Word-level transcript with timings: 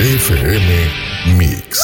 FM 0.00 0.90
Mix. 1.36 1.80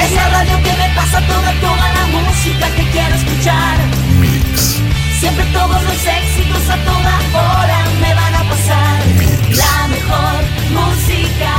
Es 0.00 0.12
la 0.12 0.28
radio 0.28 0.56
que 0.64 0.72
me 0.72 0.88
pasa 0.96 1.20
toda, 1.20 1.52
toda 1.60 1.92
la 1.92 2.06
música 2.06 2.66
que 2.74 2.82
quiero 2.90 3.14
escuchar. 3.14 3.78
Mix. 4.18 4.80
Siempre 5.20 5.44
todos 5.52 5.80
los 5.84 5.94
éxitos 5.94 6.68
a 6.68 6.76
toda 6.78 7.14
hora 7.32 7.84
me 8.00 8.12
van 8.14 8.34
a 8.34 8.42
pasar. 8.50 9.06
Mix. 9.18 9.56
La 9.56 9.86
mejor 9.86 10.42
música, 10.74 11.54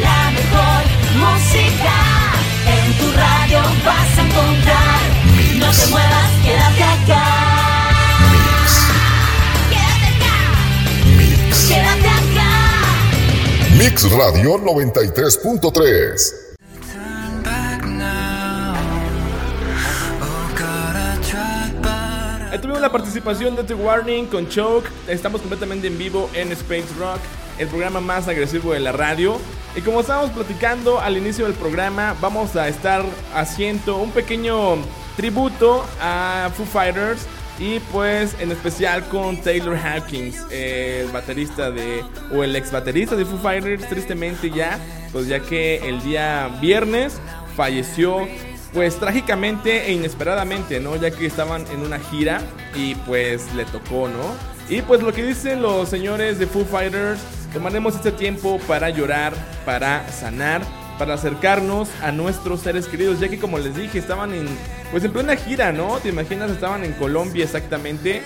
la 0.00 0.30
mejor 0.30 0.82
música. 1.20 1.94
En 2.64 2.92
tu 2.94 3.12
radio 3.12 3.60
vas 3.84 4.18
a 4.18 4.22
encontrar. 4.22 5.00
Mix. 5.36 5.56
No 5.56 5.70
te 5.70 5.86
muevas, 5.88 6.30
Mix 13.84 14.10
Radio 14.12 14.56
93.3. 14.60 16.56
Ahí 22.50 22.58
tuvimos 22.60 22.80
la 22.80 22.90
participación 22.90 23.54
de 23.56 23.64
The 23.64 23.74
Warning 23.74 24.24
con 24.28 24.48
Choke. 24.48 24.88
Estamos 25.06 25.42
completamente 25.42 25.88
en 25.88 25.98
vivo 25.98 26.30
en 26.32 26.50
Space 26.52 26.86
Rock, 26.98 27.18
el 27.58 27.68
programa 27.68 28.00
más 28.00 28.26
agresivo 28.26 28.72
de 28.72 28.80
la 28.80 28.92
radio. 28.92 29.38
Y 29.76 29.82
como 29.82 30.00
estábamos 30.00 30.30
platicando 30.30 30.98
al 30.98 31.18
inicio 31.18 31.44
del 31.44 31.52
programa, 31.52 32.16
vamos 32.22 32.56
a 32.56 32.68
estar 32.68 33.04
haciendo 33.34 33.98
un 33.98 34.12
pequeño 34.12 34.78
tributo 35.14 35.84
a 36.00 36.50
Foo 36.56 36.64
Fighters. 36.64 37.26
Y 37.58 37.78
pues 37.92 38.34
en 38.40 38.50
especial 38.50 39.04
con 39.04 39.40
Taylor 39.40 39.76
Hawkins, 39.76 40.36
el 40.50 41.08
baterista 41.08 41.70
de, 41.70 42.04
o 42.32 42.42
el 42.42 42.54
ex 42.56 42.72
baterista 42.72 43.14
de 43.14 43.24
Foo 43.24 43.38
Fighters, 43.38 43.88
tristemente 43.88 44.50
ya, 44.50 44.78
pues 45.12 45.28
ya 45.28 45.38
que 45.38 45.76
el 45.88 46.02
día 46.02 46.48
viernes 46.60 47.20
falleció 47.56 48.26
pues 48.72 48.98
trágicamente 48.98 49.86
e 49.86 49.92
inesperadamente, 49.92 50.80
¿no? 50.80 50.96
Ya 50.96 51.12
que 51.12 51.26
estaban 51.26 51.64
en 51.68 51.82
una 51.82 52.00
gira 52.00 52.40
y 52.74 52.96
pues 52.96 53.54
le 53.54 53.64
tocó, 53.66 54.08
¿no? 54.08 54.34
Y 54.68 54.82
pues 54.82 55.00
lo 55.00 55.12
que 55.12 55.22
dicen 55.22 55.62
los 55.62 55.88
señores 55.88 56.40
de 56.40 56.48
Foo 56.48 56.64
Fighters, 56.64 57.20
tomaremos 57.52 57.94
este 57.94 58.10
tiempo 58.10 58.58
para 58.66 58.90
llorar, 58.90 59.32
para 59.64 60.10
sanar, 60.10 60.62
para 60.98 61.14
acercarnos 61.14 61.88
a 62.02 62.12
nuestros 62.12 62.60
seres 62.60 62.86
queridos, 62.86 63.20
ya 63.20 63.28
que 63.28 63.38
como 63.38 63.58
les 63.58 63.74
dije, 63.76 63.98
estaban 63.98 64.32
en 64.34 64.46
pues 64.90 65.04
en 65.04 65.12
plena 65.12 65.36
gira, 65.36 65.72
¿no? 65.72 65.98
¿Te 65.98 66.08
imaginas? 66.10 66.50
Estaban 66.50 66.84
en 66.84 66.92
Colombia 66.92 67.44
exactamente 67.44 68.22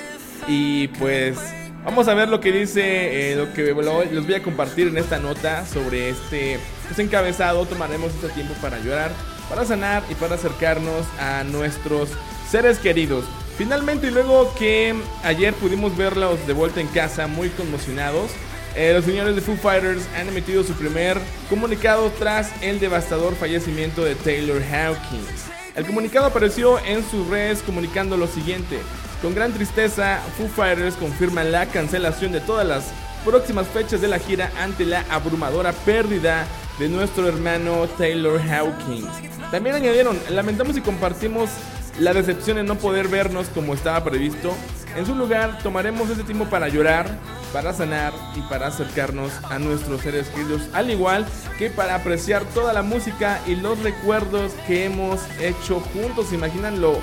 y 0.47 0.88
pues 0.88 1.38
Vamos 1.84 2.06
a 2.08 2.12
ver 2.12 2.28
lo 2.28 2.41
que 2.41 2.52
dice, 2.52 3.33
eh, 3.33 3.36
lo 3.36 3.52
que 3.55 3.62
lo- 3.72 4.05
les 4.05 4.27
voy 4.27 4.34
a 4.34 4.42
compartir 4.42 4.88
en 4.88 4.98
esta 4.98 5.19
nota 5.19 5.64
sobre 5.64 6.10
este 6.10 6.58
pues, 6.86 6.98
encabezado. 6.98 7.64
Tomaremos 7.64 8.12
este 8.12 8.28
tiempo 8.30 8.52
para 8.60 8.78
llorar, 8.80 9.10
para 9.48 9.64
sanar 9.64 10.03
y 10.10 10.14
para 10.16 10.34
acercarnos 10.34 11.06
a 11.19 11.44
nuestros 11.44 12.10
seres 12.50 12.78
queridos. 12.78 13.25
Finalmente, 13.56 14.08
y 14.08 14.10
luego 14.10 14.53
que 14.58 14.94
ayer 15.25 15.55
pudimos 15.55 15.97
verlos 15.97 16.44
de 16.47 16.53
vuelta 16.53 16.80
en 16.80 16.88
casa 16.88 17.27
muy 17.27 17.48
conmocionados, 17.50 18.32
eh, 18.79 18.95
los 18.95 19.05
señores 19.05 19.34
de 19.34 19.41
Foo 19.41 19.57
Fighters 19.57 20.09
han 20.17 20.29
emitido 20.29 20.62
su 20.62 20.73
primer 20.75 21.19
comunicado 21.51 22.12
tras 22.17 22.53
el 22.62 22.79
devastador 22.79 23.34
fallecimiento 23.34 24.05
de 24.05 24.15
Taylor 24.15 24.62
Hawkins. 24.62 25.47
El 25.75 25.84
comunicado 25.84 26.27
apareció 26.27 26.79
en 26.84 27.05
sus 27.11 27.27
redes 27.27 27.61
comunicando 27.62 28.17
lo 28.17 28.29
siguiente. 28.29 28.79
Con 29.21 29.34
gran 29.34 29.53
tristeza, 29.53 30.21
Foo 30.37 30.47
Fighters 30.47 30.95
confirma 30.95 31.43
la 31.43 31.67
cancelación 31.67 32.31
de 32.31 32.41
todas 32.41 32.65
las 32.65 32.93
próximas 33.25 33.67
fechas 33.67 34.01
de 34.01 34.06
la 34.06 34.21
gira 34.21 34.53
ante 34.61 34.84
la 34.84 35.05
abrumadora 35.11 35.73
pérdida 35.73 36.47
de 36.79 36.89
nuestro 36.89 37.27
hermano 37.27 37.89
Taylor 37.99 38.41
Hawkins. 38.41 39.09
También 39.51 39.75
añadieron, 39.75 40.17
lamentamos 40.31 40.77
y 40.77 40.83
compartimos 40.83 41.51
la 41.99 42.15
decepción 42.15 42.59
en 42.59 42.67
no 42.67 42.77
poder 42.77 43.09
vernos 43.09 43.49
como 43.49 43.75
estaba 43.75 44.05
previsto. 44.05 44.55
En 44.97 45.06
su 45.06 45.15
lugar, 45.15 45.59
tomaremos 45.62 46.10
este 46.10 46.25
tiempo 46.25 46.47
para 46.47 46.69
llorar, 46.69 47.06
para 47.53 47.72
sanar 47.72 48.12
y 48.34 48.41
para 48.43 48.66
acercarnos 48.66 49.32
a 49.44 49.59
nuestros 49.59 50.00
seres 50.00 50.28
queridos, 50.28 50.62
al 50.72 50.91
igual 50.91 51.26
que 51.59 51.71
para 51.71 51.94
apreciar 51.94 52.44
toda 52.54 52.72
la 52.72 52.82
música 52.82 53.41
y 53.47 53.54
los 53.54 53.78
recuerdos 53.82 54.53
que 54.66 54.87
hemos 54.87 55.21
hecho 55.41 55.81
juntos. 55.81 56.28
¿Se 56.28 56.34
imaginan 56.34 56.81
lo 56.81 56.99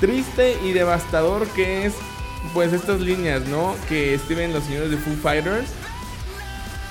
triste 0.00 0.56
y 0.62 0.72
devastador 0.72 1.46
que 1.48 1.86
es 1.86 1.94
pues 2.54 2.72
estas 2.72 3.00
líneas, 3.00 3.46
¿no? 3.46 3.74
Que 3.88 4.14
escriben 4.14 4.52
los 4.52 4.64
señores 4.64 4.90
de 4.90 4.96
Foo 4.96 5.14
Fighters. 5.14 5.70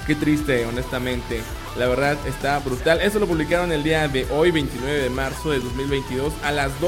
Qué 0.06 0.16
triste, 0.16 0.66
honestamente. 0.66 1.42
La 1.78 1.88
verdad 1.88 2.18
está 2.26 2.60
brutal. 2.60 3.02
Eso 3.02 3.20
lo 3.20 3.28
publicaron 3.28 3.72
el 3.72 3.84
día 3.84 4.08
de 4.08 4.26
hoy, 4.32 4.52
29 4.52 5.02
de 5.02 5.10
marzo 5.10 5.52
de 5.52 5.60
2022, 5.60 6.34
a 6.44 6.52
las 6.52 6.80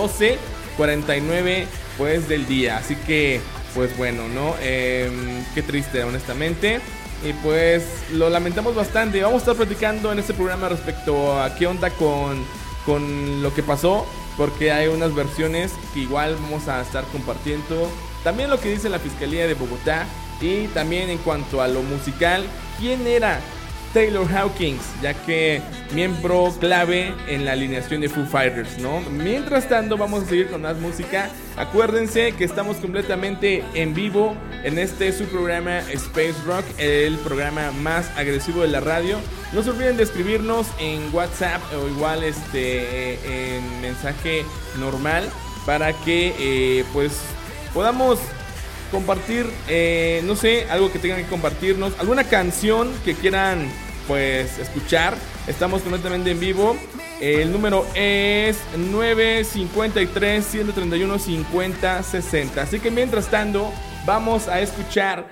12.49 0.79 1.65
pues 1.97 2.27
del 2.27 2.47
día. 2.47 2.77
Así 2.77 2.95
que, 2.95 3.41
pues 3.75 3.95
bueno, 3.97 4.27
¿no? 4.27 4.55
Em, 4.61 5.43
qué 5.53 5.61
triste, 5.61 6.03
honestamente. 6.03 6.79
Y 7.23 7.33
pues 7.33 7.83
lo 8.13 8.29
lamentamos 8.29 8.75
bastante. 8.75 9.21
Vamos 9.21 9.41
a 9.41 9.51
estar 9.51 9.55
platicando 9.55 10.11
en 10.11 10.19
este 10.19 10.33
programa 10.33 10.69
respecto 10.69 11.39
a 11.41 11.53
qué 11.55 11.67
onda 11.67 11.89
con, 11.91 12.43
con 12.85 13.41
lo 13.43 13.53
que 13.53 13.63
pasó. 13.63 14.05
Porque 14.37 14.71
hay 14.71 14.87
unas 14.87 15.13
versiones 15.13 15.73
que 15.93 15.99
igual 15.99 16.35
vamos 16.41 16.69
a 16.69 16.81
estar 16.81 17.03
compartiendo. 17.05 17.91
También 18.23 18.49
lo 18.49 18.59
que 18.59 18.69
dice 18.69 18.89
la 18.89 18.99
Fiscalía 18.99 19.47
de 19.47 19.53
Bogotá. 19.53 20.07
Y 20.39 20.67
también 20.67 21.09
en 21.09 21.17
cuanto 21.17 21.61
a 21.61 21.67
lo 21.67 21.81
musical, 21.81 22.45
¿quién 22.79 23.05
era 23.05 23.41
Taylor 23.93 24.27
Hawkins? 24.31 24.81
Ya 25.01 25.13
que 25.13 25.61
miembro 25.93 26.53
clave 26.59 27.13
en 27.27 27.45
la 27.45 27.53
alineación 27.53 28.01
de 28.01 28.09
Foo 28.09 28.25
Fighters, 28.25 28.77
¿no? 28.79 29.01
Mientras 29.01 29.67
tanto, 29.67 29.97
vamos 29.97 30.23
a 30.23 30.25
seguir 30.27 30.49
con 30.49 30.61
más 30.61 30.77
música. 30.77 31.29
Acuérdense 31.57 32.33
que 32.33 32.43
estamos 32.43 32.77
completamente 32.77 33.63
en 33.73 33.93
vivo 33.93 34.35
en 34.63 34.77
este 34.77 35.11
su 35.11 35.25
programa 35.25 35.79
Space 35.91 36.35
Rock, 36.45 36.65
el 36.77 37.17
programa 37.17 37.71
más 37.71 38.09
agresivo 38.17 38.61
de 38.61 38.69
la 38.69 38.79
radio. 38.79 39.17
No 39.53 39.63
se 39.63 39.71
olviden 39.71 39.97
de 39.97 40.03
escribirnos 40.03 40.67
en 40.79 41.13
WhatsApp 41.13 41.61
o 41.73 41.87
igual 41.87 42.23
este 42.23 43.13
eh, 43.13 43.57
en 43.57 43.81
mensaje 43.81 44.45
normal 44.79 45.29
para 45.65 45.93
que 45.93 46.33
eh, 46.39 46.85
pues 46.93 47.21
podamos 47.73 48.19
compartir, 48.91 49.45
eh, 49.67 50.21
no 50.25 50.35
sé, 50.35 50.65
algo 50.69 50.91
que 50.91 50.99
tengan 50.99 51.23
que 51.23 51.29
compartirnos, 51.29 51.93
alguna 51.99 52.23
canción 52.23 52.91
que 53.05 53.13
quieran 53.15 53.67
pues 54.07 54.57
escuchar. 54.57 55.15
Estamos 55.47 55.81
completamente 55.81 56.31
en 56.31 56.39
vivo. 56.39 56.75
El 57.21 57.51
número 57.51 57.85
es 57.95 58.57
953 58.77 60.45
131 60.45 61.19
50 61.19 62.03
60. 62.03 62.61
Así 62.61 62.79
que 62.79 62.89
mientras 62.91 63.29
tanto, 63.29 63.71
vamos 64.05 64.47
a 64.47 64.61
escuchar 64.61 65.27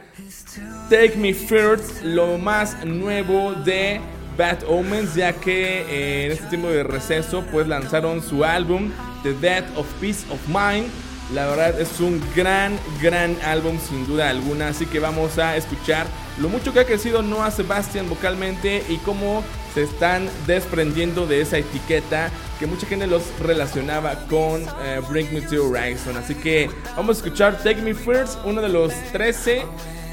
Take 0.90 1.16
Me 1.18 1.34
First, 1.34 2.04
lo 2.04 2.38
más 2.38 2.86
nuevo 2.86 3.54
de 3.54 4.02
Bad 4.38 4.64
Omens, 4.68 5.16
ya 5.16 5.34
que 5.34 5.82
eh, 5.82 6.26
en 6.26 6.32
este 6.34 6.46
tiempo 6.48 6.68
de 6.68 6.84
receso 6.84 7.44
pues 7.52 7.68
lanzaron 7.68 8.22
su 8.22 8.44
álbum 8.44 8.92
The 9.24 9.34
Death 9.34 9.78
of 9.78 9.88
Peace 10.00 10.26
of 10.30 10.40
Mind. 10.48 10.88
La 11.34 11.46
verdad 11.46 11.80
es 11.82 12.00
un 12.00 12.22
gran, 12.36 12.80
gran 13.02 13.38
álbum 13.44 13.78
sin 13.80 14.08
duda 14.08 14.30
alguna, 14.30 14.70
así 14.70 14.86
que 14.86 15.00
vamos 15.00 15.38
a 15.38 15.58
escuchar 15.58 16.08
lo 16.40 16.48
mucho 16.48 16.72
que 16.72 16.80
ha 16.80 16.86
crecido 16.86 17.22
Noah 17.22 17.52
Sebastian 17.52 18.08
vocalmente 18.08 18.82
y 18.88 18.96
cómo 18.98 19.44
se 19.74 19.84
están 19.84 20.30
desprendiendo 20.46 21.28
de 21.28 21.42
esa 21.42 21.58
etiqueta 21.58 22.30
que 22.60 22.66
mucha 22.66 22.88
gente 22.88 23.08
los 23.08 23.24
relacionaba 23.42 24.16
con 24.30 24.64
eh, 24.84 25.02
Bring 25.10 25.34
Me 25.34 25.42
to 25.42 25.66
Horizon. 25.68 26.16
Así 26.16 26.34
que 26.34 26.70
vamos 26.96 27.18
a 27.18 27.20
escuchar 27.26 27.58
Take 27.58 27.82
Me 27.82 27.94
First, 27.94 28.40
uno 28.46 28.62
de 28.62 28.70
los 28.70 28.94
13 29.12 29.64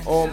o 0.07 0.29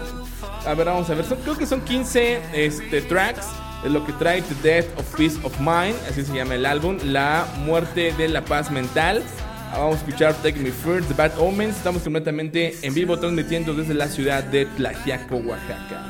a 0.65 0.73
ver, 0.73 0.87
vamos 0.87 1.09
a 1.09 1.13
ver, 1.13 1.25
son- 1.25 1.37
creo 1.43 1.57
que 1.57 1.65
son 1.67 1.81
15 1.81 2.41
este, 2.53 3.01
tracks 3.03 3.45
de 3.83 3.89
lo 3.91 4.03
que 4.05 4.13
trae 4.13 4.41
The 4.41 4.55
Death 4.63 4.99
of 4.99 5.15
Peace 5.15 5.37
of 5.43 5.59
Mind, 5.59 5.95
así 6.09 6.23
se 6.25 6.33
llama 6.33 6.55
el 6.55 6.65
álbum, 6.65 6.97
La 7.03 7.45
muerte 7.59 8.13
de 8.17 8.27
la 8.29 8.43
paz 8.45 8.71
mental. 8.71 9.23
Vamos 9.71 9.95
a 9.95 9.97
escuchar 9.99 10.33
Take 10.35 10.59
Me 10.59 10.69
First, 10.69 11.07
The 11.07 11.13
Bad 11.13 11.39
Omens. 11.39 11.77
Estamos 11.77 12.03
completamente 12.03 12.75
en 12.81 12.93
vivo 12.93 13.17
transmitiendo 13.17 13.73
desde 13.73 13.93
la 13.93 14.07
ciudad 14.09 14.43
de 14.43 14.65
Tlaxiaco, 14.65 15.37
Oaxaca. 15.37 16.09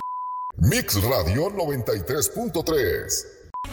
Mix 0.57 0.95
Radio 1.03 1.49
93.3. 1.51 3.25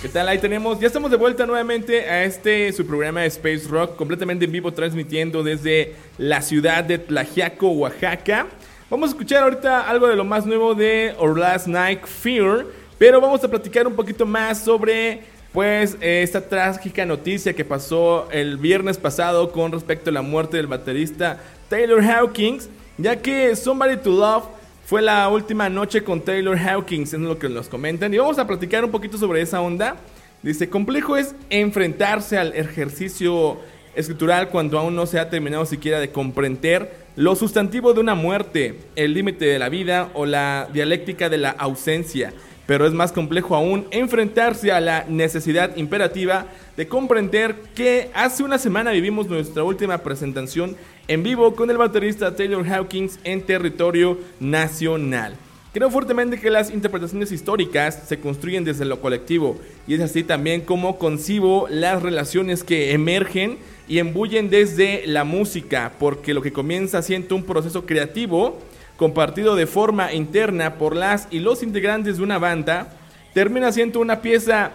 ¿Qué 0.03 0.09
tal? 0.09 0.29
Ahí 0.29 0.39
tenemos, 0.39 0.79
ya 0.79 0.87
estamos 0.87 1.11
de 1.11 1.17
vuelta 1.17 1.47
nuevamente 1.47 2.09
a 2.09 2.25
este 2.25 2.71
su 2.73 2.87
programa 2.87 3.23
de 3.23 3.29
Space 3.29 3.67
Rock, 3.67 3.97
completamente 3.97 4.45
en 4.45 4.53
vivo 4.53 4.73
transmitiendo 4.73 5.43
desde 5.43 5.97
la 6.19 6.43
ciudad 6.43 6.85
de 6.85 6.99
Tlaxiaco, 6.99 7.71
Oaxaca. 7.71 8.47
Vamos 8.91 9.09
a 9.09 9.13
escuchar 9.13 9.43
ahorita 9.43 9.89
algo 9.89 10.07
de 10.07 10.17
lo 10.17 10.25
más 10.25 10.45
nuevo 10.45 10.75
de 10.75 11.15
Our 11.19 11.39
Last 11.39 11.67
Night 11.67 12.05
Fear, 12.05 12.67
pero 12.99 13.23
vamos 13.23 13.43
a 13.43 13.49
platicar 13.49 13.87
un 13.87 13.97
poquito 13.97 14.27
más 14.27 14.63
sobre 14.63 15.23
pues 15.53 15.97
eh, 16.01 16.23
esta 16.23 16.49
trágica 16.49 17.07
noticia 17.07 17.55
que 17.55 17.65
pasó 17.65 18.31
el 18.31 18.59
viernes 18.59 18.99
pasado 18.99 19.51
con 19.51 19.73
respecto 19.73 20.11
a 20.11 20.13
la 20.13 20.23
muerte 20.23 20.57
del 20.59 20.67
baterista 20.67 21.41
Taylor 21.69 22.03
Hawkins, 22.03 22.69
ya 22.99 23.17
que 23.17 23.55
Somebody 23.57 23.97
to 23.97 24.11
Love 24.11 24.45
fue 24.85 25.03
la 25.03 25.29
última 25.29 25.69
noche 25.69 26.03
con 26.03 26.23
Taylor 26.23 26.57
Hawkins, 26.57 27.13
es 27.13 27.21
lo 27.21 27.39
que 27.39 27.49
nos 27.49 27.69
comentan. 27.69 28.13
Y 28.13 28.19
vamos 28.19 28.39
a 28.39 28.47
platicar 28.47 28.85
un 28.85 28.91
poquito 28.91 29.19
sobre 29.19 29.43
esa 29.43 29.61
onda. 29.61 29.97
Dice, 30.43 30.71
complejo 30.71 31.17
es 31.17 31.35
enfrentarse 31.51 32.39
al 32.39 32.55
ejercicio 32.55 33.59
escritural 33.95 34.49
cuando 34.49 34.79
aún 34.79 34.95
no 34.95 35.07
se 35.07 35.19
ha 35.19 35.29
terminado 35.29 35.67
siquiera 35.67 35.99
de 35.99 36.11
comprender 36.11 37.09
lo 37.17 37.35
sustantivo 37.35 37.93
de 37.93 38.01
una 38.01 38.15
muerte, 38.15 38.79
el 38.95 39.13
límite 39.13 39.45
de 39.45 39.59
la 39.59 39.69
vida 39.69 40.11
o 40.15 40.25
la 40.25 40.69
dialéctica 40.73 41.29
de 41.29 41.39
la 41.39 41.51
ausencia. 41.51 42.33
Pero 42.69 42.87
es 42.87 42.93
más 42.93 43.13
complejo 43.13 43.57
aún 43.57 43.87
enfrentarse 43.91 44.73
a 44.73 44.79
la 44.79 45.07
necesidad 45.09 45.75
imperativa 45.79 46.49
de 46.77 46.87
comprender 46.87 47.57
que 47.75 48.11
hace 48.13 48.43
una 48.43 48.59
semana 48.59 48.91
vivimos 48.91 49.27
nuestra 49.27 49.65
última 49.65 49.97
presentación 49.97 50.77
en 51.09 51.23
vivo 51.23 51.55
con 51.57 51.71
el 51.71 51.79
baterista 51.79 52.37
Taylor 52.37 52.67
Hawkins 52.69 53.21
en 53.25 53.41
territorio 53.41 54.19
nacional. 54.39 55.35
Creo 55.73 55.91
fuertemente 55.91 56.39
que 56.39 56.51
las 56.51 56.71
interpretaciones 56.71 57.33
históricas 57.33 58.03
se 58.07 58.21
construyen 58.21 58.65
desde 58.65 58.85
lo 58.85 59.01
colectivo 59.01 59.59
y 59.87 59.95
es 59.95 60.03
así 60.03 60.23
también 60.23 60.61
como 60.61 60.99
concibo 60.99 61.69
las 61.71 62.03
relaciones 62.03 62.65
que 62.65 62.93
emergen 62.93 63.57
y 63.89 63.99
embullen 63.99 64.51
desde 64.51 65.07
la 65.07 65.25
música, 65.25 65.95
porque 65.99 66.35
lo 66.35 66.43
que 66.43 66.53
comienza 66.53 67.01
siendo 67.01 67.35
un 67.35 67.45
proceso 67.45 67.87
creativo 67.87 68.59
compartido 68.99 69.55
de 69.55 69.67
forma 69.67 70.13
interna 70.13 70.75
por 70.75 70.95
las 70.95 71.29
y 71.31 71.39
los 71.39 71.63
integrantes 71.63 72.19
de 72.19 72.23
una 72.25 72.39
banda, 72.39 72.89
termina 73.33 73.73
siendo 73.73 74.01
una 74.01 74.21
pieza 74.21 74.73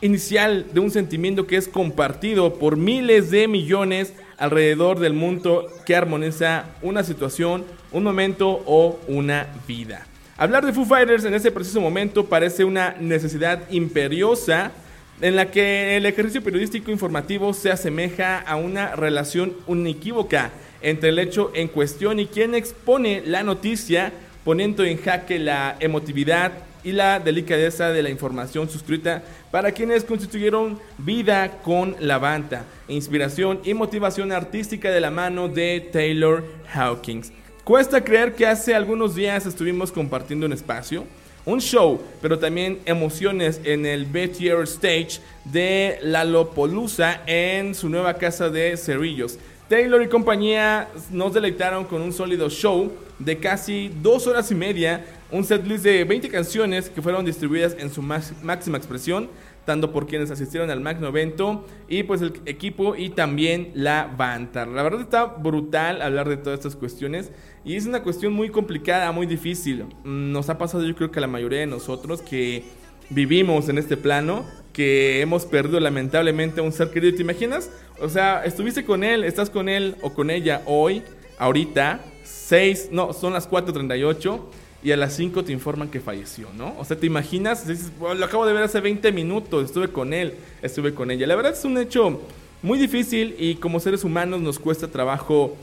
inicial 0.00 0.66
de 0.72 0.80
un 0.80 0.90
sentimiento 0.90 1.46
que 1.46 1.56
es 1.56 1.68
compartido 1.68 2.54
por 2.54 2.78
miles 2.78 3.30
de 3.30 3.46
millones 3.46 4.14
alrededor 4.38 5.00
del 5.00 5.12
mundo 5.12 5.66
que 5.84 5.94
armoniza 5.94 6.64
una 6.80 7.04
situación, 7.04 7.64
un 7.92 8.04
momento 8.04 8.62
o 8.64 8.98
una 9.06 9.48
vida. 9.66 10.06
Hablar 10.38 10.64
de 10.64 10.72
Foo 10.72 10.86
Fighters 10.86 11.24
en 11.24 11.34
ese 11.34 11.50
preciso 11.50 11.80
momento 11.80 12.24
parece 12.24 12.64
una 12.64 12.96
necesidad 12.98 13.68
imperiosa 13.70 14.72
en 15.20 15.36
la 15.36 15.50
que 15.50 15.96
el 15.96 16.06
ejercicio 16.06 16.42
periodístico 16.42 16.90
informativo 16.90 17.52
se 17.52 17.70
asemeja 17.70 18.38
a 18.38 18.56
una 18.56 18.96
relación 18.96 19.52
unequívoca 19.66 20.52
entre 20.82 21.10
el 21.10 21.18
hecho 21.18 21.50
en 21.54 21.68
cuestión 21.68 22.20
y 22.20 22.26
quien 22.26 22.54
expone 22.54 23.22
la 23.24 23.42
noticia, 23.42 24.12
poniendo 24.44 24.84
en 24.84 24.98
jaque 24.98 25.38
la 25.38 25.76
emotividad 25.80 26.52
y 26.84 26.92
la 26.92 27.18
delicadeza 27.18 27.90
de 27.90 28.02
la 28.02 28.10
información 28.10 28.68
suscrita 28.68 29.22
para 29.50 29.72
quienes 29.72 30.04
constituyeron 30.04 30.78
vida 30.98 31.60
con 31.62 31.96
la 32.00 32.18
banda, 32.18 32.64
inspiración 32.88 33.60
y 33.64 33.74
motivación 33.74 34.32
artística 34.32 34.90
de 34.90 35.00
la 35.00 35.10
mano 35.10 35.48
de 35.48 35.88
Taylor 35.92 36.44
Hawkins. 36.72 37.32
Cuesta 37.64 38.02
creer 38.02 38.34
que 38.34 38.46
hace 38.46 38.74
algunos 38.74 39.14
días 39.14 39.44
estuvimos 39.44 39.92
compartiendo 39.92 40.46
un 40.46 40.52
espacio, 40.52 41.04
un 41.44 41.60
show, 41.60 42.00
pero 42.22 42.38
también 42.38 42.78
emociones 42.84 43.60
en 43.64 43.84
el 43.86 44.06
Bettier 44.06 44.62
Stage 44.62 45.20
de 45.44 45.98
Lalopolusa 46.02 47.22
en 47.26 47.74
su 47.74 47.88
nueva 47.88 48.14
casa 48.14 48.50
de 48.50 48.76
Cerrillos. 48.76 49.38
Taylor 49.68 50.02
y 50.02 50.08
compañía 50.08 50.88
nos 51.10 51.34
deleitaron 51.34 51.84
con 51.84 52.00
un 52.00 52.12
sólido 52.12 52.48
show 52.48 52.90
de 53.18 53.38
casi 53.38 53.92
dos 54.02 54.26
horas 54.26 54.50
y 54.50 54.54
media, 54.54 55.04
un 55.30 55.44
setlist 55.44 55.84
de 55.84 56.04
20 56.04 56.28
canciones 56.30 56.88
que 56.88 57.02
fueron 57.02 57.24
distribuidas 57.24 57.76
en 57.78 57.90
su 57.90 58.00
máxima 58.00 58.78
expresión 58.78 59.28
tanto 59.68 59.92
por 59.92 60.06
quienes 60.06 60.30
asistieron 60.30 60.70
al 60.70 60.80
magno 60.80 61.08
evento 61.08 61.66
y 61.90 62.02
pues 62.04 62.22
el 62.22 62.32
equipo 62.46 62.96
y 62.96 63.10
también 63.10 63.70
la 63.74 64.10
banda. 64.16 64.64
La 64.64 64.82
verdad 64.82 65.02
está 65.02 65.26
brutal 65.26 66.00
hablar 66.00 66.26
de 66.26 66.38
todas 66.38 66.60
estas 66.60 66.74
cuestiones 66.74 67.32
y 67.66 67.76
es 67.76 67.84
una 67.84 68.02
cuestión 68.02 68.32
muy 68.32 68.48
complicada, 68.48 69.12
muy 69.12 69.26
difícil. 69.26 69.84
Nos 70.04 70.48
ha 70.48 70.56
pasado 70.56 70.86
yo 70.86 70.94
creo 70.94 71.10
que 71.10 71.18
a 71.18 71.20
la 71.20 71.26
mayoría 71.26 71.58
de 71.58 71.66
nosotros 71.66 72.22
que 72.22 72.64
vivimos 73.10 73.68
en 73.68 73.76
este 73.76 73.98
plano, 73.98 74.46
que 74.78 75.20
hemos 75.20 75.44
perdido 75.44 75.80
lamentablemente 75.80 76.60
a 76.60 76.62
un 76.62 76.70
ser 76.70 76.92
querido. 76.92 77.16
¿Te 77.16 77.22
imaginas? 77.22 77.68
O 78.00 78.08
sea, 78.08 78.44
estuviste 78.44 78.84
con 78.84 79.02
él, 79.02 79.24
estás 79.24 79.50
con 79.50 79.68
él 79.68 79.96
o 80.02 80.14
con 80.14 80.30
ella 80.30 80.62
hoy, 80.66 81.02
ahorita, 81.36 82.00
6, 82.22 82.90
no, 82.92 83.12
son 83.12 83.32
las 83.32 83.50
4.38 83.50 84.40
y 84.84 84.92
a 84.92 84.96
las 84.96 85.16
5 85.16 85.42
te 85.42 85.50
informan 85.50 85.88
que 85.88 85.98
falleció, 85.98 86.46
¿no? 86.56 86.76
O 86.78 86.84
sea, 86.84 86.96
te 86.96 87.06
imaginas, 87.06 87.66
dices, 87.66 87.90
lo 87.98 88.24
acabo 88.24 88.46
de 88.46 88.52
ver 88.52 88.62
hace 88.62 88.80
20 88.80 89.10
minutos, 89.10 89.64
estuve 89.64 89.88
con 89.88 90.14
él, 90.14 90.34
estuve 90.62 90.94
con 90.94 91.10
ella. 91.10 91.26
La 91.26 91.34
verdad 91.34 91.54
es 91.54 91.64
un 91.64 91.76
hecho 91.76 92.20
muy 92.62 92.78
difícil 92.78 93.34
y 93.36 93.56
como 93.56 93.80
seres 93.80 94.04
humanos 94.04 94.40
nos 94.40 94.60
cuesta 94.60 94.86
trabajo 94.86 95.56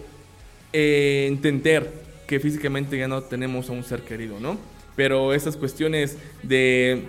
eh, 0.74 1.28
entender 1.30 1.90
que 2.28 2.42
físicamente 2.42 2.98
ya 2.98 3.08
no 3.08 3.24
tenemos 3.24 3.70
a 3.70 3.72
un 3.72 3.86
ser 3.86 4.02
querido, 4.02 4.42
¿no? 4.42 4.58
Pero 4.98 5.34
esas 5.34 5.56
cuestiones 5.56 6.18
de 6.44 7.04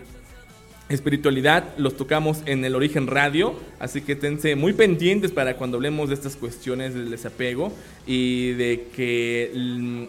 espiritualidad 0.88 1.74
los 1.78 1.96
tocamos 1.96 2.42
en 2.46 2.64
el 2.64 2.74
origen 2.74 3.06
radio, 3.06 3.54
así 3.78 4.02
que 4.02 4.16
tense 4.16 4.54
muy 4.54 4.72
pendientes 4.72 5.32
para 5.32 5.56
cuando 5.56 5.76
hablemos 5.76 6.08
de 6.08 6.14
estas 6.14 6.36
cuestiones 6.36 6.94
del 6.94 7.10
desapego 7.10 7.72
y 8.06 8.52
de 8.52 8.88
que 8.94 9.50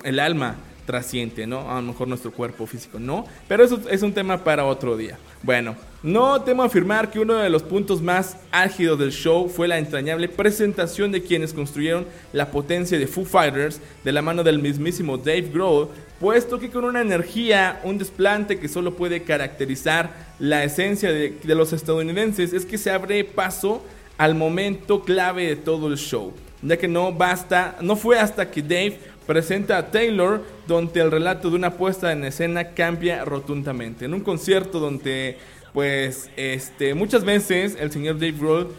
el 0.03 0.19
alma 0.19 0.57
trasciente, 0.87 1.45
¿no? 1.45 1.69
A 1.69 1.75
lo 1.75 1.87
mejor 1.89 2.07
nuestro 2.07 2.31
cuerpo 2.31 2.65
físico 2.65 2.97
no, 2.97 3.25
pero 3.47 3.63
eso 3.63 3.79
es 3.91 4.01
un 4.01 4.13
tema 4.13 4.43
para 4.43 4.65
otro 4.65 4.97
día. 4.97 5.19
Bueno, 5.43 5.75
no 6.01 6.41
temo 6.41 6.63
afirmar 6.63 7.11
que 7.11 7.19
uno 7.19 7.35
de 7.35 7.49
los 7.49 7.61
puntos 7.61 8.01
más 8.01 8.37
álgidos 8.51 8.97
del 8.97 9.11
show 9.11 9.49
fue 9.49 9.67
la 9.67 9.77
entrañable 9.77 10.29
presentación 10.29 11.11
de 11.11 11.21
quienes 11.21 11.53
construyeron 11.53 12.07
la 12.33 12.49
potencia 12.49 12.97
de 12.97 13.05
Foo 13.05 13.25
Fighters 13.25 13.81
de 14.03 14.11
la 14.11 14.21
mano 14.21 14.43
del 14.43 14.59
mismísimo 14.59 15.17
Dave 15.17 15.49
Grohl, 15.53 15.89
puesto 16.19 16.59
que 16.59 16.69
con 16.69 16.85
una 16.85 17.01
energía, 17.01 17.79
un 17.83 17.97
desplante 17.97 18.59
que 18.59 18.67
solo 18.67 18.95
puede 18.95 19.23
caracterizar 19.23 20.27
la 20.39 20.63
esencia 20.63 21.11
de, 21.11 21.37
los 21.43 21.73
estadounidenses 21.73 22.53
es 22.53 22.65
que 22.65 22.77
se 22.77 22.91
abre 22.91 23.23
paso 23.23 23.83
al 24.17 24.35
momento 24.35 25.03
clave 25.03 25.47
de 25.47 25.55
todo 25.55 25.87
el 25.87 25.97
show, 25.97 26.33
ya 26.61 26.77
que 26.77 26.87
no 26.87 27.13
basta, 27.13 27.77
no 27.81 27.95
fue 27.95 28.19
hasta 28.19 28.49
que 28.49 28.61
Dave 28.61 28.99
presenta 29.27 29.77
a 29.77 29.91
Taylor, 29.91 30.43
donde 30.67 31.01
el 31.01 31.11
relato 31.11 31.49
de 31.49 31.55
una 31.57 31.71
puesta 31.71 32.11
en 32.11 32.23
escena 32.23 32.69
cambia 32.69 33.23
rotundamente. 33.25 34.05
En 34.05 34.13
un 34.13 34.21
concierto 34.21 34.79
donde, 34.79 35.37
pues, 35.73 36.31
este, 36.37 36.93
muchas 36.93 37.23
veces 37.25 37.77
el 37.79 37.91
señor 37.91 38.15
Dave 38.15 38.31
Grohl, 38.31 38.73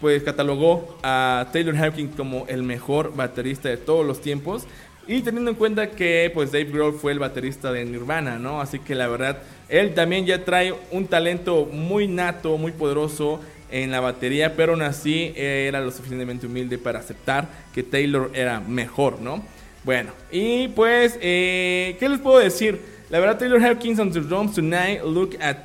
pues, 0.00 0.22
catalogó 0.24 0.98
a 1.02 1.46
Taylor 1.52 1.76
Hawkins 1.76 2.16
como 2.16 2.44
el 2.48 2.64
mejor 2.64 3.14
baterista 3.14 3.68
de 3.68 3.76
todos 3.76 4.04
los 4.04 4.20
tiempos. 4.20 4.66
Y 5.06 5.22
teniendo 5.22 5.50
en 5.50 5.56
cuenta 5.56 5.90
que, 5.90 6.30
pues, 6.32 6.52
Dave 6.52 6.66
Grohl 6.66 6.94
fue 6.94 7.12
el 7.12 7.18
baterista 7.18 7.72
de 7.72 7.84
Nirvana, 7.84 8.38
¿no? 8.38 8.60
Así 8.60 8.78
que 8.78 8.94
la 8.94 9.08
verdad, 9.08 9.42
él 9.68 9.94
también 9.94 10.26
ya 10.26 10.44
trae 10.44 10.72
un 10.92 11.06
talento 11.06 11.66
muy 11.66 12.06
nato, 12.06 12.56
muy 12.56 12.72
poderoso 12.72 13.40
en 13.70 13.90
la 13.90 14.00
batería, 14.00 14.54
pero 14.54 14.72
aún 14.72 14.82
así 14.82 15.32
era 15.34 15.80
lo 15.80 15.90
suficientemente 15.90 16.46
humilde 16.46 16.78
para 16.78 17.00
aceptar 17.00 17.48
que 17.74 17.82
Taylor 17.82 18.30
era 18.34 18.60
mejor, 18.60 19.20
¿no? 19.20 19.42
Bueno, 19.82 20.12
y 20.30 20.68
pues, 20.68 21.18
eh, 21.20 21.96
¿qué 21.98 22.08
les 22.08 22.20
puedo 22.20 22.38
decir? 22.38 22.78
La 23.10 23.18
verdad, 23.18 23.38
Taylor 23.38 23.60
Hawkins 23.60 23.98
on 23.98 24.12
the 24.12 24.20
drums 24.20 24.54
tonight, 24.54 25.02
look 25.02 25.36
at, 25.40 25.56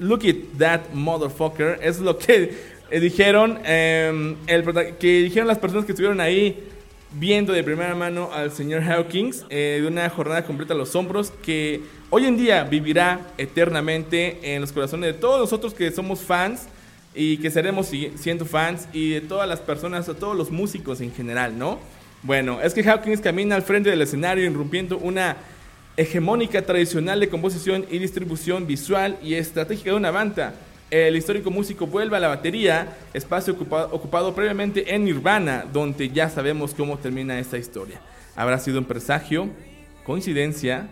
look 0.00 0.24
at 0.24 0.58
that 0.58 0.80
motherfucker, 0.92 1.78
es 1.80 2.00
lo 2.00 2.18
que 2.18 2.56
eh, 2.90 3.00
dijeron, 3.00 3.60
em, 3.64 4.36
el, 4.48 4.64
que 4.98 5.22
dijeron 5.22 5.46
las 5.46 5.58
personas 5.58 5.84
que 5.84 5.92
estuvieron 5.92 6.20
ahí 6.20 6.68
viendo 7.12 7.52
de 7.52 7.64
primera 7.64 7.94
mano 7.94 8.30
al 8.32 8.52
señor 8.52 8.82
Hawkins 8.82 9.44
eh, 9.48 9.78
de 9.80 9.86
una 9.86 10.08
jornada 10.10 10.44
completa 10.44 10.74
a 10.74 10.76
los 10.76 10.94
hombros 10.94 11.32
que 11.42 11.80
hoy 12.10 12.26
en 12.26 12.36
día 12.36 12.64
vivirá 12.64 13.20
eternamente 13.38 14.54
en 14.54 14.60
los 14.60 14.72
corazones 14.72 15.14
de 15.14 15.18
todos 15.18 15.40
nosotros 15.40 15.72
que 15.72 15.90
somos 15.90 16.20
fans 16.20 16.66
y 17.14 17.38
que 17.38 17.50
seremos 17.50 17.90
siendo 18.16 18.44
fans 18.44 18.86
y 18.92 19.10
de 19.10 19.20
todas 19.22 19.48
las 19.48 19.60
personas, 19.60 20.06
de 20.06 20.14
todos 20.14 20.36
los 20.36 20.50
músicos 20.50 21.00
en 21.00 21.12
general, 21.12 21.58
¿no? 21.58 21.78
Bueno, 22.22 22.60
es 22.60 22.74
que 22.74 22.82
Hawkins 22.82 23.20
camina 23.20 23.56
al 23.56 23.62
frente 23.62 23.90
del 23.90 24.02
escenario 24.02 24.44
irrumpiendo 24.44 24.98
una 24.98 25.36
hegemónica 25.96 26.62
tradicional 26.62 27.18
de 27.18 27.28
composición 27.28 27.86
y 27.90 27.98
distribución 27.98 28.66
visual 28.66 29.18
y 29.22 29.34
estratégica 29.34 29.90
de 29.90 29.96
una 29.96 30.10
banda. 30.10 30.54
El 30.90 31.16
histórico 31.16 31.50
músico 31.50 31.86
vuelve 31.86 32.16
a 32.16 32.20
la 32.20 32.28
batería, 32.28 32.96
espacio 33.12 33.54
ocupado, 33.54 34.34
previamente 34.34 34.94
en 34.94 35.04
Nirvana, 35.04 35.66
donde 35.70 36.08
ya 36.08 36.30
sabemos 36.30 36.72
cómo 36.72 36.96
termina 36.96 37.38
esta 37.38 37.58
historia. 37.58 38.00
¿Habrá 38.34 38.58
sido 38.58 38.78
un 38.78 38.86
presagio? 38.86 39.50
¿Coincidencia? 40.04 40.88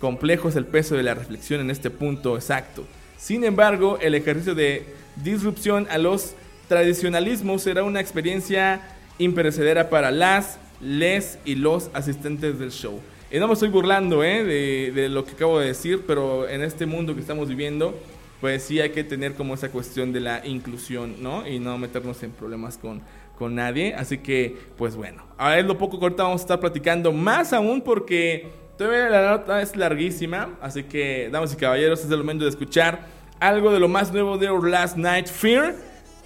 Complejo 0.00 0.48
es 0.48 0.56
el 0.56 0.66
peso 0.66 0.96
de 0.96 1.04
la 1.04 1.14
reflexión 1.14 1.60
en 1.60 1.70
este 1.70 1.90
punto 1.90 2.34
exacto. 2.34 2.84
Sin 3.18 3.44
embargo, 3.44 3.98
el 4.00 4.16
ejercicio 4.16 4.56
de 4.56 4.84
disrupción 5.22 5.86
a 5.90 5.98
los 5.98 6.34
tradicionalismos 6.66 7.62
será 7.62 7.84
una 7.84 8.00
experiencia 8.00 8.80
imperecedera 9.18 9.90
para 9.90 10.10
las, 10.10 10.58
les 10.80 11.38
y 11.44 11.54
los 11.54 11.90
asistentes 11.92 12.58
del 12.58 12.72
show. 12.72 13.00
Y 13.30 13.38
no 13.38 13.46
me 13.46 13.52
estoy 13.52 13.68
burlando 13.68 14.24
¿eh? 14.24 14.42
de, 14.42 15.08
lo 15.08 15.24
que 15.24 15.32
acabo 15.32 15.60
de 15.60 15.68
decir, 15.68 16.02
pero 16.04 16.48
en 16.48 16.62
este 16.62 16.84
mundo 16.86 17.14
que 17.14 17.20
estamos 17.20 17.48
viviendo, 17.48 17.96
pues 18.40 18.62
sí 18.62 18.80
hay 18.80 18.90
que 18.90 19.04
tener 19.04 19.34
como 19.34 19.54
esa 19.54 19.70
cuestión 19.70 20.12
de 20.12 20.20
la 20.20 20.46
inclusión, 20.46 21.22
¿no? 21.22 21.46
Y 21.46 21.58
no 21.58 21.76
meternos 21.78 22.22
en 22.22 22.30
problemas 22.30 22.78
con, 22.78 23.02
con 23.38 23.54
nadie. 23.54 23.94
Así 23.94 24.18
que, 24.18 24.56
pues 24.76 24.96
bueno, 24.96 25.24
a 25.36 25.50
ver 25.50 25.64
lo 25.64 25.76
poco 25.76 25.98
que 25.98 26.06
ahorita 26.06 26.22
vamos 26.22 26.40
a 26.40 26.44
estar 26.44 26.60
platicando, 26.60 27.12
más 27.12 27.52
aún 27.52 27.80
porque 27.80 28.60
Todavía 28.80 29.10
la 29.10 29.32
nota 29.32 29.60
es 29.60 29.76
larguísima, 29.76 30.56
así 30.62 30.84
que, 30.84 31.28
damas 31.30 31.52
y 31.52 31.56
caballeros, 31.56 32.02
es 32.02 32.10
el 32.10 32.16
momento 32.16 32.44
de 32.44 32.50
escuchar 32.50 33.00
algo 33.38 33.72
de 33.72 33.78
lo 33.78 33.88
más 33.88 34.10
nuevo 34.10 34.38
de 34.38 34.48
Our 34.48 34.70
Last 34.70 34.96
Night 34.96 35.26
Fear. 35.26 35.74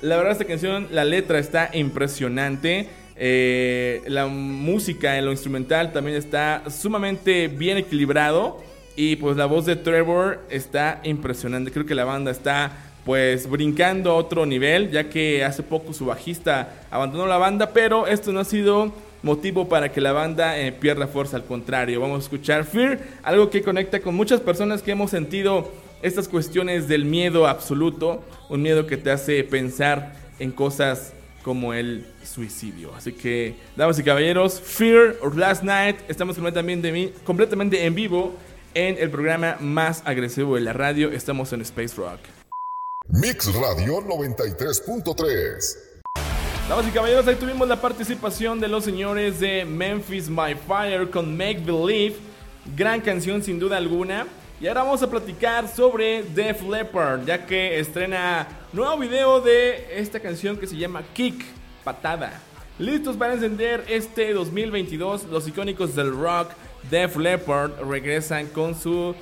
La 0.02 0.16
verdad, 0.16 0.30
esta 0.30 0.44
canción, 0.44 0.86
la 0.92 1.04
letra 1.04 1.40
está 1.40 1.70
impresionante. 1.72 2.88
Eh, 3.16 4.02
la 4.06 4.28
música 4.28 5.18
en 5.18 5.24
lo 5.24 5.32
instrumental 5.32 5.92
también 5.92 6.16
está 6.16 6.62
sumamente 6.70 7.48
bien 7.48 7.76
equilibrado. 7.76 8.62
Y 8.96 9.16
pues 9.16 9.36
la 9.36 9.46
voz 9.46 9.66
de 9.66 9.76
Trevor 9.76 10.40
está 10.50 11.00
impresionante. 11.04 11.72
Creo 11.72 11.86
que 11.86 11.94
la 11.94 12.04
banda 12.04 12.30
está 12.30 12.72
pues 13.04 13.48
brincando 13.48 14.12
a 14.12 14.14
otro 14.14 14.46
nivel, 14.46 14.90
ya 14.90 15.10
que 15.10 15.44
hace 15.44 15.62
poco 15.62 15.92
su 15.92 16.06
bajista 16.06 16.86
abandonó 16.90 17.26
la 17.26 17.36
banda, 17.36 17.70
pero 17.72 18.06
esto 18.06 18.32
no 18.32 18.40
ha 18.40 18.44
sido 18.44 18.92
motivo 19.22 19.68
para 19.68 19.90
que 19.90 20.00
la 20.00 20.12
banda 20.12 20.58
eh, 20.58 20.72
pierda 20.72 21.06
fuerza, 21.06 21.36
al 21.36 21.44
contrario, 21.44 22.00
vamos 22.00 22.18
a 22.18 22.22
escuchar 22.22 22.64
Fear, 22.64 23.00
algo 23.22 23.50
que 23.50 23.62
conecta 23.62 24.00
con 24.00 24.14
muchas 24.14 24.40
personas 24.40 24.82
que 24.82 24.92
hemos 24.92 25.10
sentido 25.10 25.70
estas 26.02 26.28
cuestiones 26.28 26.88
del 26.88 27.04
miedo 27.04 27.46
absoluto, 27.46 28.22
un 28.50 28.62
miedo 28.62 28.86
que 28.86 28.96
te 28.96 29.10
hace 29.10 29.42
pensar 29.44 30.14
en 30.38 30.50
cosas 30.50 31.14
como 31.42 31.74
el 31.74 32.06
suicidio. 32.22 32.94
Así 32.94 33.12
que, 33.12 33.54
damas 33.76 33.98
y 33.98 34.02
caballeros, 34.02 34.60
Fear 34.60 35.16
or 35.22 35.36
Last 35.36 35.62
Night, 35.62 35.96
estamos 36.08 36.36
completamente, 36.36 37.12
completamente 37.24 37.84
en 37.84 37.94
vivo 37.94 38.34
en 38.74 38.98
el 38.98 39.08
programa 39.08 39.56
más 39.60 40.02
agresivo 40.04 40.56
de 40.56 40.60
la 40.60 40.72
radio, 40.72 41.12
estamos 41.12 41.52
en 41.52 41.60
Space 41.62 41.94
Rock. 41.96 42.18
Mix 43.08 43.46
Radio 43.54 44.00
93.3. 44.00 45.78
Damas 46.68 46.88
y 46.88 46.90
caballeros, 46.90 47.26
ahí 47.28 47.36
tuvimos 47.36 47.68
la 47.68 47.80
participación 47.80 48.58
de 48.58 48.68
los 48.68 48.84
señores 48.84 49.38
de 49.38 49.64
Memphis 49.64 50.28
My 50.28 50.54
Fire 50.66 51.08
con 51.10 51.36
Make 51.36 51.60
Believe. 51.64 52.16
Gran 52.74 53.00
canción 53.00 53.42
sin 53.42 53.60
duda 53.60 53.76
alguna. 53.76 54.26
Y 54.60 54.66
ahora 54.66 54.82
vamos 54.82 55.02
a 55.02 55.10
platicar 55.10 55.68
sobre 55.68 56.22
Def 56.22 56.62
Leppard, 56.62 57.26
ya 57.26 57.46
que 57.46 57.78
estrena 57.78 58.48
nuevo 58.72 58.98
video 58.98 59.40
de 59.40 59.98
esta 60.00 60.18
canción 60.20 60.56
que 60.56 60.66
se 60.66 60.76
llama 60.76 61.02
Kick, 61.12 61.44
patada. 61.84 62.40
Listos 62.78 63.16
para 63.16 63.34
encender 63.34 63.84
este 63.88 64.32
2022, 64.32 65.24
los 65.24 65.46
icónicos 65.46 65.94
del 65.94 66.12
rock 66.12 66.48
Def 66.90 67.16
Leppard 67.16 67.72
regresan 67.88 68.46
con 68.48 68.74
su 68.74 69.14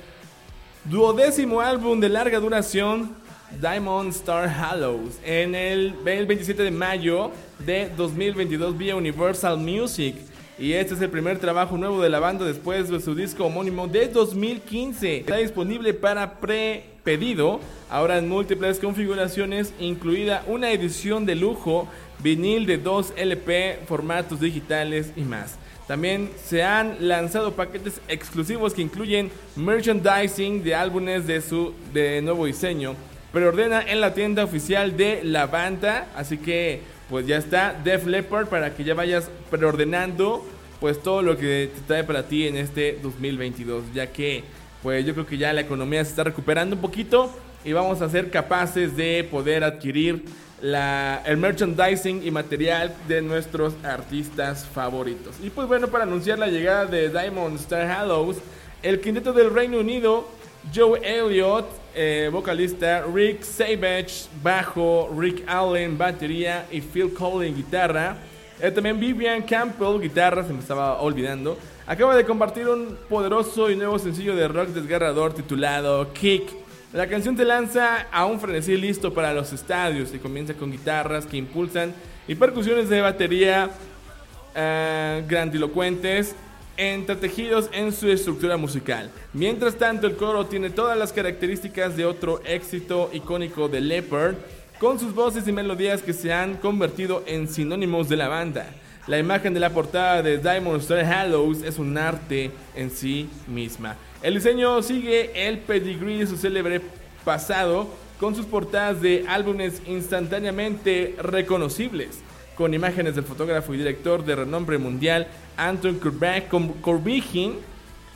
duodécimo 0.85 1.61
álbum 1.61 1.99
de 1.99 2.09
larga 2.09 2.39
duración 2.39 3.15
Diamond 3.61 4.09
Star 4.11 4.49
Hallows 4.49 5.19
en 5.23 5.55
el, 5.55 5.93
27 6.03 6.63
de 6.63 6.71
mayo 6.71 7.31
de 7.59 7.89
2022 7.95 8.77
vía 8.77 8.95
Universal 8.95 9.57
Music. 9.57 10.15
Y 10.59 10.73
este 10.73 10.93
es 10.93 11.01
el 11.01 11.09
primer 11.09 11.39
trabajo 11.39 11.77
nuevo 11.77 12.01
de 12.01 12.09
la 12.09 12.19
banda 12.19 12.45
después 12.45 12.89
de 12.89 12.99
su 12.99 13.15
disco 13.15 13.45
homónimo 13.45 13.87
de 13.87 14.07
2015. 14.07 15.17
Está 15.17 15.37
disponible 15.37 15.93
para 15.93 16.39
pre-pedido, 16.39 17.59
ahora 17.89 18.17
en 18.17 18.29
múltiples 18.29 18.79
configuraciones, 18.79 19.73
incluida 19.79 20.43
una 20.45 20.71
edición 20.71 21.25
de 21.25 21.35
lujo, 21.35 21.87
vinil 22.19 22.65
de 22.65 22.77
2 22.77 23.13
LP, 23.15 23.79
formatos 23.87 24.39
digitales 24.39 25.11
y 25.15 25.21
más. 25.21 25.57
También 25.87 26.31
se 26.45 26.63
han 26.63 27.07
lanzado 27.07 27.53
paquetes 27.53 27.99
exclusivos 28.07 28.73
que 28.73 28.81
incluyen 28.81 29.31
merchandising 29.55 30.63
de 30.63 30.75
álbumes 30.75 31.27
de 31.27 31.41
su 31.41 31.73
de 31.93 32.21
nuevo 32.21 32.45
diseño 32.45 32.95
preordena 33.33 33.81
en 33.81 33.99
la 33.99 34.13
tienda 34.13 34.43
oficial 34.43 34.95
de 34.95 35.21
la 35.23 35.47
banda. 35.47 36.07
Así 36.15 36.37
que 36.37 36.81
pues 37.09 37.27
ya 37.27 37.37
está 37.37 37.75
Def 37.83 38.05
Leppard 38.05 38.47
para 38.47 38.75
que 38.75 38.83
ya 38.85 38.93
vayas 38.93 39.29
preordenando 39.49 40.45
pues 40.79 41.01
todo 41.01 41.21
lo 41.21 41.35
que 41.35 41.69
te 41.73 41.81
trae 41.87 42.03
para 42.03 42.27
ti 42.27 42.47
en 42.47 42.55
este 42.55 42.99
2022. 43.01 43.85
Ya 43.93 44.07
que 44.07 44.43
pues 44.83 45.05
yo 45.05 45.13
creo 45.13 45.25
que 45.25 45.37
ya 45.37 45.51
la 45.51 45.61
economía 45.61 46.03
se 46.05 46.11
está 46.11 46.23
recuperando 46.23 46.75
un 46.75 46.81
poquito 46.81 47.33
y 47.65 47.73
vamos 47.73 48.01
a 48.01 48.09
ser 48.09 48.29
capaces 48.29 48.95
de 48.95 49.27
poder 49.29 49.63
adquirir 49.63 50.23
la, 50.63 51.21
el 51.25 51.35
merchandising 51.35 52.25
y 52.25 52.31
material 52.31 52.95
de 53.09 53.21
nuestros 53.21 53.73
artistas 53.83 54.65
favoritos. 54.65 55.35
Y 55.43 55.49
pues 55.49 55.67
bueno, 55.67 55.89
para 55.89 56.05
anunciar 56.05 56.39
la 56.39 56.47
llegada 56.47 56.85
de 56.85 57.09
Diamond 57.09 57.59
Star 57.59 57.85
Hallows, 57.85 58.37
el 58.81 59.01
quinteto 59.01 59.33
del 59.33 59.53
Reino 59.53 59.79
Unido, 59.79 60.25
Joe 60.73 61.01
Elliott, 61.03 61.65
eh, 61.93 62.29
vocalista, 62.31 63.03
Rick 63.13 63.43
Savage, 63.43 64.29
bajo, 64.41 65.13
Rick 65.17 65.43
Allen, 65.47 65.97
batería 65.97 66.65
y 66.71 66.79
Phil 66.79 67.13
Collins, 67.13 67.57
guitarra. 67.57 68.15
Eh, 68.61 68.71
también 68.71 68.97
Vivian 68.97 69.41
Campbell, 69.41 69.99
guitarra, 69.99 70.45
se 70.45 70.53
me 70.53 70.59
estaba 70.59 71.01
olvidando. 71.01 71.57
Acaba 71.85 72.15
de 72.15 72.23
compartir 72.23 72.69
un 72.69 72.97
poderoso 73.09 73.69
y 73.69 73.75
nuevo 73.75 73.99
sencillo 73.99 74.33
de 74.33 74.47
rock 74.47 74.69
desgarrador 74.69 75.33
titulado 75.33 76.13
Kick. 76.13 76.62
La 76.93 77.07
canción 77.07 77.35
te 77.35 77.43
lanza 77.43 78.07
a 78.11 78.27
un 78.27 78.39
frenesí 78.39 78.77
listo 78.77 79.11
para 79.11 79.33
los 79.33 79.51
estadios 79.51 80.13
y 80.13 80.19
comienza 80.19 80.53
con 80.53 80.71
guitarras 80.71 81.25
que 81.25 81.37
impulsan 81.37 81.91
y 82.27 82.35
percusiones 82.35 82.87
de 82.87 83.01
batería 83.01 83.71
uh, 83.71 85.27
grandilocuentes 85.27 86.35
entretejidos 86.77 87.67
en 87.73 87.91
su 87.93 88.09
estructura 88.09 88.57
musical. 88.57 89.09
Mientras 89.33 89.73
tanto, 89.73 90.05
el 90.05 90.15
coro 90.15 90.45
tiene 90.45 90.69
todas 90.69 90.95
las 90.95 91.11
características 91.11 91.97
de 91.97 92.05
otro 92.05 92.41
éxito 92.45 93.09
icónico 93.11 93.67
de 93.67 93.81
Leopard, 93.81 94.35
con 94.79 94.99
sus 94.99 95.15
voces 95.15 95.47
y 95.47 95.51
melodías 95.51 96.03
que 96.03 96.13
se 96.13 96.31
han 96.31 96.57
convertido 96.57 97.23
en 97.25 97.47
sinónimos 97.47 98.07
de 98.07 98.17
la 98.17 98.27
banda. 98.27 98.67
La 99.07 99.17
imagen 99.17 99.55
de 99.55 99.59
la 99.59 99.71
portada 99.71 100.21
de 100.21 100.37
Diamond 100.37 100.79
Star 100.81 101.03
Hallows 101.03 101.63
es 101.63 101.79
un 101.79 101.97
arte 101.97 102.51
en 102.75 102.91
sí 102.91 103.27
misma. 103.47 103.97
El 104.23 104.35
diseño 104.35 104.81
sigue 104.81 105.47
el 105.49 105.59
pedigree 105.59 106.19
de 106.19 106.27
su 106.27 106.37
célebre 106.37 106.79
pasado, 107.25 107.89
con 108.17 108.35
sus 108.35 108.45
portadas 108.45 109.01
de 109.01 109.25
álbumes 109.27 109.81
instantáneamente 109.85 111.15
reconocibles 111.21 112.21
con 112.55 112.73
imágenes 112.73 113.15
del 113.15 113.25
fotógrafo 113.25 113.73
y 113.73 113.79
director 113.79 114.23
de 114.23 114.35
renombre 114.35 114.77
mundial 114.77 115.27
Anton 115.57 115.99
Corbijn, 115.99 117.55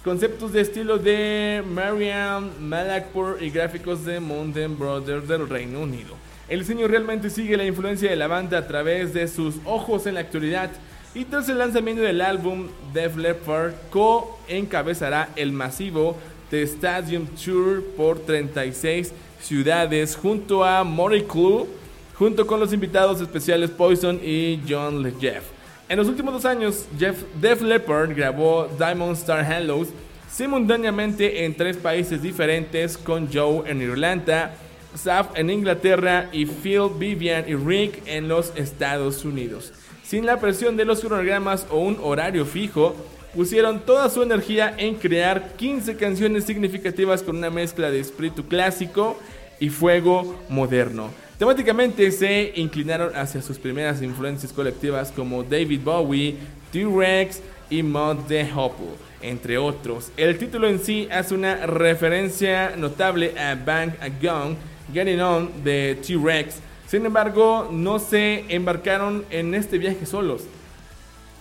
conceptos 0.06 0.54
de 0.54 0.62
estilo 0.62 0.98
de 0.98 1.62
Mariam 1.68 2.52
Malakpour 2.62 3.40
y 3.42 3.50
gráficos 3.50 4.06
de 4.06 4.22
Mountain 4.22 4.80
Brothers 4.80 5.28
del 5.28 5.50
Reino 5.50 5.82
Unido. 5.82 6.16
El 6.48 6.60
diseño 6.60 6.88
realmente 6.88 7.30
sigue 7.30 7.58
la 7.58 7.66
influencia 7.66 8.10
de 8.10 8.16
la 8.16 8.28
banda 8.28 8.60
a 8.60 8.68
través 8.68 9.14
de 9.14 9.28
sus 9.28 9.56
ojos 9.66 10.08
en 10.08 10.14
la 10.14 10.22
actualidad 10.22 10.70
y 11.18 11.26
tras 11.26 11.50
el 11.50 11.58
lanzamiento 11.58 12.04
del 12.04 12.22
álbum 12.22 12.68
Def 12.94 13.18
Leppard 13.18 13.74
co-encabezará 13.90 15.30
el 15.36 15.52
masivo 15.52 16.16
The 16.52 16.62
Stadium 16.62 17.26
Tour 17.44 17.84
por 17.98 18.20
36 18.20 19.12
ciudades 19.42 20.16
junto 20.16 20.64
a 20.64 20.84
Mori 20.84 21.24
Club 21.24 21.68
junto 22.14 22.46
con 22.46 22.60
los 22.60 22.72
invitados 22.72 23.20
especiales 23.20 23.72
Poison 23.72 24.20
y 24.24 24.62
John 24.70 25.12
Jeff. 25.20 25.44
En 25.90 25.98
los 25.98 26.08
últimos 26.08 26.36
dos 26.36 26.46
años, 26.46 26.86
Jeff 27.00 27.24
Def 27.42 27.64
Leppard 27.64 28.16
grabó 28.16 28.70
Diamond 28.78 29.18
Star 29.18 29.44
Hallows 29.44 29.88
simultáneamente 30.30 31.46
en 31.46 31.56
tres 31.56 31.78
países 31.78 32.22
diferentes 32.22 32.96
con 32.96 33.28
Joe 33.34 33.64
en 33.66 33.82
Irlanda, 33.82 34.54
Saf 34.94 35.30
en 35.34 35.50
Inglaterra 35.50 36.30
y 36.32 36.46
Phil, 36.46 36.92
Vivian 36.96 37.46
y 37.48 37.56
Rick 37.56 38.04
en 38.06 38.28
los 38.28 38.54
Estados 38.56 39.26
Unidos. 39.26 39.74
Sin 40.08 40.26
la 40.26 40.40
presión 40.40 40.78
de 40.78 40.86
los 40.86 41.02
cronogramas 41.02 41.68
o 41.70 41.80
un 41.80 41.98
horario 42.02 42.46
fijo, 42.46 42.96
pusieron 43.36 43.82
toda 43.82 44.10
su 44.10 44.24
energía 44.24 44.74
en 44.78 44.96
crear 44.96 45.58
15 45.58 45.98
canciones 45.98 46.46
significativas 46.46 47.22
con 47.22 47.36
una 47.36 47.50
mezcla 47.50 47.92
de 47.92 48.00
espíritu 48.00 48.48
clásico 48.48 49.20
y 49.60 49.68
fuego 49.68 50.42
moderno. 50.48 51.10
Temáticamente 51.38 52.10
se 52.14 52.54
inclinaron 52.56 53.14
hacia 53.18 53.42
sus 53.42 53.60
primeras 53.60 54.02
influencias 54.02 54.54
colectivas 54.54 55.12
como 55.12 55.44
David 55.44 55.82
Bowie, 55.84 56.38
T-Rex 56.72 57.42
y 57.70 57.84
Mod 57.84 58.20
the 58.30 58.50
Hopple, 58.56 58.96
entre 59.22 59.58
otros. 59.58 60.14
El 60.16 60.38
título 60.38 60.70
en 60.70 60.80
sí 60.80 61.10
hace 61.12 61.34
una 61.34 61.66
referencia 61.66 62.78
notable 62.78 63.38
a 63.38 63.56
Bang 63.56 63.92
a 64.00 64.08
Gong, 64.08 64.56
Getting 64.94 65.20
On 65.20 65.64
de 65.66 65.98
T-Rex. 66.02 66.62
Sin 66.88 67.06
embargo, 67.06 67.68
no 67.72 68.00
se 68.00 68.46
embarcaron 68.48 69.26
en 69.30 69.54
este 69.54 69.78
viaje 69.78 70.06
solos. 70.06 70.44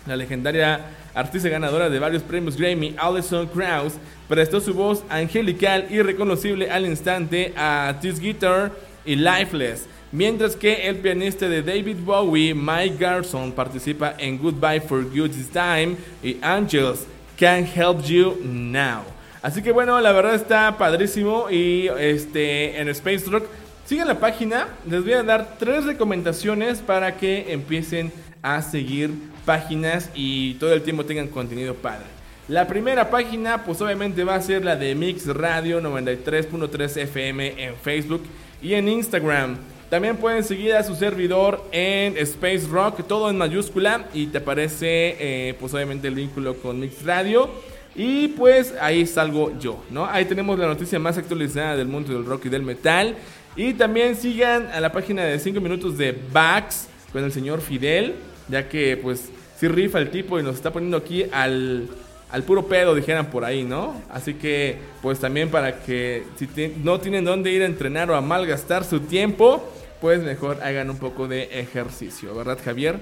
La 0.07 0.17
legendaria 0.17 0.87
artista 1.15 1.49
ganadora 1.49 1.89
de 1.89 1.99
varios 1.99 2.23
premios 2.23 2.57
Grammy, 2.57 2.95
Alison 2.99 3.47
Krauss, 3.47 3.95
prestó 4.29 4.61
su 4.61 4.75
voz 4.75 5.05
angelical 5.09 5.87
y 5.89 6.03
reconocible 6.03 6.71
al 6.71 6.87
instante 6.87 7.53
a 7.57 7.97
This 8.01 8.19
Guitar 8.19 8.73
y 9.05 9.17
Lifeless. 9.17 9.87
Mientras 10.13 10.57
que 10.57 10.89
el 10.89 10.97
pianista 10.97 11.49
de 11.49 11.63
David 11.63 11.97
Bowie, 12.05 12.55
Mike 12.55 12.97
Garson, 12.99 13.53
participa 13.53 14.15
en 14.19 14.39
Goodbye 14.39 14.81
for 14.81 15.05
Good 15.05 15.33
Time 15.53 15.97
y 16.23 16.39
Angels 16.43 17.07
Can't 17.39 17.69
Help 17.77 18.03
You 18.03 18.37
Now. 18.45 19.03
Así 19.43 19.63
que 19.63 19.71
bueno, 19.71 20.01
la 20.01 20.13
verdad 20.13 20.35
está 20.35 20.77
padrísimo 20.77 21.51
y 21.51 21.89
este 21.99 22.81
en 22.81 22.89
Space 22.89 23.27
Rock 23.31 23.47
sigan 23.87 24.09
la 24.09 24.21
página, 24.21 24.69
les 24.89 25.03
voy 25.03 25.15
a 25.15 25.23
dar 25.23 25.57
tres 25.59 25.85
recomendaciones 25.85 26.79
para 26.79 27.17
que 27.17 27.53
empiecen 27.53 28.13
a 28.43 28.61
seguir 28.61 29.11
páginas 29.45 30.11
y 30.15 30.55
todo 30.55 30.73
el 30.73 30.83
tiempo 30.83 31.05
tengan 31.05 31.29
contenido 31.29 31.75
padre. 31.75 32.05
La 32.49 32.69
primera 32.69 33.11
página, 33.11 33.65
pues 33.65 33.81
obviamente 33.81 34.23
va 34.23 34.37
a 34.37 34.41
ser 34.41 34.65
la 34.65 34.77
de 34.77 34.95
Mix 34.95 35.27
Radio 35.27 35.81
93.3 35.81 36.97
FM 37.03 37.65
en 37.65 37.75
Facebook 37.77 38.23
y 38.63 38.75
en 38.75 38.89
Instagram. 38.89 39.57
También 39.91 40.17
pueden 40.17 40.43
seguir 40.43 40.75
a 40.75 40.83
su 40.83 40.95
servidor 40.97 41.65
en 41.71 42.17
Space 42.19 42.67
Rock, 42.69 43.07
todo 43.07 43.31
en 43.31 43.39
mayúscula, 43.39 44.07
y 44.13 44.27
te 44.27 44.39
aparece, 44.39 45.17
eh, 45.19 45.55
pues 45.61 45.75
obviamente, 45.75 46.09
el 46.09 46.15
vínculo 46.15 46.57
con 46.57 46.81
Mix 46.81 47.05
Radio. 47.05 47.51
Y 47.97 48.29
pues 48.29 48.75
ahí 48.81 49.07
salgo 49.07 49.59
yo, 49.59 49.83
¿no? 49.91 50.05
Ahí 50.05 50.27
tenemos 50.27 50.59
la 50.59 50.67
noticia 50.67 50.99
más 50.99 51.17
actualizada 51.17 51.77
del 51.77 51.89
mundo 51.89 52.13
del 52.13 52.27
rock 52.27 52.45
y 52.45 52.49
del 52.51 52.63
metal. 52.63 53.17
Y 53.57 53.75
también 53.75 54.17
sigan 54.17 54.67
a 54.67 54.81
la 54.81 54.93
página 54.93 55.25
de 55.25 55.39
5 55.39 55.61
minutos 55.61 55.97
de 55.97 56.17
Bax 56.33 56.89
con 57.13 57.25
el 57.25 57.33
señor 57.33 57.61
Fidel, 57.61 58.15
ya 58.49 58.69
que 58.69 58.97
pues 58.97 59.31
si 59.59 59.69
rifa 59.69 59.99
el 59.99 60.11
tipo 60.11 60.39
y 60.39 60.43
nos 60.43 60.57
está 60.57 60.71
poniendo 60.71 60.99
aquí 60.99 61.25
al 61.33 61.89
al 62.31 62.43
puro 62.43 62.67
pedo, 62.67 62.95
dijeran 62.95 63.27
por 63.27 63.45
ahí, 63.45 63.63
¿no? 63.63 64.01
Así 64.11 64.35
que, 64.35 64.77
pues 65.01 65.21
también 65.21 65.49
para 65.49 65.81
que 65.81 66.25
si 66.37 66.49
no 66.83 67.01
tienen 67.01 67.25
dónde 67.25 67.51
ir 67.51 67.63
a 67.63 67.67
entrenar 67.67 68.11
o 68.11 68.17
a 68.17 68.21
malgastar 68.21 68.85
su 68.85 69.01
tiempo, 69.01 69.63
pues 70.01 70.23
mejor 70.23 70.59
hagan 70.63 70.91
un 70.91 70.99
poco 70.99 71.29
de 71.29 71.45
ejercicio, 71.61 72.35
¿verdad, 72.35 72.59
Javier? 72.63 72.99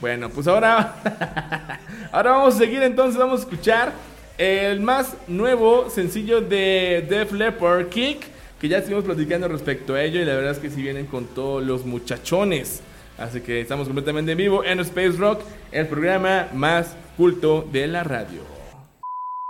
Bueno, 0.00 0.28
pues 0.30 0.48
ahora, 0.48 1.80
ahora 2.12 2.32
vamos 2.32 2.56
a 2.56 2.58
seguir 2.58 2.82
entonces, 2.82 3.18
vamos 3.18 3.40
a 3.40 3.42
escuchar 3.44 3.92
el 4.36 4.80
más 4.80 5.14
nuevo 5.28 5.88
sencillo 5.88 6.40
de 6.40 7.06
Def 7.08 7.32
Leppard, 7.32 7.88
Kick, 7.88 8.31
que 8.62 8.68
ya 8.68 8.78
estuvimos 8.78 9.04
platicando 9.04 9.48
respecto 9.48 9.94
a 9.94 10.04
ello 10.04 10.20
y 10.20 10.24
la 10.24 10.36
verdad 10.36 10.52
es 10.52 10.58
que 10.58 10.70
si 10.70 10.80
vienen 10.80 11.06
con 11.06 11.26
todos 11.26 11.64
los 11.64 11.84
muchachones. 11.84 12.80
Así 13.18 13.40
que 13.40 13.60
estamos 13.60 13.88
completamente 13.88 14.30
en 14.30 14.38
vivo 14.38 14.62
en 14.62 14.78
Space 14.78 15.16
Rock, 15.18 15.40
el 15.72 15.88
programa 15.88 16.48
más 16.54 16.94
culto 17.16 17.68
de 17.72 17.88
la 17.88 18.04
radio. 18.04 18.42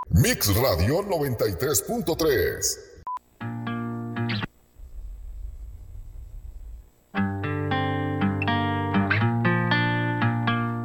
Mix 0.09 0.49
Radio 0.57 1.02
93.3 1.02 2.78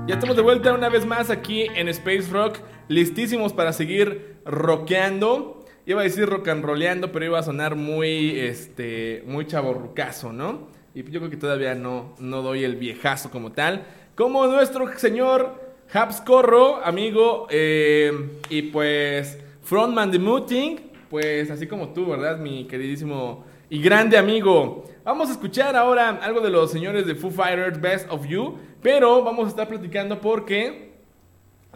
Ya 0.05 0.15
estamos 0.15 0.35
de 0.35 0.41
vuelta 0.41 0.73
una 0.73 0.89
vez 0.89 1.05
más 1.05 1.29
aquí 1.29 1.67
en 1.75 1.87
Space 1.87 2.27
Rock, 2.29 2.57
listísimos 2.89 3.53
para 3.53 3.71
seguir 3.71 4.35
rockeando. 4.43 5.56
Iba 5.87 6.01
a 6.01 6.03
decir 6.03 6.27
rock 6.27 6.49
and 6.49 6.65
rollando, 6.65 7.13
pero 7.13 7.23
iba 7.23 7.39
a 7.39 7.43
sonar 7.43 7.77
muy, 7.77 8.37
este, 8.37 9.23
muy 9.25 9.47
chaborrucazo, 9.47 10.33
¿no? 10.33 10.67
Y 10.93 11.01
yo 11.03 11.21
creo 11.21 11.29
que 11.29 11.37
todavía 11.37 11.75
no, 11.75 12.13
no 12.19 12.41
doy 12.41 12.65
el 12.65 12.75
viejazo 12.75 13.31
como 13.31 13.53
tal. 13.53 13.85
Como 14.13 14.45
nuestro 14.47 14.85
señor 14.97 15.73
Habs 15.93 16.19
Corro, 16.19 16.83
amigo, 16.83 17.47
eh, 17.49 18.11
y 18.49 18.63
pues 18.63 19.39
frontman 19.61 20.11
de 20.11 20.19
Mooting, 20.19 20.91
pues 21.09 21.49
así 21.49 21.67
como 21.67 21.93
tú, 21.93 22.07
¿verdad? 22.07 22.37
Mi 22.37 22.67
queridísimo 22.67 23.45
y 23.69 23.81
grande 23.81 24.17
amigo. 24.17 24.83
Vamos 25.05 25.29
a 25.29 25.31
escuchar 25.31 25.77
ahora 25.77 26.09
algo 26.21 26.41
de 26.41 26.49
los 26.49 26.69
señores 26.69 27.07
de 27.07 27.15
Foo 27.15 27.31
Fighters, 27.31 27.79
Best 27.79 28.11
of 28.11 28.27
You, 28.27 28.57
pero 28.81 29.23
vamos 29.23 29.45
a 29.45 29.49
estar 29.51 29.69
platicando 29.69 30.19
porque 30.19 30.87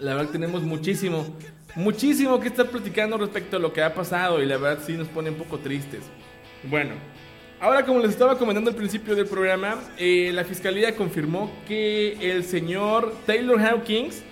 la 0.02 0.16
verdad 0.16 0.32
tenemos 0.32 0.64
muchísimo, 0.64 1.26
muchísimo 1.76 2.40
que 2.40 2.48
estar 2.48 2.68
platicando 2.70 3.18
respecto 3.18 3.58
a 3.58 3.60
lo 3.60 3.74
que 3.74 3.82
ha 3.82 3.94
pasado 3.94 4.42
y 4.42 4.46
la 4.46 4.58
verdad 4.58 4.84
sí 4.86 4.94
nos 4.94 5.08
pone 5.08 5.30
un 5.30 5.38
poco 5.38 5.60
tristes. 5.60 6.02
Bueno, 6.64 6.94
Ahora, 7.62 7.86
como 7.86 8.00
les 8.00 8.10
estaba 8.10 8.40
comentando 8.40 8.72
al 8.72 8.76
principio 8.76 9.16
del 9.16 9.28
programa, 9.28 9.76
eh, 10.00 10.32
la 10.34 10.44
fiscalía 10.44 10.96
confirmó 10.96 11.52
que 11.68 12.18
el 12.20 12.44
señor 12.44 13.14
Taylor 13.28 13.62
Hawkins, 13.62 14.24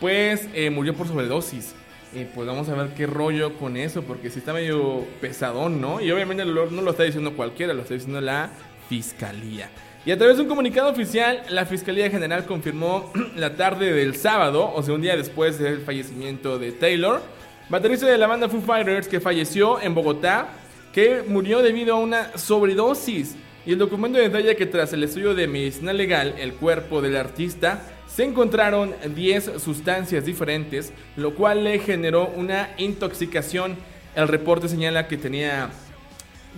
pues, 0.00 0.48
eh, 0.52 0.68
murió 0.68 0.92
por 0.92 1.06
sobredosis. 1.06 1.76
Eh, 2.12 2.28
pues 2.34 2.44
vamos 2.44 2.68
a 2.68 2.74
ver 2.74 2.88
qué 2.94 3.06
rollo 3.06 3.56
con 3.56 3.76
eso, 3.76 4.02
porque 4.02 4.30
si 4.30 4.40
está 4.40 4.52
medio 4.52 5.06
pesadón, 5.20 5.80
¿no? 5.80 6.00
Y 6.00 6.10
obviamente 6.10 6.44
no 6.44 6.66
lo 6.66 6.90
está 6.90 7.04
diciendo 7.04 7.36
cualquiera, 7.36 7.72
lo 7.72 7.82
está 7.82 7.94
diciendo 7.94 8.20
la 8.20 8.50
fiscalía. 8.88 9.70
Y 10.04 10.10
a 10.10 10.18
través 10.18 10.36
de 10.36 10.42
un 10.42 10.48
comunicado 10.48 10.90
oficial, 10.90 11.44
la 11.48 11.64
Fiscalía 11.64 12.10
General 12.10 12.44
confirmó 12.44 13.12
la 13.36 13.54
tarde 13.54 13.92
del 13.92 14.16
sábado, 14.16 14.72
o 14.74 14.82
sea, 14.82 14.94
un 14.94 15.00
día 15.00 15.16
después 15.16 15.60
del 15.60 15.80
fallecimiento 15.82 16.58
de 16.58 16.72
Taylor, 16.72 17.22
baterista 17.68 18.06
de 18.06 18.18
la 18.18 18.26
banda 18.26 18.48
Foo 18.48 18.60
Fighters, 18.60 19.06
que 19.06 19.20
falleció 19.20 19.80
en 19.80 19.94
Bogotá 19.94 20.48
que 20.92 21.22
murió 21.26 21.62
debido 21.62 21.94
a 21.94 21.98
una 21.98 22.36
sobredosis. 22.36 23.36
Y 23.64 23.72
el 23.72 23.78
documento 23.78 24.18
detalla 24.18 24.56
que 24.56 24.66
tras 24.66 24.92
el 24.92 25.04
estudio 25.04 25.36
de 25.36 25.46
medicina 25.46 25.92
legal, 25.92 26.34
el 26.36 26.54
cuerpo 26.54 27.00
del 27.00 27.16
artista 27.16 27.82
se 28.08 28.24
encontraron 28.24 28.92
10 29.14 29.52
sustancias 29.58 30.24
diferentes, 30.24 30.92
lo 31.16 31.36
cual 31.36 31.62
le 31.62 31.78
generó 31.78 32.26
una 32.26 32.70
intoxicación. 32.76 33.76
El 34.16 34.26
reporte 34.26 34.68
señala 34.68 35.06
que 35.06 35.16
tenía 35.16 35.70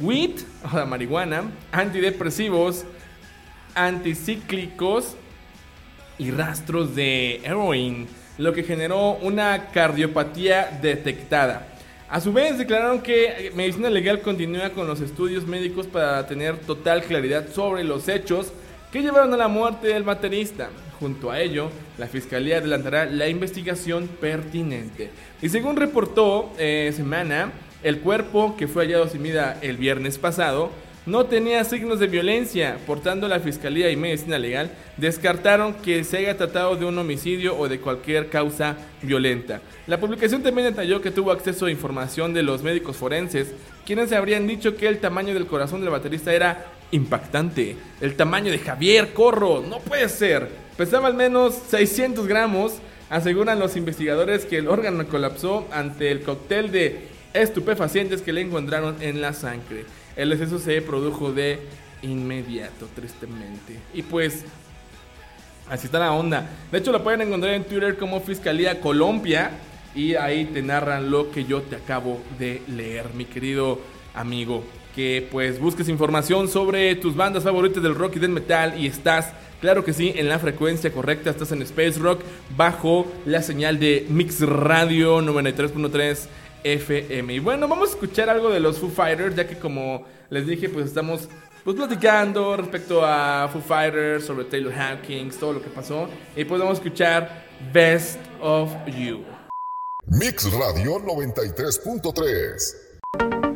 weed, 0.00 0.40
o 0.72 0.76
la 0.76 0.86
marihuana, 0.86 1.52
antidepresivos, 1.72 2.86
anticíclicos 3.74 5.16
y 6.18 6.30
rastros 6.30 6.94
de 6.94 7.40
heroin, 7.44 8.06
lo 8.38 8.52
que 8.52 8.62
generó 8.62 9.12
una 9.22 9.70
cardiopatía 9.70 10.78
detectada. 10.82 11.68
A 12.08 12.20
su 12.20 12.32
vez, 12.32 12.58
declararon 12.58 13.00
que 13.00 13.50
Medicina 13.54 13.90
Legal 13.90 14.20
continúa 14.20 14.70
con 14.70 14.86
los 14.86 15.00
estudios 15.00 15.46
médicos 15.46 15.86
para 15.86 16.26
tener 16.26 16.58
total 16.58 17.02
claridad 17.02 17.48
sobre 17.52 17.82
los 17.82 18.08
hechos 18.08 18.52
que 18.92 19.02
llevaron 19.02 19.32
a 19.34 19.36
la 19.36 19.48
muerte 19.48 19.88
del 19.88 20.04
baterista. 20.04 20.70
Junto 21.00 21.30
a 21.30 21.40
ello, 21.40 21.70
la 21.98 22.06
Fiscalía 22.06 22.58
adelantará 22.58 23.06
la 23.06 23.28
investigación 23.28 24.06
pertinente. 24.06 25.10
Y 25.42 25.48
según 25.48 25.76
reportó 25.76 26.52
eh, 26.58 26.92
Semana, 26.94 27.50
el 27.82 27.98
cuerpo 27.98 28.56
que 28.56 28.68
fue 28.68 28.84
hallado 28.84 29.08
sin 29.08 29.22
vida 29.22 29.58
el 29.60 29.76
viernes 29.76 30.18
pasado 30.18 30.70
no 31.06 31.26
tenía 31.26 31.62
signos 31.64 32.00
de 32.00 32.06
violencia, 32.06 32.78
portando 32.86 33.28
la 33.28 33.38
Fiscalía 33.38 33.90
y 33.90 33.96
Medicina 33.96 34.38
Legal 34.38 34.70
descartaron 34.96 35.74
que 35.74 36.02
se 36.02 36.16
haya 36.16 36.38
tratado 36.38 36.76
de 36.76 36.86
un 36.86 36.98
homicidio 36.98 37.58
o 37.58 37.68
de 37.68 37.78
cualquier 37.78 38.30
causa 38.30 38.76
violenta. 39.02 39.60
La 39.86 40.00
publicación 40.00 40.42
también 40.42 40.68
detalló 40.68 41.02
que 41.02 41.10
tuvo 41.10 41.30
acceso 41.30 41.66
a 41.66 41.70
información 41.70 42.32
de 42.32 42.42
los 42.42 42.62
médicos 42.62 42.96
forenses, 42.96 43.52
quienes 43.84 44.12
habrían 44.12 44.46
dicho 44.46 44.76
que 44.76 44.88
el 44.88 44.98
tamaño 44.98 45.34
del 45.34 45.46
corazón 45.46 45.82
del 45.82 45.90
baterista 45.90 46.32
era 46.32 46.72
impactante. 46.90 47.76
El 48.00 48.16
tamaño 48.16 48.50
de 48.50 48.58
Javier 48.58 49.12
Corro, 49.12 49.62
no 49.62 49.80
puede 49.80 50.08
ser. 50.08 50.48
Pesaba 50.78 51.08
al 51.08 51.14
menos 51.14 51.54
600 51.68 52.26
gramos. 52.26 52.76
Aseguran 53.10 53.58
los 53.58 53.76
investigadores 53.76 54.46
que 54.46 54.56
el 54.56 54.68
órgano 54.68 55.06
colapsó 55.06 55.68
ante 55.70 56.10
el 56.10 56.22
cóctel 56.22 56.72
de 56.72 57.08
estupefacientes 57.34 58.22
que 58.22 58.32
le 58.32 58.40
encontraron 58.40 58.96
en 59.00 59.20
la 59.20 59.34
sangre. 59.34 59.84
El 60.16 60.32
exceso 60.32 60.58
se 60.58 60.80
produjo 60.80 61.32
de 61.32 61.58
inmediato, 62.02 62.88
tristemente. 62.94 63.78
Y 63.92 64.02
pues, 64.02 64.44
así 65.68 65.86
está 65.86 65.98
la 65.98 66.12
onda. 66.12 66.48
De 66.70 66.78
hecho, 66.78 66.92
lo 66.92 67.02
pueden 67.02 67.22
encontrar 67.22 67.54
en 67.54 67.64
Twitter 67.64 67.96
como 67.96 68.20
Fiscalía 68.20 68.80
Colombia. 68.80 69.50
Y 69.94 70.14
ahí 70.16 70.46
te 70.46 70.60
narran 70.62 71.10
lo 71.10 71.30
que 71.30 71.44
yo 71.44 71.62
te 71.62 71.76
acabo 71.76 72.20
de 72.38 72.62
leer, 72.68 73.06
mi 73.14 73.24
querido 73.24 73.80
amigo. 74.14 74.64
Que 74.94 75.26
pues 75.30 75.60
busques 75.60 75.88
información 75.88 76.48
sobre 76.48 76.94
tus 76.96 77.16
bandas 77.16 77.44
favoritas 77.44 77.82
del 77.82 77.94
rock 77.94 78.16
y 78.16 78.20
del 78.20 78.30
metal 78.30 78.74
y 78.78 78.86
estás, 78.86 79.32
claro 79.60 79.84
que 79.84 79.92
sí, 79.92 80.12
en 80.16 80.28
la 80.28 80.38
frecuencia 80.38 80.92
correcta. 80.92 81.30
Estás 81.30 81.52
en 81.52 81.62
Space 81.62 81.98
Rock 81.98 82.22
bajo 82.56 83.06
la 83.24 83.42
señal 83.42 83.78
de 83.78 84.06
Mix 84.08 84.40
Radio 84.40 85.20
93.3 85.20 86.28
FM. 86.64 87.34
Y 87.34 87.38
bueno, 87.38 87.68
vamos 87.68 87.90
a 87.90 87.92
escuchar 87.92 88.28
algo 88.28 88.50
de 88.50 88.58
los 88.58 88.78
Foo 88.78 88.90
Fighters, 88.90 89.36
ya 89.36 89.46
que 89.46 89.58
como 89.58 90.04
les 90.30 90.46
dije, 90.46 90.68
pues 90.68 90.86
estamos 90.86 91.28
pues 91.62 91.76
platicando 91.76 92.56
respecto 92.56 93.04
a 93.04 93.48
Foo 93.52 93.62
Fighters, 93.62 94.24
sobre 94.24 94.46
Taylor 94.46 94.72
Hawkins, 94.72 95.38
todo 95.38 95.52
lo 95.52 95.62
que 95.62 95.70
pasó. 95.70 96.08
Y 96.34 96.44
pues 96.44 96.60
vamos 96.60 96.78
a 96.78 96.82
escuchar 96.82 97.44
Best 97.72 98.18
of 98.40 98.72
You. 98.86 99.24
Mix 100.06 100.50
Radio 100.52 100.98
93.3 100.98 103.53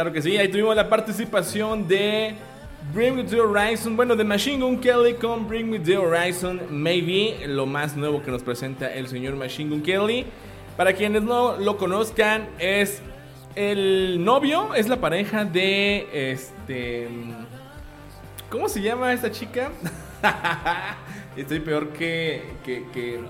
Claro 0.00 0.14
que 0.14 0.22
sí, 0.22 0.38
ahí 0.38 0.48
tuvimos 0.48 0.74
la 0.74 0.88
participación 0.88 1.86
de 1.86 2.34
Bring 2.94 3.16
Me 3.16 3.22
the 3.22 3.38
Horizon, 3.38 3.96
bueno, 3.96 4.16
de 4.16 4.24
Machine 4.24 4.64
Gun 4.64 4.80
Kelly 4.80 5.12
con 5.12 5.46
Bring 5.46 5.68
Me 5.68 5.78
the 5.78 5.98
Horizon, 5.98 6.58
maybe 6.70 7.46
lo 7.46 7.66
más 7.66 7.98
nuevo 7.98 8.22
que 8.22 8.30
nos 8.30 8.42
presenta 8.42 8.90
el 8.90 9.08
señor 9.08 9.36
Machine 9.36 9.68
Gun 9.68 9.82
Kelly. 9.82 10.24
Para 10.74 10.94
quienes 10.94 11.22
no 11.22 11.58
lo 11.58 11.76
conozcan, 11.76 12.48
es 12.58 13.02
el 13.56 14.24
novio, 14.24 14.74
es 14.74 14.88
la 14.88 14.96
pareja 14.96 15.44
de 15.44 16.08
este. 16.32 17.06
¿Cómo 18.48 18.70
se 18.70 18.80
llama 18.80 19.12
esta 19.12 19.30
chica? 19.30 19.70
Estoy 21.36 21.60
peor 21.60 21.90
que, 21.90 22.54
que, 22.64 22.86
que 22.90 23.20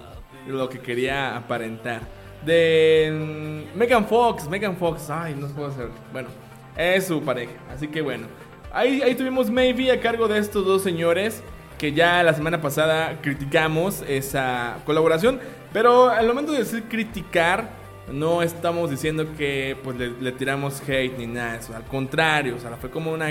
lo 0.47 0.69
que 0.69 0.79
quería 0.79 1.37
aparentar. 1.37 2.03
de 2.47 3.67
mm, 3.75 3.77
Megan 3.77 4.07
Fox. 4.07 4.49
Megan 4.49 4.77
Fox, 4.77 5.11
ay, 5.11 5.35
no 5.35 5.49
puedo 5.49 5.67
hacer. 5.71 5.89
Bueno, 6.13 6.29
es 6.77 7.07
su 7.07 7.23
pareja. 7.23 7.53
Así 7.73 7.89
que 7.89 8.01
bueno, 8.01 8.27
ahí, 8.73 9.03
ahí 9.03 9.15
tuvimos 9.15 9.51
Maybe 9.51 9.91
a 9.91 10.01
cargo 10.01 10.29
de 10.29 10.39
estos 10.39 10.65
dos 10.65 10.83
señores 10.83 11.43
que 11.81 11.93
ya 11.93 12.23
la 12.23 12.35
semana 12.35 12.61
pasada 12.61 13.21
criticamos 13.23 14.05
esa 14.07 14.77
colaboración. 14.85 15.41
Pero 15.73 16.11
al 16.11 16.27
momento 16.27 16.53
de 16.53 16.59
decir 16.59 16.85
criticar, 16.91 17.71
no 18.13 18.43
estamos 18.43 18.91
diciendo 18.91 19.27
que 19.39 19.79
pues 19.83 19.97
le, 19.97 20.33
tiramos 20.33 20.83
hate 20.83 21.17
ni 21.17 21.27
nada 21.27 21.57
eso. 21.57 21.75
Al 21.75 21.85
contrario, 21.85 22.57
o 22.57 22.59
sea, 22.59 22.77
fue 22.77 22.91
como 22.91 23.13
una... 23.13 23.29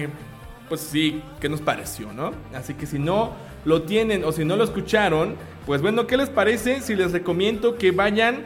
Pues 0.67 0.82
sí, 0.82 1.21
¿qué 1.39 1.47
nos 1.47 1.62
pareció, 1.62 2.12
no? 2.12 2.32
Así 2.56 2.73
que 2.73 2.88
si 2.88 2.97
no 2.97 3.34
lo 3.65 3.84
tienen 3.84 4.23
o 4.23 4.32
si 4.32 4.45
no 4.45 4.56
lo 4.56 4.63
escucharon, 4.63 5.36
pues 5.65 5.82
bueno, 5.82 6.08
¿qué 6.08 6.17
les 6.17 6.30
parece 6.30 6.82
si 6.82 6.95
les 6.95 7.12
recomiendo 7.12 7.75
que 7.75 7.91
vayan 7.91 8.45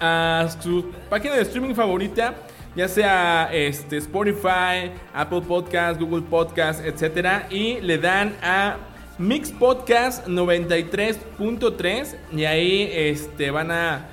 a 0.00 0.46
su 0.60 0.90
página 1.08 1.36
de 1.36 1.42
streaming 1.42 1.74
favorita? 1.74 2.34
Ya 2.76 2.88
sea 2.88 3.50
este, 3.52 3.98
Spotify, 3.98 4.90
Apple 5.12 5.42
Podcast, 5.42 6.00
Google 6.00 6.22
Podcast, 6.22 6.84
etcétera, 6.84 7.46
y 7.50 7.80
le 7.80 7.98
dan 7.98 8.34
a 8.42 8.76
Mix 9.18 9.52
Podcast 9.52 10.26
93.3 10.26 12.16
y 12.32 12.44
ahí 12.44 12.90
este, 12.92 13.50
van 13.50 13.70
a 13.70 14.06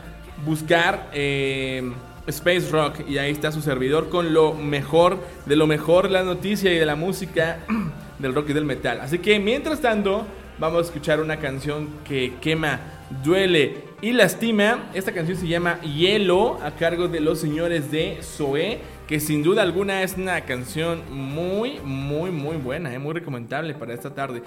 buscar 0.46 1.10
eh, 1.14 1.92
Space 2.28 2.70
Rock 2.70 3.08
y 3.08 3.18
ahí 3.18 3.32
está 3.32 3.52
su 3.52 3.62
servidor 3.62 4.10
con 4.10 4.34
lo 4.34 4.54
mejor 4.54 5.18
de 5.46 5.56
lo 5.56 5.68
mejor 5.68 6.12
la 6.12 6.24
noticia 6.24 6.72
y 6.72 6.78
de 6.78 6.86
la 6.86 6.96
música 6.96 7.60
del 8.20 8.36
rock 8.36 8.50
y 8.50 8.54
del 8.54 8.66
metal. 8.66 9.02
Así 9.02 9.20
que 9.20 9.40
mientras 9.40 9.82
tanto 9.82 10.26
vamos 10.60 10.80
a 10.80 10.86
escuchar 10.86 11.20
una 11.20 11.38
canción 11.38 11.90
que 12.08 12.36
quema, 12.40 12.80
duele 13.24 13.84
y 14.02 14.12
lastima. 14.14 14.90
Esta 14.94 15.12
canción 15.12 15.38
se 15.38 15.48
llama 15.48 15.80
Hielo 15.82 16.60
a 16.62 16.76
cargo 16.76 17.08
de 17.08 17.20
los 17.20 17.40
señores 17.40 17.92
de 17.92 18.20
Zoe, 18.22 18.80
que 19.08 19.20
sin 19.20 19.44
duda 19.44 19.62
alguna 19.62 20.04
es 20.04 20.16
una 20.18 20.42
canción 20.46 21.04
muy, 21.10 21.80
muy, 21.80 22.32
muy 22.32 22.58
buena, 22.58 22.94
eh, 22.94 23.00
muy 23.00 23.14
recomendable 23.14 23.74
para 23.76 23.94
esta 23.94 24.14
tarde. 24.14 24.42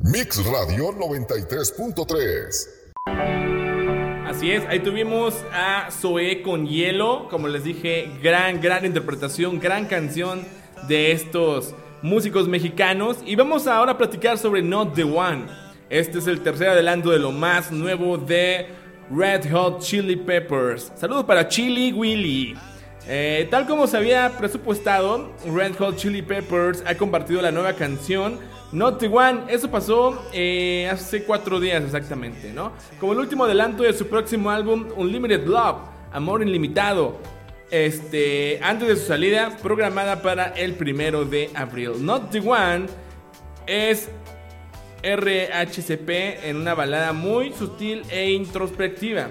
Mix 0.00 0.44
Radio 0.44 0.92
93.3 0.92 2.84
Así 4.26 4.50
es, 4.50 4.64
ahí 4.66 4.80
tuvimos 4.80 5.34
a 5.52 5.90
Zoe 5.92 6.42
con 6.42 6.66
hielo, 6.66 7.28
como 7.30 7.46
les 7.46 7.62
dije, 7.62 8.10
gran, 8.20 8.60
gran 8.60 8.84
interpretación, 8.84 9.60
gran 9.60 9.86
canción 9.86 10.42
de 10.88 11.12
estos 11.12 11.74
músicos 12.02 12.48
mexicanos. 12.48 13.18
Y 13.24 13.36
vamos 13.36 13.68
ahora 13.68 13.92
a 13.92 13.98
platicar 13.98 14.36
sobre 14.38 14.62
Not 14.62 14.94
the 14.94 15.04
One. 15.04 15.63
Este 15.90 16.18
es 16.18 16.26
el 16.26 16.40
tercer 16.40 16.70
adelanto 16.70 17.10
de 17.10 17.18
lo 17.18 17.30
más 17.30 17.70
nuevo 17.70 18.16
de 18.16 18.68
Red 19.14 19.50
Hot 19.52 19.80
Chili 19.80 20.16
Peppers. 20.16 20.90
Saludos 20.96 21.24
para 21.24 21.46
Chili 21.46 21.92
Willy. 21.92 22.56
Eh, 23.06 23.46
tal 23.50 23.66
como 23.66 23.86
se 23.86 23.98
había 23.98 24.30
presupuestado, 24.38 25.32
Red 25.44 25.76
Hot 25.76 25.96
Chili 25.96 26.22
Peppers 26.22 26.82
ha 26.86 26.94
compartido 26.94 27.42
la 27.42 27.50
nueva 27.50 27.74
canción 27.74 28.38
Not 28.72 28.98
the 28.98 29.08
One, 29.08 29.42
eso 29.48 29.70
pasó 29.70 30.26
eh, 30.32 30.88
hace 30.90 31.22
cuatro 31.24 31.60
días 31.60 31.84
exactamente, 31.84 32.50
¿no? 32.52 32.72
Como 32.98 33.12
el 33.12 33.18
último 33.18 33.44
adelanto 33.44 33.82
de 33.82 33.92
su 33.92 34.08
próximo 34.08 34.50
álbum, 34.50 34.86
Unlimited 34.96 35.46
Love, 35.46 35.76
Amor 36.12 36.42
Ilimitado. 36.42 37.18
Este, 37.70 38.58
antes 38.62 38.88
de 38.88 38.96
su 38.96 39.06
salida, 39.06 39.56
programada 39.62 40.22
para 40.22 40.46
el 40.46 40.74
primero 40.74 41.24
de 41.24 41.50
abril. 41.54 41.92
Not 42.00 42.30
the 42.30 42.40
One 42.40 42.86
es 43.66 44.08
RHCP 45.04 46.44
en 46.44 46.56
una 46.56 46.74
balada 46.74 47.12
muy 47.12 47.52
sutil 47.52 48.02
e 48.10 48.32
introspectiva, 48.32 49.28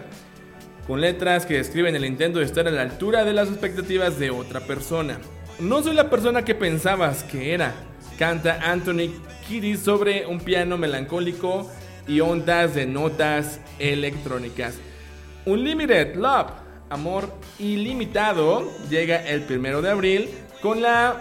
con 0.88 1.02
letras 1.02 1.46
que 1.46 1.56
describen 1.56 1.96
el 1.96 2.06
intento 2.06 2.40
de 2.40 2.46
estar 2.46 2.68
a 2.68 2.72
la 2.72 2.84
altura 2.84 3.26
de 3.26 3.34
las 3.34 3.50
expectativas 3.50 4.20
de 4.20 4.30
otra 4.30 4.62
persona. 4.62 5.20
No 5.60 5.82
soy 5.82 5.96
la 5.96 6.10
persona 6.10 6.46
que 6.46 6.56
pensabas 6.56 7.24
que 7.24 7.54
era, 7.54 7.74
canta 8.20 8.60
Anthony 8.64 9.12
Kitty 9.48 9.76
sobre 9.78 10.26
un 10.28 10.40
piano 10.40 10.78
melancólico 10.78 11.70
y 12.08 12.20
ondas 12.20 12.76
de 12.76 12.86
notas 12.86 13.60
electrónicas. 13.80 14.76
Unlimited 15.46 16.16
Love, 16.16 16.52
amor 16.90 17.34
ilimitado, 17.60 18.70
llega 18.90 19.28
el 19.28 19.42
primero 19.42 19.82
de 19.82 19.90
abril 19.90 20.30
con 20.62 20.82
la 20.82 21.20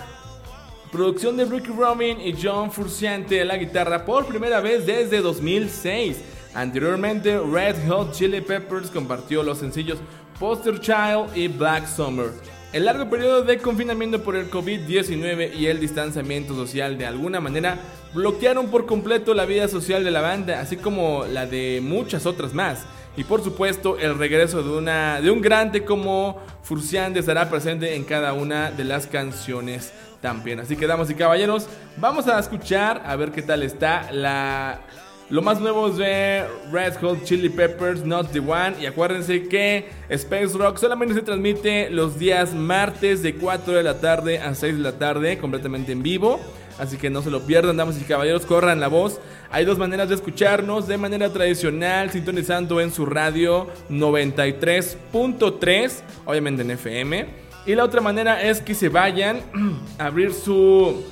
producción 0.93 1.39
de 1.39 1.47
Ricky 1.47 1.71
Robin 1.71 2.21
y 2.21 2.35
John 2.41 2.71
Furciante 2.71 3.41
a 3.41 3.47
la 3.47 3.57
guitarra 3.57 4.05
por 4.05 4.27
primera 4.27 4.61
vez 4.61 4.85
desde 4.85 5.23
2006. 5.23 6.19
Anteriormente, 6.55 7.41
Red 7.41 7.89
Hot 7.89 8.13
Chili 8.13 8.43
Peppers 8.43 8.91
compartió 8.91 9.43
los 9.43 9.57
sencillos 9.57 9.99
Poster 10.39 10.79
Child 10.79 11.35
y 11.35 11.49
Black 11.49 11.87
Summer. 11.87 12.27
El 12.75 12.85
largo 12.85 13.09
periodo 13.09 13.43
de 13.43 13.57
confinamiento 13.57 14.23
por 14.23 14.37
el 14.37 14.51
COVID-19 14.51 15.55
y 15.55 15.67
el 15.67 15.81
distanciamiento 15.81 16.55
social 16.55 16.99
de 16.99 17.07
alguna 17.07 17.41
manera 17.41 17.79
bloquearon 18.13 18.69
por 18.69 18.85
completo 18.85 19.33
la 19.33 19.47
vida 19.47 19.69
social 19.69 20.05
de 20.05 20.11
la 20.11 20.21
banda, 20.21 20.61
así 20.61 20.77
como 20.77 21.25
la 21.25 21.47
de 21.47 21.81
muchas 21.83 22.27
otras 22.27 22.53
más. 22.53 22.85
Y 23.17 23.25
por 23.25 23.43
supuesto, 23.43 23.99
el 23.99 24.19
regreso 24.19 24.63
de, 24.63 24.71
una, 24.71 25.23
de 25.23 25.31
un 25.31 25.41
grande 25.41 25.85
como 25.85 26.39
Furciante 26.63 27.21
estará 27.21 27.49
presente 27.49 27.95
en 27.95 28.05
cada 28.05 28.35
una 28.35 28.71
de 28.71 28.85
las 28.85 29.07
canciones 29.07 29.93
también. 30.23 30.61
Así 30.61 30.77
que, 30.77 30.87
damas 30.87 31.11
y 31.11 31.15
caballeros, 31.15 31.69
vamos 31.99 32.29
a 32.29 32.39
escuchar 32.39 33.03
a 33.05 33.15
ver 33.17 33.33
qué 33.33 33.43
tal 33.43 33.63
está 33.63 34.11
la, 34.11 34.81
lo 35.33 35.41
más 35.41 35.61
nuevo 35.61 35.89
es 35.89 35.97
de 35.97 36.45
Red 36.71 37.01
Hot 37.01 37.25
Chili 37.25 37.49
Peppers, 37.49 38.05
Not 38.05 38.31
the 38.33 38.41
One. 38.41 38.75
Y 38.81 38.87
acuérdense 38.87 39.49
que 39.49 39.89
Space 40.11 40.59
Rock 40.59 40.77
solamente 40.77 41.15
se 41.15 41.23
transmite 41.23 41.89
los 41.89 42.19
días 42.19 42.53
martes 42.53 43.23
de 43.23 43.37
4 43.37 43.73
de 43.73 43.83
la 43.83 43.99
tarde 43.99 44.39
a 44.39 44.55
6 44.55 44.77
de 44.77 44.83
la 44.83 44.99
tarde, 44.99 45.39
completamente 45.39 45.93
en 45.93 46.03
vivo. 46.03 46.39
Así 46.79 46.99
que 46.99 47.09
no 47.09 47.23
se 47.23 47.31
lo 47.31 47.47
pierdan, 47.47 47.79
damas 47.79 47.99
y 47.99 48.05
caballeros, 48.05 48.45
corran 48.45 48.79
la 48.79 48.89
voz. 48.89 49.21
Hay 49.51 49.65
dos 49.65 49.79
maneras 49.79 50.11
de 50.11 50.17
escucharnos, 50.17 50.87
de 50.87 50.99
manera 50.99 51.33
tradicional, 51.33 52.11
sintonizando 52.11 52.79
en 52.81 52.93
su 52.93 53.07
radio 53.07 53.71
93.3, 53.89 55.93
obviamente 56.27 56.61
en 56.61 56.73
FM. 56.73 57.42
Y 57.64 57.75
la 57.75 57.85
otra 57.85 58.01
manera 58.01 58.42
es 58.42 58.61
que 58.61 58.75
se 58.75 58.88
vayan 58.88 59.40
a 59.98 60.07
abrir 60.07 60.33
su, 60.33 61.05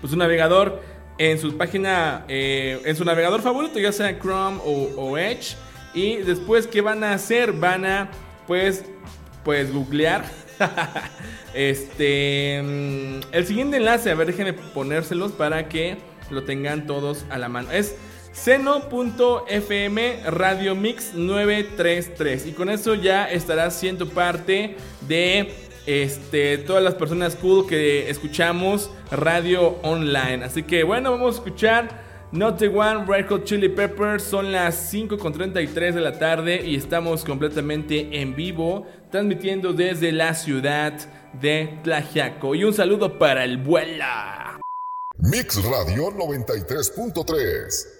pues, 0.00 0.10
su 0.10 0.16
navegador 0.16 0.82
en 1.18 1.38
su 1.38 1.56
página, 1.56 2.24
eh, 2.28 2.80
en 2.84 2.94
su 2.94 3.04
navegador 3.04 3.40
favorito, 3.40 3.78
ya 3.78 3.92
sea 3.92 4.18
Chrome 4.18 4.60
o, 4.64 5.16
Edge. 5.16 5.56
Y 5.94 6.16
después, 6.16 6.66
¿qué 6.66 6.82
van 6.82 7.02
a 7.04 7.14
hacer? 7.14 7.52
Van 7.52 7.86
a, 7.86 8.10
pues, 8.46 8.84
pues, 9.44 9.72
googlear. 9.72 10.24
este, 11.54 12.62
mm, 12.62 13.32
el 13.32 13.46
siguiente 13.46 13.78
enlace, 13.78 14.10
a 14.10 14.14
ver, 14.14 14.26
déjenme 14.26 14.52
ponérselos 14.52 15.32
para 15.32 15.68
que 15.68 15.96
lo 16.30 16.44
tengan 16.44 16.86
todos 16.86 17.24
a 17.30 17.38
la 17.38 17.48
mano. 17.48 17.70
Es 17.70 17.96
seno.fm 18.36 20.20
Radio 20.30 20.76
Mix 20.76 21.14
933. 21.14 22.46
Y 22.46 22.52
con 22.52 22.68
eso 22.68 22.94
ya 22.94 23.24
estará 23.24 23.70
siendo 23.70 24.08
parte 24.08 24.76
de 25.08 25.52
este, 25.86 26.58
todas 26.58 26.82
las 26.82 26.94
personas 26.94 27.34
cool 27.34 27.66
que 27.66 28.10
escuchamos 28.10 28.90
radio 29.10 29.78
online. 29.82 30.44
Así 30.44 30.62
que 30.62 30.84
bueno, 30.84 31.12
vamos 31.12 31.34
a 31.34 31.38
escuchar 31.38 32.28
Not 32.32 32.58
the 32.58 32.68
One 32.68 33.06
Red 33.06 33.28
Hot 33.28 33.44
Chili 33.44 33.68
Peppers. 33.68 34.22
Son 34.22 34.52
las 34.52 34.92
5.33 34.92 35.92
de 35.92 36.00
la 36.00 36.18
tarde 36.18 36.62
y 36.64 36.76
estamos 36.76 37.24
completamente 37.24 38.20
en 38.20 38.36
vivo, 38.36 38.86
transmitiendo 39.10 39.72
desde 39.72 40.12
la 40.12 40.34
ciudad 40.34 40.92
de 41.40 41.78
Tlaxiaco. 41.82 42.54
Y 42.54 42.64
un 42.64 42.74
saludo 42.74 43.18
para 43.18 43.44
el 43.44 43.56
vuela. 43.56 44.60
Mix 45.18 45.64
Radio 45.64 46.10
93.3 46.10 47.95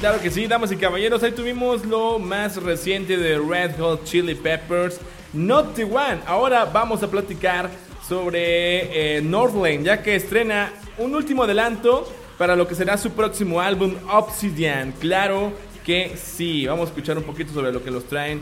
Claro 0.00 0.18
que 0.18 0.30
sí, 0.30 0.46
damas 0.46 0.72
y 0.72 0.76
caballeros, 0.76 1.22
ahí 1.22 1.32
tuvimos 1.32 1.84
lo 1.84 2.18
más 2.18 2.56
reciente 2.56 3.18
de 3.18 3.38
Red 3.38 3.78
Hot 3.78 4.04
Chili 4.04 4.34
Peppers, 4.34 4.98
Not 5.34 5.74
the 5.74 5.84
One. 5.84 6.20
Ahora 6.26 6.64
vamos 6.64 7.02
a 7.02 7.10
platicar 7.10 7.68
sobre 8.08 9.16
eh, 9.16 9.20
Northlane, 9.20 9.82
ya 9.82 10.02
que 10.02 10.16
estrena 10.16 10.72
un 10.96 11.14
último 11.14 11.42
adelanto 11.42 12.10
para 12.38 12.56
lo 12.56 12.66
que 12.66 12.74
será 12.74 12.96
su 12.96 13.10
próximo 13.10 13.60
álbum, 13.60 13.94
Obsidian. 14.10 14.92
Claro 14.92 15.52
que 15.84 16.16
sí, 16.16 16.66
vamos 16.66 16.86
a 16.86 16.92
escuchar 16.92 17.18
un 17.18 17.24
poquito 17.24 17.52
sobre 17.52 17.70
lo 17.70 17.84
que 17.84 17.90
los 17.90 18.04
traen 18.06 18.40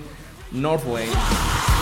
Northlane. 0.52 1.77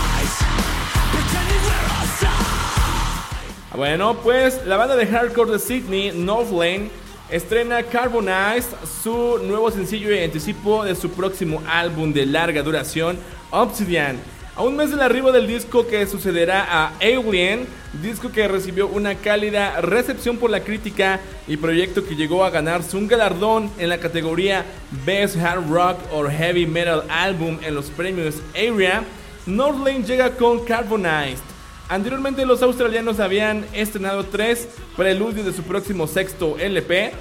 Bueno, 3.74 4.16
pues 4.22 4.64
la 4.64 4.76
banda 4.76 4.96
de 4.96 5.06
hardcore 5.06 5.52
de 5.52 5.58
Sydney, 5.58 6.12
Northlane, 6.12 6.88
estrena 7.28 7.82
Carbonized, 7.82 8.70
su 9.02 9.38
nuevo 9.42 9.70
sencillo 9.70 10.14
y 10.14 10.22
anticipo 10.22 10.84
de 10.84 10.94
su 10.94 11.10
próximo 11.10 11.60
álbum 11.68 12.12
de 12.12 12.24
larga 12.24 12.62
duración, 12.62 13.18
Obsidian. 13.50 14.18
A 14.54 14.62
un 14.62 14.76
mes 14.76 14.90
del 14.90 15.02
arribo 15.02 15.32
del 15.32 15.46
disco 15.46 15.86
que 15.86 16.06
sucederá 16.06 16.64
a 16.66 16.92
Alien, 17.00 17.66
disco 18.00 18.30
que 18.30 18.48
recibió 18.48 18.86
una 18.86 19.16
cálida 19.16 19.80
recepción 19.80 20.38
por 20.38 20.48
la 20.48 20.60
crítica 20.60 21.20
y 21.46 21.56
proyecto 21.56 22.06
que 22.06 22.16
llegó 22.16 22.44
a 22.44 22.50
ganarse 22.50 22.96
un 22.96 23.08
galardón 23.08 23.70
en 23.78 23.88
la 23.90 23.98
categoría 23.98 24.64
Best 25.04 25.36
Hard 25.36 25.68
Rock 25.68 25.98
or 26.12 26.30
Heavy 26.30 26.66
Metal 26.66 27.02
Album 27.10 27.58
en 27.62 27.74
los 27.74 27.86
premios 27.86 28.36
Area, 28.54 29.02
Northlane 29.44 30.04
llega 30.04 30.30
con 30.30 30.64
Carbonized. 30.64 31.45
Anteriormente 31.88 32.44
los 32.44 32.62
australianos 32.62 33.20
habían 33.20 33.64
estrenado 33.72 34.24
tres 34.24 34.68
preludios 34.96 35.46
de 35.46 35.52
su 35.52 35.62
próximo 35.62 36.08
sexto 36.08 36.56
LP, 36.58 37.12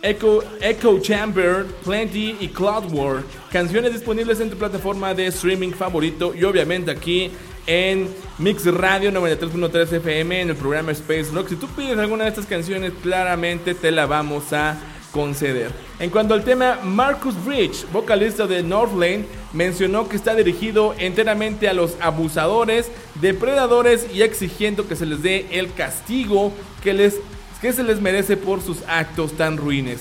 Echo, 0.00 0.42
Echo 0.62 0.98
Chamber, 1.00 1.66
Plenty 1.84 2.36
y 2.40 2.48
Cloud 2.48 2.90
War. 2.92 3.22
Canciones 3.52 3.92
disponibles 3.92 4.40
en 4.40 4.48
tu 4.48 4.56
plataforma 4.56 5.12
de 5.12 5.26
streaming 5.26 5.72
favorito 5.72 6.34
y 6.34 6.42
obviamente 6.44 6.90
aquí 6.90 7.30
en 7.66 8.08
Mix 8.38 8.64
Radio 8.66 9.10
93.3 9.10 9.92
FM 9.92 10.40
en 10.40 10.50
el 10.50 10.56
programa 10.56 10.92
Space 10.92 11.30
Rock. 11.32 11.48
Si 11.48 11.56
tú 11.56 11.68
pides 11.68 11.98
alguna 11.98 12.24
de 12.24 12.30
estas 12.30 12.46
canciones, 12.46 12.92
claramente 13.02 13.74
te 13.74 13.90
la 13.90 14.06
vamos 14.06 14.54
a 14.54 14.76
conceder. 15.14 15.70
En 16.00 16.10
cuanto 16.10 16.34
al 16.34 16.42
tema, 16.42 16.80
Marcus 16.82 17.36
Rich, 17.46 17.86
vocalista 17.92 18.48
de 18.48 18.64
Northlane, 18.64 19.26
mencionó 19.52 20.08
que 20.08 20.16
está 20.16 20.34
dirigido 20.34 20.92
enteramente 20.98 21.68
a 21.68 21.72
los 21.72 21.96
abusadores, 22.00 22.90
depredadores 23.20 24.08
y 24.12 24.22
exigiendo 24.22 24.88
que 24.88 24.96
se 24.96 25.06
les 25.06 25.22
dé 25.22 25.46
el 25.52 25.72
castigo 25.72 26.52
que 26.82 26.92
les 26.92 27.20
que 27.60 27.72
se 27.72 27.84
les 27.84 27.98
merece 27.98 28.36
por 28.36 28.60
sus 28.60 28.82
actos 28.88 29.32
tan 29.38 29.56
ruines. 29.56 30.00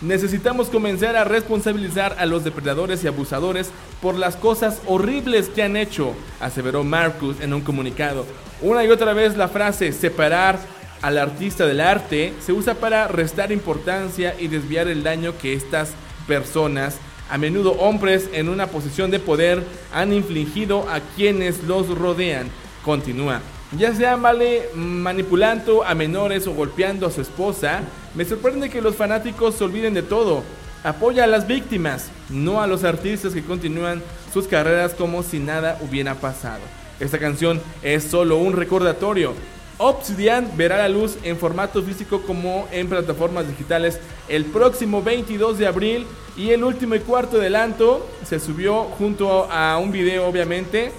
Necesitamos 0.00 0.68
comenzar 0.68 1.14
a 1.14 1.22
responsabilizar 1.22 2.16
a 2.18 2.26
los 2.26 2.42
depredadores 2.42 3.04
y 3.04 3.06
abusadores 3.06 3.70
por 4.02 4.16
las 4.16 4.34
cosas 4.34 4.80
horribles 4.86 5.48
que 5.48 5.62
han 5.62 5.76
hecho, 5.76 6.14
aseveró 6.40 6.82
Marcus 6.82 7.40
en 7.40 7.54
un 7.54 7.60
comunicado. 7.60 8.26
Una 8.60 8.82
y 8.82 8.88
otra 8.88 9.12
vez 9.12 9.36
la 9.36 9.46
frase 9.46 9.92
separar 9.92 10.58
al 11.04 11.18
artista 11.18 11.66
del 11.66 11.82
arte 11.82 12.32
se 12.40 12.54
usa 12.54 12.76
para 12.76 13.08
restar 13.08 13.52
importancia 13.52 14.34
y 14.40 14.48
desviar 14.48 14.88
el 14.88 15.02
daño 15.02 15.36
que 15.36 15.52
estas 15.52 15.90
personas, 16.26 16.96
a 17.28 17.36
menudo 17.36 17.72
hombres 17.72 18.30
en 18.32 18.48
una 18.48 18.68
posición 18.68 19.10
de 19.10 19.18
poder, 19.18 19.62
han 19.92 20.14
infligido 20.14 20.88
a 20.88 21.00
quienes 21.14 21.62
los 21.64 21.88
rodean. 21.88 22.48
Continúa 22.82 23.42
ya 23.76 23.94
sea 23.94 24.16
vale 24.16 24.68
manipulando 24.74 25.84
a 25.84 25.94
menores 25.94 26.46
o 26.46 26.52
golpeando 26.52 27.06
a 27.06 27.10
su 27.10 27.20
esposa, 27.20 27.80
me 28.14 28.24
sorprende 28.24 28.70
que 28.70 28.80
los 28.80 28.94
fanáticos 28.94 29.56
se 29.56 29.64
olviden 29.64 29.94
de 29.94 30.02
todo. 30.02 30.44
Apoya 30.84 31.24
a 31.24 31.26
las 31.26 31.46
víctimas, 31.46 32.10
no 32.30 32.60
a 32.60 32.66
los 32.66 32.84
artistas 32.84 33.32
que 33.32 33.42
continúan 33.42 34.02
sus 34.32 34.46
carreras 34.46 34.94
como 34.94 35.22
si 35.22 35.38
nada 35.38 35.78
hubiera 35.80 36.14
pasado. 36.14 36.60
Esta 37.00 37.18
canción 37.18 37.60
es 37.82 38.04
solo 38.04 38.36
un 38.36 38.52
recordatorio. 38.52 39.34
Obsidian 39.78 40.50
verá 40.56 40.78
la 40.78 40.88
luz 40.88 41.16
en 41.24 41.36
formato 41.36 41.82
físico 41.82 42.22
como 42.22 42.68
en 42.70 42.88
plataformas 42.88 43.48
digitales 43.48 43.98
el 44.28 44.44
próximo 44.44 45.02
22 45.02 45.58
de 45.58 45.66
abril 45.66 46.06
y 46.36 46.50
el 46.50 46.62
último 46.62 46.94
y 46.94 47.00
cuarto 47.00 47.38
adelanto 47.38 48.08
se 48.24 48.38
subió 48.38 48.84
junto 48.84 49.50
a 49.50 49.78
un 49.78 49.90
video 49.90 50.26
obviamente 50.26 50.92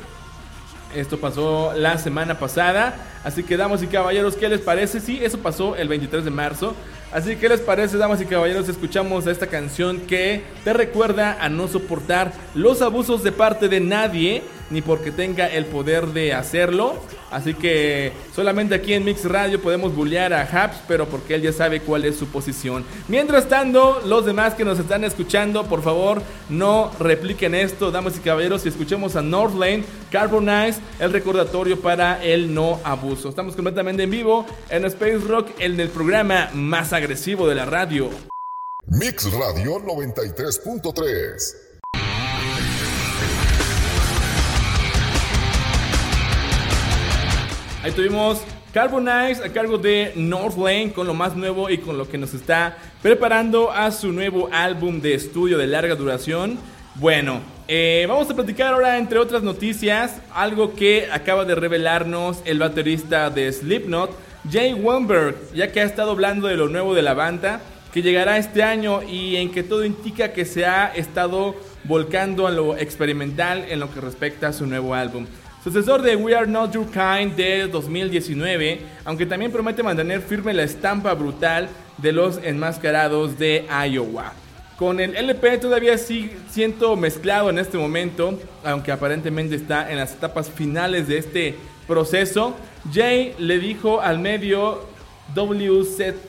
esto 0.96 1.20
pasó 1.20 1.74
la 1.76 1.98
semana 1.98 2.40
pasada. 2.40 2.96
Así 3.24 3.44
que, 3.44 3.58
damas 3.58 3.84
y 3.84 3.88
caballeros, 3.88 4.36
¿qué 4.36 4.48
les 4.48 4.62
parece? 4.62 5.02
Sí, 5.02 5.20
eso 5.22 5.40
pasó 5.40 5.76
el 5.76 5.90
23 5.90 6.24
de 6.24 6.32
marzo. 6.32 6.74
Así 7.12 7.32
que, 7.32 7.38
¿qué 7.38 7.50
les 7.50 7.60
parece, 7.60 7.98
damas 7.98 8.22
y 8.22 8.26
caballeros? 8.26 8.70
Escuchamos 8.70 9.28
esta 9.28 9.48
canción 9.48 10.02
que 10.02 10.44
te 10.64 10.74
recuerda 10.74 11.38
a 11.42 11.50
no 11.50 11.68
soportar 11.68 12.32
los 12.54 12.82
abusos 12.82 13.24
de 13.24 13.32
parte 13.32 13.68
de 13.68 13.82
nadie, 13.82 14.44
ni 14.70 14.82
porque 14.82 15.12
tenga 15.12 15.48
el 15.48 15.66
poder 15.66 16.08
de 16.08 16.34
hacerlo. 16.34 16.96
Así 17.32 17.54
que 17.54 18.14
solamente 18.36 18.76
aquí 18.76 18.94
en 18.94 19.04
Mix 19.04 19.26
Radio 19.26 19.62
podemos 19.62 19.96
bullear 19.96 20.34
a 20.34 20.42
Haps, 20.44 20.78
pero 20.88 21.08
porque 21.08 21.36
él 21.36 21.42
ya 21.42 21.52
sabe 21.52 21.82
cuál 21.82 22.06
es 22.06 22.18
su 22.18 22.28
posición. 22.28 22.86
Mientras 23.08 23.50
tanto, 23.50 24.02
los 24.06 24.26
demás 24.26 24.54
que 24.54 24.64
nos 24.64 24.80
están 24.80 25.04
escuchando, 25.04 25.66
por 25.66 25.82
favor, 25.82 26.22
no 26.50 26.92
repliquen 27.00 27.56
esto, 27.56 27.92
damas 27.92 28.18
y 28.18 28.20
caballeros, 28.20 28.66
y 28.66 28.70
escuchemos 28.70 29.16
a 29.16 29.22
Northlane, 29.22 29.84
Carbonize, 30.12 30.80
el 31.00 31.12
recordatorio 31.12 31.80
para 31.80 32.24
el 32.24 32.54
no 32.54 32.80
abuso. 32.84 33.30
Estamos 33.30 33.56
completamente 33.56 34.04
en 34.04 34.12
vivo 34.12 34.46
en 34.70 34.86
Space 34.86 35.20
Rock, 35.20 35.50
en 35.60 35.80
el 35.80 35.90
programa 35.90 36.50
más 36.54 36.94
agresivo 36.94 37.48
de 37.48 37.56
la 37.56 37.66
radio. 37.66 38.10
Mix 38.88 39.32
Radio 39.32 39.80
93.3 39.80 41.65
Ahí 47.86 47.92
tuvimos 47.92 48.42
Carbonize 48.74 49.46
a 49.46 49.54
cargo 49.54 49.78
de 49.78 50.12
Northlane 50.16 50.92
con 50.92 51.06
lo 51.06 51.14
más 51.14 51.36
nuevo 51.36 51.70
y 51.70 51.78
con 51.78 52.00
lo 52.00 52.10
que 52.10 52.18
nos 52.18 52.34
está 52.34 52.80
preparando 53.04 53.72
a 53.72 53.92
su 53.92 54.12
nuevo 54.12 54.50
álbum 54.52 55.02
de 55.02 55.14
estudio 55.14 55.60
de 55.60 55.68
larga 55.68 55.94
duración. 55.94 56.58
Bueno, 56.96 57.42
eh, 57.68 58.08
vamos 58.10 58.28
a 58.28 58.34
platicar 58.34 58.74
ahora, 58.74 58.98
entre 58.98 59.20
otras 59.20 59.44
noticias, 59.44 60.20
algo 60.34 60.74
que 60.74 61.10
acaba 61.12 61.46
de 61.46 61.54
revelarnos 61.54 62.42
el 62.46 62.58
baterista 62.58 63.30
de 63.30 63.54
Slipknot, 63.54 64.10
Jay 64.52 64.74
Weinberg, 64.74 65.36
ya 65.54 65.72
que 65.72 65.82
ha 65.82 65.84
estado 65.84 66.10
hablando 66.10 66.48
de 66.48 66.58
lo 66.58 66.70
nuevo 66.70 66.96
de 66.96 67.04
la 67.04 67.14
banda, 67.14 67.62
que 67.94 68.02
llegará 68.02 68.40
este 68.40 68.64
año 68.64 69.04
y 69.04 69.36
en 69.36 69.52
que 69.52 69.62
todo 69.62 69.86
indica 69.86 70.34
que 70.34 70.46
se 70.46 70.66
ha 70.66 70.88
estado 70.88 71.56
volcando 71.84 72.48
a 72.48 72.52
lo 72.52 72.76
experimental 72.78 73.64
en 73.70 73.80
lo 73.80 73.94
que 73.94 74.02
respecta 74.02 74.48
a 74.48 74.54
su 74.54 74.66
nuevo 74.66 74.96
álbum. 74.96 75.28
Sucesor 75.66 76.02
de 76.04 76.16
We 76.16 76.36
Are 76.36 76.46
Not 76.46 76.74
Your 76.74 76.86
Kind 76.86 77.36
de 77.36 77.68
2019, 77.68 78.82
aunque 79.04 79.26
también 79.26 79.52
promete 79.52 79.82
mantener 79.82 80.22
firme 80.22 80.54
la 80.54 80.62
estampa 80.62 81.12
brutal 81.16 81.70
de 81.98 82.12
los 82.12 82.38
enmascarados 82.44 83.40
de 83.40 83.66
Iowa. 83.90 84.34
Con 84.78 85.00
el 85.00 85.16
LP 85.16 85.58
todavía 85.58 85.98
sí 85.98 86.30
siento 86.52 86.96
mezclado 86.96 87.50
en 87.50 87.58
este 87.58 87.80
momento, 87.80 88.40
aunque 88.64 88.92
aparentemente 88.92 89.56
está 89.56 89.92
en 89.92 89.98
las 89.98 90.14
etapas 90.14 90.52
finales 90.52 91.08
de 91.08 91.18
este 91.18 91.56
proceso. 91.88 92.56
Jay 92.94 93.34
le 93.40 93.58
dijo 93.58 94.02
al 94.02 94.20
medio 94.20 94.86
WCOR 95.34 96.28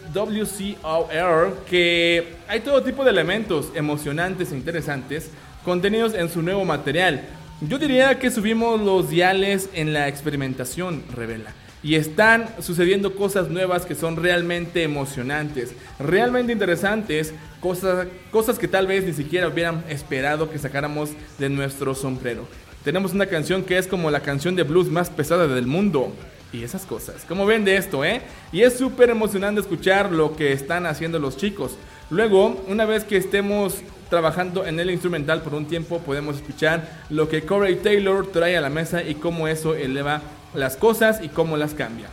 que 1.68 2.37
hay 2.49 2.61
todo 2.61 2.83
tipo 2.83 3.05
de 3.05 3.11
elementos 3.11 3.70
emocionantes 3.75 4.51
e 4.51 4.57
interesantes 4.57 5.31
contenidos 5.62 6.14
en 6.14 6.31
su 6.31 6.40
nuevo 6.40 6.64
material, 6.64 7.20
yo 7.62 7.79
diría 7.79 8.19
que 8.19 8.31
subimos 8.31 8.81
los 8.81 9.09
diales 9.09 9.71
en 9.73 9.95
la 9.95 10.09
experimentación, 10.09 11.03
revela. 11.14 11.55
Y 11.83 11.95
están 11.95 12.49
sucediendo 12.61 13.14
cosas 13.14 13.49
nuevas 13.49 13.87
que 13.87 13.95
son 13.95 14.16
realmente 14.16 14.83
emocionantes, 14.83 15.73
realmente 15.99 16.53
interesantes, 16.53 17.33
cosas, 17.61 18.09
cosas 18.31 18.59
que 18.59 18.69
tal 18.69 18.87
vez 18.87 19.05
ni 19.05 19.12
siquiera 19.12 19.49
hubieran 19.49 19.85
esperado 19.88 20.51
que 20.51 20.59
sacáramos 20.59 21.11
de 21.38 21.49
nuestro 21.49 21.95
sombrero. 21.95 22.47
Tenemos 22.85 23.14
una 23.14 23.27
canción 23.27 23.62
que 23.62 23.79
es 23.79 23.87
como 23.87 24.11
la 24.11 24.21
canción 24.21 24.55
de 24.55 24.62
blues 24.62 24.88
más 24.88 25.09
pesada 25.09 25.47
del 25.47 25.66
mundo. 25.66 26.12
Y 26.53 26.62
esas 26.62 26.87
cosas. 26.87 27.25
Como 27.27 27.45
ven 27.47 27.64
de 27.64 27.77
esto, 27.77 28.05
eh? 28.05 28.21
Y 28.53 28.62
es 28.62 28.77
súper 28.79 29.11
emocionante 29.11 29.61
escuchar 29.61 30.12
lo 30.12 30.37
que 30.37 30.53
están 30.53 30.87
haciendo 30.87 31.19
los 31.19 31.37
chicos. 31.37 31.77
Luego, 32.11 32.64
una 32.69 32.85
vez 32.85 33.05
que 33.05 33.16
estemos 33.16 33.83
trabajando 34.09 34.66
en 34.66 34.79
el 34.79 34.90
instrumental 34.90 35.42
por 35.42 35.55
un 35.55 35.66
tiempo, 35.66 35.99
podemos 36.01 36.37
escuchar 36.37 37.03
lo 37.11 37.29
que 37.29 37.42
Corey 37.42 37.77
Taylor 37.77 38.27
trae 38.31 38.57
a 38.57 38.61
la 38.61 38.71
mesa 38.71 39.03
y 39.03 39.14
cómo 39.14 39.49
eso 39.49 39.75
eleva 39.75 40.23
las 40.55 40.77
cosas 40.77 41.21
y 41.23 41.29
cómo 41.29 41.57
las 41.57 41.75
cambia. 41.75 42.09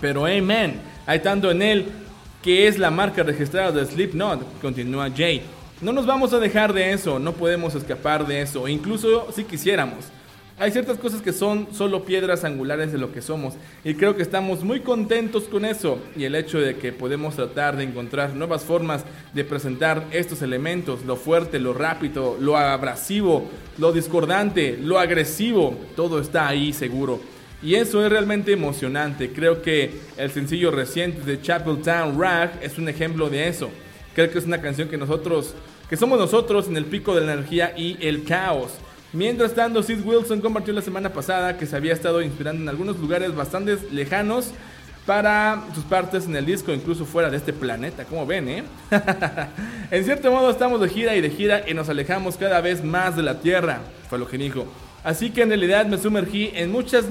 Pero 0.00 0.26
amen, 0.26 0.80
hay 1.06 1.20
tanto 1.20 1.50
en 1.50 1.62
él 1.62 1.86
que 2.42 2.66
es 2.66 2.78
la 2.78 2.90
marca 2.90 3.22
registrada 3.22 3.72
de 3.72 3.86
Slipknot, 3.86 4.60
continúa 4.60 5.10
Jay. 5.14 5.42
No 5.80 5.92
nos 5.92 6.06
vamos 6.06 6.32
a 6.32 6.38
dejar 6.38 6.72
de 6.72 6.92
eso, 6.92 7.18
no 7.18 7.32
podemos 7.32 7.74
escapar 7.74 8.26
de 8.26 8.42
eso, 8.42 8.68
incluso 8.68 9.28
si 9.32 9.44
quisiéramos. 9.44 10.06
Hay 10.56 10.70
ciertas 10.70 10.98
cosas 10.98 11.20
que 11.20 11.32
son 11.32 11.66
solo 11.72 12.04
piedras 12.04 12.44
angulares 12.44 12.92
de 12.92 12.98
lo 12.98 13.10
que 13.10 13.20
somos 13.20 13.54
y 13.82 13.94
creo 13.94 14.14
que 14.14 14.22
estamos 14.22 14.62
muy 14.62 14.80
contentos 14.80 15.44
con 15.44 15.64
eso 15.64 15.98
y 16.16 16.24
el 16.24 16.36
hecho 16.36 16.60
de 16.60 16.76
que 16.76 16.92
podemos 16.92 17.34
tratar 17.34 17.76
de 17.76 17.82
encontrar 17.82 18.36
nuevas 18.36 18.62
formas 18.62 19.04
de 19.32 19.44
presentar 19.44 20.04
estos 20.12 20.42
elementos, 20.42 21.04
lo 21.04 21.16
fuerte, 21.16 21.58
lo 21.58 21.74
rápido, 21.74 22.36
lo 22.38 22.56
abrasivo, 22.56 23.50
lo 23.78 23.90
discordante, 23.90 24.78
lo 24.80 25.00
agresivo, 25.00 25.76
todo 25.96 26.20
está 26.20 26.46
ahí 26.46 26.72
seguro. 26.72 27.20
Y 27.60 27.74
eso 27.74 28.04
es 28.04 28.12
realmente 28.12 28.52
emocionante. 28.52 29.32
Creo 29.32 29.60
que 29.60 29.90
el 30.16 30.30
sencillo 30.30 30.70
reciente 30.70 31.22
de 31.22 31.42
Chapel 31.42 31.82
Town 31.82 32.20
Rag 32.20 32.60
es 32.62 32.78
un 32.78 32.88
ejemplo 32.88 33.28
de 33.28 33.48
eso. 33.48 33.70
Creo 34.14 34.30
que 34.30 34.38
es 34.38 34.44
una 34.44 34.60
canción 34.60 34.88
que 34.88 34.98
nosotros, 34.98 35.54
que 35.90 35.96
somos 35.96 36.18
nosotros 36.18 36.68
en 36.68 36.76
el 36.76 36.84
pico 36.84 37.12
de 37.14 37.22
la 37.22 37.32
energía 37.32 37.74
y 37.76 37.96
el 38.06 38.22
caos. 38.22 38.74
Mientras 39.14 39.54
tanto, 39.54 39.80
Sid 39.80 40.04
Wilson 40.04 40.40
compartió 40.40 40.74
la 40.74 40.82
semana 40.82 41.12
pasada 41.12 41.56
que 41.56 41.66
se 41.66 41.76
había 41.76 41.92
estado 41.92 42.20
inspirando 42.20 42.60
en 42.60 42.68
algunos 42.68 42.98
lugares 42.98 43.32
bastante 43.32 43.78
lejanos 43.92 44.50
para 45.06 45.62
sus 45.72 45.84
partes 45.84 46.24
en 46.26 46.34
el 46.34 46.44
disco, 46.44 46.72
incluso 46.72 47.04
fuera 47.04 47.30
de 47.30 47.36
este 47.36 47.52
planeta, 47.52 48.06
como 48.06 48.26
ven, 48.26 48.48
¿eh? 48.48 48.64
en 49.92 50.04
cierto 50.04 50.32
modo 50.32 50.50
estamos 50.50 50.80
de 50.80 50.88
gira 50.88 51.14
y 51.14 51.20
de 51.20 51.30
gira 51.30 51.62
y 51.68 51.74
nos 51.74 51.88
alejamos 51.88 52.36
cada 52.36 52.60
vez 52.60 52.82
más 52.82 53.14
de 53.14 53.22
la 53.22 53.38
Tierra, 53.38 53.82
fue 54.10 54.18
lo 54.18 54.26
que 54.26 54.36
dijo. 54.36 54.66
Así 55.04 55.30
que 55.30 55.42
en 55.42 55.50
realidad 55.50 55.86
me 55.86 55.98
sumergí 55.98 56.50
en 56.52 56.72
muchas 56.72 57.04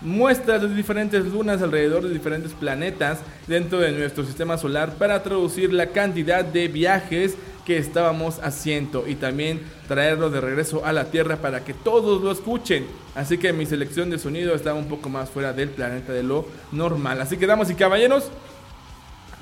muestras 0.00 0.62
de 0.62 0.74
diferentes 0.74 1.22
lunas 1.26 1.60
alrededor 1.60 2.04
de 2.04 2.14
diferentes 2.14 2.52
planetas 2.52 3.18
dentro 3.46 3.78
de 3.78 3.92
nuestro 3.92 4.24
sistema 4.24 4.56
solar 4.56 4.94
para 4.94 5.22
traducir 5.22 5.70
la 5.70 5.88
cantidad 5.88 6.46
de 6.46 6.68
viajes 6.68 7.36
que 7.64 7.78
estábamos 7.78 8.40
haciendo 8.42 9.06
y 9.06 9.14
también 9.14 9.62
traerlo 9.88 10.30
de 10.30 10.40
regreso 10.40 10.84
a 10.84 10.92
la 10.92 11.10
Tierra 11.10 11.36
para 11.36 11.64
que 11.64 11.74
todos 11.74 12.22
lo 12.22 12.32
escuchen. 12.32 12.86
Así 13.14 13.38
que 13.38 13.52
mi 13.52 13.66
selección 13.66 14.10
de 14.10 14.18
sonido 14.18 14.54
estaba 14.54 14.78
un 14.78 14.88
poco 14.88 15.08
más 15.08 15.30
fuera 15.30 15.52
del 15.52 15.70
planeta 15.70 16.12
de 16.12 16.22
lo 16.22 16.46
normal. 16.72 17.20
Así 17.20 17.36
que 17.36 17.46
damas 17.46 17.70
y 17.70 17.74
caballeros, 17.74 18.30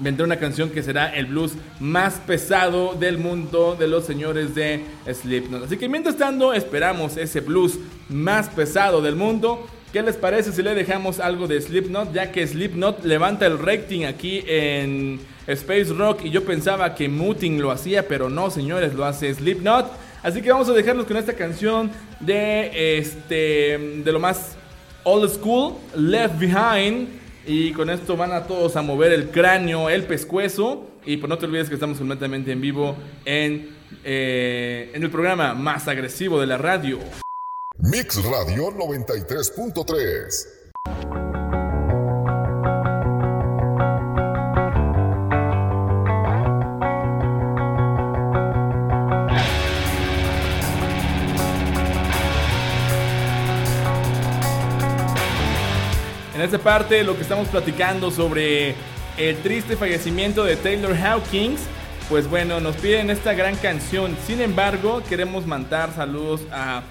vendrá 0.00 0.24
una 0.24 0.38
canción 0.38 0.70
que 0.70 0.82
será 0.82 1.14
el 1.14 1.26
blues 1.26 1.52
más 1.78 2.14
pesado 2.14 2.94
del 2.94 3.18
mundo 3.18 3.76
de 3.78 3.86
los 3.86 4.04
señores 4.04 4.54
de 4.54 4.84
Slipknot. 5.10 5.64
Así 5.64 5.76
que 5.76 5.88
mientras 5.88 6.16
tanto 6.16 6.52
esperamos 6.52 7.16
ese 7.16 7.40
blues 7.40 7.78
más 8.08 8.48
pesado 8.48 9.00
del 9.02 9.16
mundo. 9.16 9.66
¿Qué 9.92 10.02
les 10.02 10.16
parece 10.16 10.52
si 10.52 10.62
le 10.62 10.72
dejamos 10.76 11.18
algo 11.18 11.48
de 11.48 11.60
Slipknot? 11.60 12.12
Ya 12.12 12.30
que 12.30 12.46
Slipknot 12.46 13.04
levanta 13.04 13.44
el 13.46 13.58
rating 13.58 14.04
aquí 14.04 14.44
en 14.46 15.18
Space 15.48 15.92
Rock 15.92 16.20
y 16.24 16.30
yo 16.30 16.44
pensaba 16.44 16.94
que 16.94 17.08
Muting 17.08 17.60
lo 17.60 17.72
hacía, 17.72 18.06
pero 18.06 18.30
no, 18.30 18.50
señores, 18.50 18.94
lo 18.94 19.04
hace 19.04 19.34
Slipknot. 19.34 19.90
Así 20.22 20.42
que 20.42 20.52
vamos 20.52 20.68
a 20.68 20.74
dejarlos 20.74 21.06
con 21.06 21.16
esta 21.16 21.32
canción 21.32 21.90
de 22.20 22.98
este 22.98 24.02
de 24.04 24.12
lo 24.12 24.20
más 24.20 24.56
old 25.02 25.28
school, 25.28 25.74
Left 25.96 26.38
Behind. 26.38 27.08
Y 27.44 27.72
con 27.72 27.90
esto 27.90 28.16
van 28.16 28.32
a 28.32 28.44
todos 28.44 28.76
a 28.76 28.82
mover 28.82 29.12
el 29.12 29.30
cráneo, 29.30 29.90
el 29.90 30.04
pescuezo. 30.04 30.86
Y 31.04 31.16
pues 31.16 31.28
no 31.28 31.36
te 31.36 31.46
olvides 31.46 31.68
que 31.68 31.74
estamos 31.74 31.98
completamente 31.98 32.52
en 32.52 32.60
vivo 32.60 32.94
en, 33.24 33.70
eh, 34.04 34.92
en 34.94 35.02
el 35.02 35.10
programa 35.10 35.54
más 35.54 35.88
agresivo 35.88 36.38
de 36.40 36.46
la 36.46 36.58
radio. 36.58 37.00
Mix 37.82 38.22
Radio 38.22 38.70
93.3. 38.72 40.46
En 56.34 56.42
esta 56.42 56.58
parte 56.58 57.02
lo 57.02 57.16
que 57.16 57.22
estamos 57.22 57.48
platicando 57.48 58.10
sobre 58.10 58.74
el 59.16 59.38
triste 59.42 59.76
fallecimiento 59.76 60.44
de 60.44 60.56
Taylor 60.56 60.94
Hawkins, 60.94 61.62
pues 62.10 62.28
bueno, 62.28 62.60
nos 62.60 62.76
piden 62.76 63.08
esta 63.08 63.32
gran 63.32 63.56
canción. 63.56 64.14
Sin 64.26 64.42
embargo, 64.42 65.02
queremos 65.08 65.46
mandar 65.46 65.94
saludos 65.94 66.42
a 66.52 66.82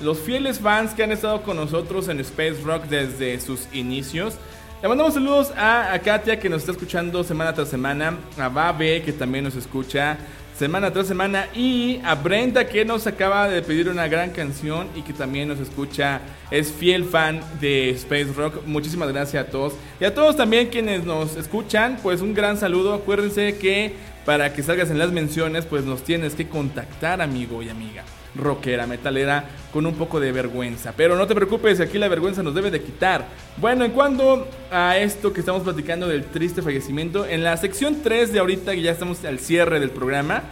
los 0.00 0.18
fieles 0.18 0.58
fans 0.58 0.92
que 0.92 1.02
han 1.02 1.12
estado 1.12 1.42
con 1.42 1.56
nosotros 1.56 2.08
en 2.08 2.20
Space 2.20 2.56
Rock 2.64 2.84
desde 2.84 3.40
sus 3.40 3.68
inicios. 3.72 4.34
Le 4.82 4.88
mandamos 4.88 5.14
saludos 5.14 5.52
a, 5.56 5.92
a 5.92 5.98
Katia 6.00 6.38
que 6.38 6.48
nos 6.48 6.60
está 6.60 6.72
escuchando 6.72 7.24
semana 7.24 7.54
tras 7.54 7.68
semana, 7.68 8.18
a 8.38 8.48
Babe 8.48 9.02
que 9.02 9.12
también 9.12 9.44
nos 9.44 9.56
escucha 9.56 10.18
semana 10.58 10.92
tras 10.92 11.08
semana 11.08 11.48
y 11.54 12.00
a 12.04 12.14
Brenda 12.14 12.66
que 12.66 12.84
nos 12.84 13.06
acaba 13.06 13.48
de 13.48 13.62
pedir 13.62 13.88
una 13.88 14.06
gran 14.08 14.30
canción 14.30 14.88
y 14.94 15.02
que 15.02 15.12
también 15.12 15.48
nos 15.48 15.58
escucha, 15.58 16.20
es 16.50 16.70
fiel 16.70 17.04
fan 17.04 17.40
de 17.60 17.90
Space 17.90 18.32
Rock. 18.36 18.64
Muchísimas 18.66 19.08
gracias 19.08 19.46
a 19.46 19.50
todos 19.50 19.74
y 20.00 20.04
a 20.04 20.14
todos 20.14 20.36
también 20.36 20.68
quienes 20.68 21.04
nos 21.04 21.36
escuchan, 21.36 21.98
pues 22.02 22.20
un 22.20 22.34
gran 22.34 22.56
saludo. 22.56 22.94
Acuérdense 22.94 23.56
que 23.58 23.94
para 24.24 24.52
que 24.52 24.62
salgas 24.62 24.90
en 24.90 24.98
las 24.98 25.12
menciones, 25.12 25.66
pues 25.66 25.84
nos 25.84 26.04
tienes 26.04 26.34
que 26.34 26.48
contactar, 26.48 27.20
amigo 27.20 27.62
y 27.62 27.68
amiga 27.68 28.04
rockera, 28.34 28.86
metalera, 28.86 29.44
con 29.72 29.86
un 29.86 29.94
poco 29.94 30.20
de 30.20 30.32
vergüenza. 30.32 30.92
Pero 30.96 31.16
no 31.16 31.26
te 31.26 31.34
preocupes, 31.34 31.80
aquí 31.80 31.98
la 31.98 32.08
vergüenza 32.08 32.42
nos 32.42 32.54
debe 32.54 32.70
de 32.70 32.82
quitar. 32.82 33.26
Bueno, 33.56 33.84
en 33.84 33.92
cuanto 33.92 34.48
a 34.70 34.98
esto 34.98 35.32
que 35.32 35.40
estamos 35.40 35.62
platicando 35.62 36.08
del 36.08 36.24
triste 36.24 36.62
fallecimiento, 36.62 37.26
en 37.26 37.44
la 37.44 37.56
sección 37.56 37.98
3 38.02 38.32
de 38.32 38.38
ahorita, 38.38 38.72
que 38.72 38.82
ya 38.82 38.92
estamos 38.92 39.24
al 39.24 39.38
cierre 39.38 39.80
del 39.80 39.90
programa, 39.90 40.42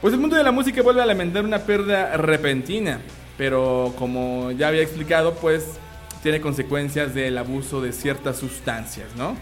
pues 0.00 0.14
el 0.14 0.20
mundo 0.20 0.36
de 0.36 0.42
la 0.42 0.52
música 0.52 0.82
vuelve 0.82 1.02
a 1.02 1.06
lamentar 1.06 1.44
una 1.44 1.60
pérdida 1.60 2.16
repentina. 2.16 3.00
Pero 3.38 3.94
como 3.98 4.50
ya 4.52 4.68
había 4.68 4.82
explicado, 4.82 5.34
pues 5.34 5.78
tiene 6.22 6.40
consecuencias 6.40 7.14
del 7.14 7.38
abuso 7.38 7.80
de 7.80 7.92
ciertas 7.92 8.36
sustancias, 8.36 9.08
¿no? 9.16 9.36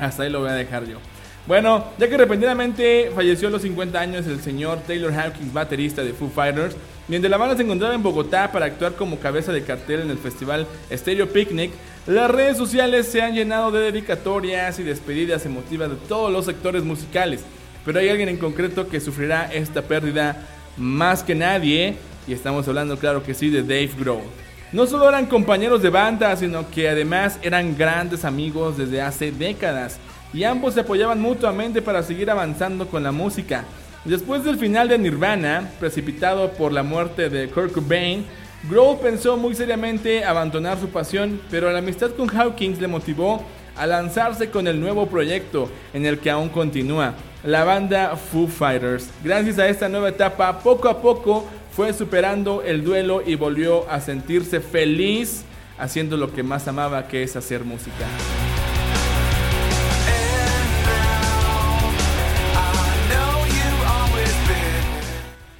Hasta 0.00 0.24
ahí 0.24 0.30
lo 0.30 0.40
voy 0.40 0.50
a 0.50 0.54
dejar 0.54 0.86
yo. 0.86 0.98
Bueno, 1.44 1.86
ya 1.98 2.08
que 2.08 2.16
repentinamente 2.16 3.10
falleció 3.12 3.48
a 3.48 3.50
los 3.50 3.62
50 3.62 3.98
años 3.98 4.26
el 4.28 4.40
señor 4.40 4.78
Taylor 4.86 5.12
Hawkins, 5.12 5.52
baterista 5.52 6.04
de 6.04 6.12
Foo 6.12 6.30
Fighters, 6.30 6.76
mientras 7.08 7.32
la 7.32 7.36
banda 7.36 7.56
se 7.56 7.64
encontraba 7.64 7.96
en 7.96 8.02
Bogotá 8.02 8.52
para 8.52 8.66
actuar 8.66 8.92
como 8.92 9.18
cabeza 9.18 9.52
de 9.52 9.64
cartel 9.64 10.02
en 10.02 10.10
el 10.10 10.18
festival 10.18 10.68
Stereo 10.92 11.28
Picnic, 11.32 11.72
las 12.06 12.30
redes 12.30 12.56
sociales 12.56 13.08
se 13.08 13.22
han 13.22 13.34
llenado 13.34 13.72
de 13.72 13.80
dedicatorias 13.80 14.78
y 14.78 14.84
despedidas 14.84 15.44
emotivas 15.44 15.90
de 15.90 15.96
todos 15.96 16.30
los 16.30 16.44
sectores 16.44 16.84
musicales. 16.84 17.42
Pero 17.84 17.98
hay 17.98 18.08
alguien 18.08 18.28
en 18.28 18.36
concreto 18.36 18.88
que 18.88 19.00
sufrirá 19.00 19.52
esta 19.52 19.82
pérdida 19.82 20.46
más 20.76 21.24
que 21.24 21.34
nadie, 21.34 21.96
y 22.28 22.34
estamos 22.34 22.68
hablando, 22.68 22.96
claro 22.98 23.24
que 23.24 23.34
sí, 23.34 23.50
de 23.50 23.62
Dave 23.62 23.90
Grohl. 23.98 24.22
No 24.70 24.86
solo 24.86 25.08
eran 25.08 25.26
compañeros 25.26 25.82
de 25.82 25.90
banda, 25.90 26.36
sino 26.36 26.70
que 26.70 26.88
además 26.88 27.38
eran 27.42 27.76
grandes 27.76 28.24
amigos 28.24 28.78
desde 28.78 29.02
hace 29.02 29.32
décadas 29.32 29.98
y 30.32 30.44
ambos 30.44 30.74
se 30.74 30.80
apoyaban 30.80 31.20
mutuamente 31.20 31.82
para 31.82 32.02
seguir 32.02 32.30
avanzando 32.30 32.86
con 32.88 33.02
la 33.02 33.12
música. 33.12 33.64
Después 34.04 34.44
del 34.44 34.58
final 34.58 34.88
de 34.88 34.98
Nirvana, 34.98 35.70
precipitado 35.78 36.50
por 36.52 36.72
la 36.72 36.82
muerte 36.82 37.30
de 37.30 37.48
Kurt 37.48 37.72
Cobain, 37.72 38.24
Grohl 38.68 38.98
pensó 38.98 39.36
muy 39.36 39.54
seriamente 39.54 40.24
abandonar 40.24 40.78
su 40.78 40.88
pasión, 40.88 41.40
pero 41.50 41.70
la 41.70 41.78
amistad 41.78 42.10
con 42.12 42.28
Hawkins 42.28 42.80
le 42.80 42.88
motivó 42.88 43.44
a 43.76 43.86
lanzarse 43.86 44.50
con 44.50 44.66
el 44.66 44.80
nuevo 44.80 45.06
proyecto 45.06 45.70
en 45.92 46.06
el 46.06 46.18
que 46.18 46.30
aún 46.30 46.48
continúa, 46.48 47.14
la 47.44 47.64
banda 47.64 48.16
Foo 48.16 48.46
Fighters. 48.46 49.08
Gracias 49.24 49.58
a 49.58 49.68
esta 49.68 49.88
nueva 49.88 50.10
etapa, 50.10 50.60
poco 50.60 50.88
a 50.88 51.00
poco 51.00 51.46
fue 51.72 51.92
superando 51.92 52.62
el 52.62 52.84
duelo 52.84 53.22
y 53.24 53.34
volvió 53.34 53.88
a 53.90 54.00
sentirse 54.00 54.60
feliz 54.60 55.44
haciendo 55.78 56.16
lo 56.16 56.32
que 56.32 56.42
más 56.42 56.68
amaba, 56.68 57.08
que 57.08 57.22
es 57.22 57.34
hacer 57.34 57.64
música. 57.64 58.06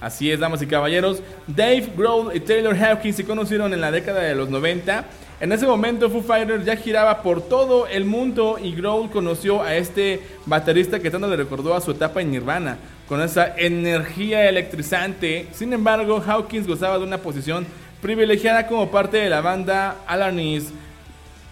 Así 0.03 0.33
es, 0.33 0.41
damas 0.41 0.61
y 0.61 0.67
caballeros. 0.67 1.23
Dave 1.47 1.93
Grohl 1.97 2.35
y 2.35 2.41
Taylor 2.41 2.77
Hawkins 2.77 3.15
se 3.15 3.25
conocieron 3.25 3.73
en 3.73 3.81
la 3.81 3.93
década 3.93 4.21
de 4.21 4.35
los 4.35 4.51
90. 4.51 5.05
En 5.41 5.53
ese 5.53 5.65
momento 5.65 6.11
Foo 6.11 6.23
Fighters 6.23 6.65
ya 6.65 6.75
giraba 6.75 7.23
por 7.23 7.41
todo 7.41 7.87
el 7.87 8.05
mundo 8.05 8.59
y 8.61 8.75
Grohl 8.75 9.11
conoció 9.11 9.63
a 9.63 9.77
este 9.77 10.21
baterista 10.45 10.99
que 10.99 11.09
tanto 11.09 11.29
le 11.29 11.37
recordó 11.37 11.73
a 11.77 11.81
su 11.81 11.93
etapa 11.93 12.21
en 12.21 12.33
Nirvana, 12.33 12.79
con 13.09 13.23
esa 13.23 13.55
energía 13.57 14.49
electrizante. 14.49 15.47
Sin 15.53 15.73
embargo, 15.73 16.21
Hawkins 16.21 16.67
gozaba 16.67 16.99
de 16.99 17.05
una 17.05 17.19
posición 17.19 17.65
privilegiada 18.01 18.67
como 18.67 18.91
parte 18.91 19.19
de 19.19 19.31
la 19.31 19.41
banda 19.41 19.99
Alanis 20.09 20.73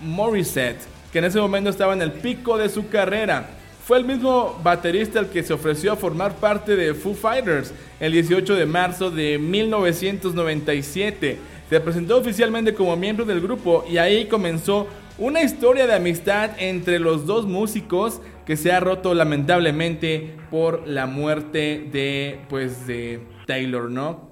Morissette, 0.01 0.81
que 1.13 1.21
en 1.21 1.27
ese 1.27 1.41
momento 1.41 1.71
estaba 1.71 1.93
en 1.93 2.03
el 2.03 2.11
pico 2.11 2.59
de 2.59 2.69
su 2.69 2.89
carrera. 2.89 3.60
Fue 3.91 3.99
el 3.99 4.05
mismo 4.05 4.57
baterista 4.63 5.19
el 5.19 5.31
que 5.31 5.43
se 5.43 5.53
ofreció 5.53 5.93
a 5.93 5.97
formar 5.97 6.37
parte 6.37 6.77
de 6.77 6.95
Foo 6.95 7.13
Fighters 7.13 7.75
el 7.99 8.13
18 8.13 8.55
de 8.55 8.65
marzo 8.65 9.11
de 9.11 9.37
1997. 9.37 11.39
Se 11.69 11.81
presentó 11.81 12.17
oficialmente 12.17 12.73
como 12.73 12.97
miembro 12.97 13.25
del 13.25 13.41
grupo 13.41 13.85
y 13.91 13.99
ahí 13.99 14.27
comenzó 14.27 14.87
una 15.19 15.43
historia 15.43 15.89
de 15.89 15.95
amistad 15.95 16.53
entre 16.59 17.01
los 17.01 17.27
dos 17.27 17.47
músicos 17.47 18.21
que 18.47 18.57
se 18.57 18.71
ha 18.71 18.79
roto 18.79 19.13
lamentablemente 19.13 20.37
por 20.53 20.87
la 20.87 21.07
muerte 21.07 21.89
de 21.91 22.39
pues 22.49 22.87
de 22.87 23.19
Taylor, 23.49 23.91
¿no? 23.91 24.31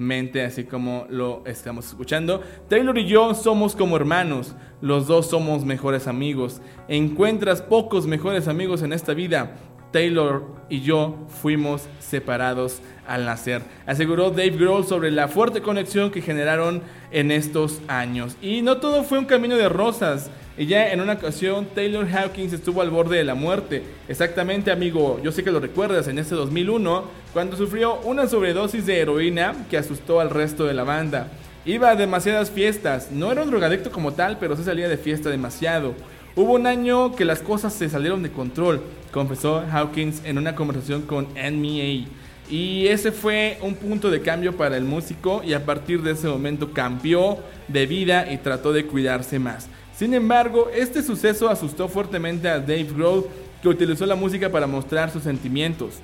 Tristemente, 0.00 0.42
así 0.42 0.64
como 0.64 1.04
lo 1.10 1.42
estamos 1.44 1.86
escuchando. 1.88 2.40
Taylor 2.70 2.96
y 2.96 3.04
yo 3.04 3.34
somos 3.34 3.76
como 3.76 3.96
hermanos, 3.96 4.56
los 4.80 5.06
dos 5.06 5.28
somos 5.28 5.66
mejores 5.66 6.06
amigos. 6.06 6.62
Encuentras 6.88 7.60
pocos 7.60 8.06
mejores 8.06 8.48
amigos 8.48 8.80
en 8.80 8.94
esta 8.94 9.12
vida. 9.12 9.58
Taylor 9.92 10.44
y 10.68 10.80
yo 10.82 11.16
fuimos 11.40 11.82
separados 11.98 12.80
al 13.06 13.24
nacer, 13.24 13.62
aseguró 13.86 14.30
Dave 14.30 14.50
Grohl 14.50 14.86
sobre 14.86 15.10
la 15.10 15.28
fuerte 15.28 15.62
conexión 15.62 16.10
que 16.10 16.22
generaron 16.22 16.82
en 17.10 17.30
estos 17.30 17.80
años. 17.88 18.36
Y 18.40 18.62
no 18.62 18.76
todo 18.76 19.02
fue 19.02 19.18
un 19.18 19.24
camino 19.24 19.56
de 19.56 19.68
rosas. 19.68 20.30
Y 20.56 20.66
ya 20.66 20.92
en 20.92 21.00
una 21.00 21.14
ocasión 21.14 21.66
Taylor 21.74 22.06
Hawkins 22.06 22.52
estuvo 22.52 22.82
al 22.82 22.90
borde 22.90 23.16
de 23.16 23.24
la 23.24 23.34
muerte. 23.34 23.82
Exactamente, 24.08 24.70
amigo, 24.70 25.18
yo 25.22 25.32
sé 25.32 25.42
que 25.42 25.50
lo 25.50 25.58
recuerdas 25.58 26.06
en 26.06 26.18
ese 26.18 26.34
2001, 26.34 27.04
cuando 27.32 27.56
sufrió 27.56 27.98
una 28.00 28.26
sobredosis 28.26 28.84
de 28.84 29.00
heroína 29.00 29.54
que 29.70 29.78
asustó 29.78 30.20
al 30.20 30.30
resto 30.30 30.66
de 30.66 30.74
la 30.74 30.84
banda. 30.84 31.28
Iba 31.64 31.90
a 31.90 31.96
demasiadas 31.96 32.50
fiestas, 32.50 33.10
no 33.10 33.32
era 33.32 33.42
un 33.42 33.50
drogadicto 33.50 33.90
como 33.90 34.12
tal, 34.12 34.38
pero 34.38 34.56
se 34.56 34.64
salía 34.64 34.88
de 34.88 34.96
fiesta 34.96 35.30
demasiado. 35.30 35.94
Hubo 36.40 36.54
un 36.54 36.66
año 36.66 37.14
que 37.14 37.26
las 37.26 37.40
cosas 37.40 37.74
se 37.74 37.90
salieron 37.90 38.22
de 38.22 38.32
control, 38.32 38.80
confesó 39.12 39.62
Hawkins 39.70 40.22
en 40.24 40.38
una 40.38 40.54
conversación 40.54 41.02
con 41.02 41.26
NMA. 41.34 42.08
Y 42.48 42.86
ese 42.86 43.12
fue 43.12 43.58
un 43.60 43.74
punto 43.74 44.10
de 44.10 44.22
cambio 44.22 44.56
para 44.56 44.78
el 44.78 44.84
músico 44.84 45.42
y 45.44 45.52
a 45.52 45.66
partir 45.66 46.00
de 46.00 46.12
ese 46.12 46.28
momento 46.28 46.72
cambió 46.72 47.36
de 47.68 47.84
vida 47.84 48.32
y 48.32 48.38
trató 48.38 48.72
de 48.72 48.86
cuidarse 48.86 49.38
más. 49.38 49.68
Sin 49.94 50.14
embargo, 50.14 50.70
este 50.74 51.02
suceso 51.02 51.50
asustó 51.50 51.88
fuertemente 51.88 52.48
a 52.48 52.58
Dave 52.58 52.88
Grohl, 52.96 53.26
que 53.60 53.68
utilizó 53.68 54.06
la 54.06 54.16
música 54.16 54.48
para 54.48 54.66
mostrar 54.66 55.10
sus 55.10 55.24
sentimientos. 55.24 55.96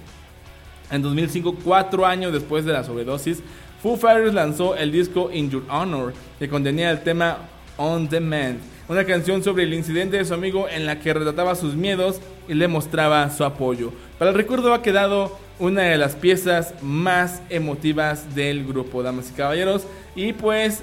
En 0.90 1.00
2005, 1.00 1.60
cuatro 1.64 2.04
años 2.04 2.34
después 2.34 2.66
de 2.66 2.74
la 2.74 2.84
sobredosis, 2.84 3.42
Foo 3.82 3.96
Fighters 3.96 4.34
lanzó 4.34 4.76
el 4.76 4.92
disco 4.92 5.30
In 5.32 5.48
Your 5.48 5.64
Honor, 5.70 6.12
que 6.38 6.46
contenía 6.46 6.90
el 6.90 7.00
tema 7.00 7.38
On 7.78 8.06
Demand, 8.06 8.60
una 8.88 9.04
canción 9.04 9.42
sobre 9.42 9.64
el 9.64 9.74
incidente 9.74 10.16
de 10.16 10.24
su 10.24 10.34
amigo 10.34 10.68
en 10.68 10.86
la 10.86 11.00
que 11.00 11.12
retrataba 11.12 11.54
sus 11.54 11.74
miedos 11.74 12.20
y 12.48 12.54
le 12.54 12.68
mostraba 12.68 13.28
su 13.30 13.44
apoyo. 13.44 13.92
Para 14.18 14.30
el 14.30 14.36
recuerdo 14.36 14.72
ha 14.72 14.82
quedado 14.82 15.38
una 15.58 15.82
de 15.82 15.96
las 15.98 16.14
piezas 16.14 16.74
más 16.82 17.42
emotivas 17.48 18.34
del 18.34 18.66
grupo, 18.66 19.02
damas 19.02 19.30
y 19.30 19.34
caballeros, 19.34 19.86
y 20.14 20.32
pues 20.32 20.82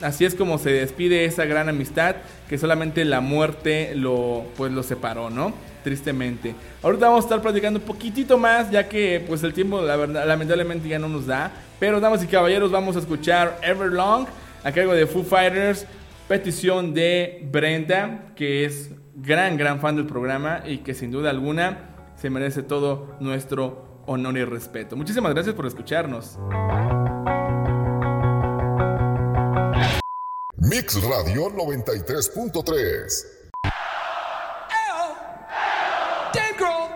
así 0.00 0.24
es 0.24 0.34
como 0.34 0.58
se 0.58 0.72
despide 0.72 1.24
esa 1.24 1.44
gran 1.44 1.68
amistad 1.68 2.16
que 2.48 2.58
solamente 2.58 3.04
la 3.04 3.20
muerte 3.20 3.92
lo 3.94 4.44
pues 4.56 4.72
lo 4.72 4.82
separó, 4.82 5.30
¿no? 5.30 5.52
Tristemente. 5.84 6.54
Ahorita 6.82 7.06
vamos 7.06 7.24
a 7.24 7.26
estar 7.26 7.42
platicando 7.42 7.80
un 7.80 7.84
poquitito 7.84 8.38
más, 8.38 8.70
ya 8.70 8.88
que 8.88 9.22
pues 9.26 9.42
el 9.42 9.52
tiempo 9.52 9.80
la 9.80 9.96
verdad 9.96 10.26
lamentablemente 10.26 10.88
ya 10.88 10.98
no 10.98 11.08
nos 11.08 11.26
da, 11.26 11.50
pero 11.78 12.00
damas 12.00 12.22
y 12.22 12.26
caballeros, 12.28 12.70
vamos 12.70 12.96
a 12.96 13.00
escuchar 13.00 13.58
Everlong 13.62 14.26
a 14.64 14.72
cargo 14.72 14.94
de 14.94 15.06
Foo 15.06 15.24
Fighters 15.24 15.86
petición 16.32 16.94
de 16.94 17.46
Brenda, 17.52 18.32
que 18.34 18.64
es 18.64 18.88
gran, 19.14 19.58
gran 19.58 19.80
fan 19.80 19.96
del 19.96 20.06
programa 20.06 20.62
y 20.64 20.78
que 20.78 20.94
sin 20.94 21.10
duda 21.10 21.28
alguna 21.28 21.90
se 22.16 22.30
merece 22.30 22.62
todo 22.62 23.18
nuestro 23.20 24.00
honor 24.06 24.38
y 24.38 24.44
respeto. 24.46 24.96
Muchísimas 24.96 25.34
gracias 25.34 25.54
por 25.54 25.66
escucharnos. 25.66 26.38
Mix 30.56 31.02
Radio 31.02 31.50
93.3. 31.50 33.26
Dave 36.32 36.54
Grohl. 36.58 36.88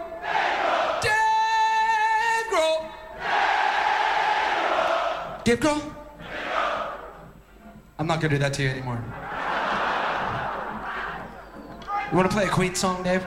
Dave 1.03 2.49
Grohl. 2.51 2.89
Dave 5.45 5.61
Grohl. 5.61 5.83
I'm 7.99 8.07
not 8.07 8.23
gonna 8.23 8.31
do 8.31 8.39
that 8.39 8.55
to 8.55 8.63
you 8.63 8.71
anymore. 8.71 9.26
You 12.11 12.17
wanna 12.17 12.29
play 12.29 12.47
a 12.47 12.51
Queen 12.51 12.75
song, 12.77 13.03
Dave? 13.03 13.23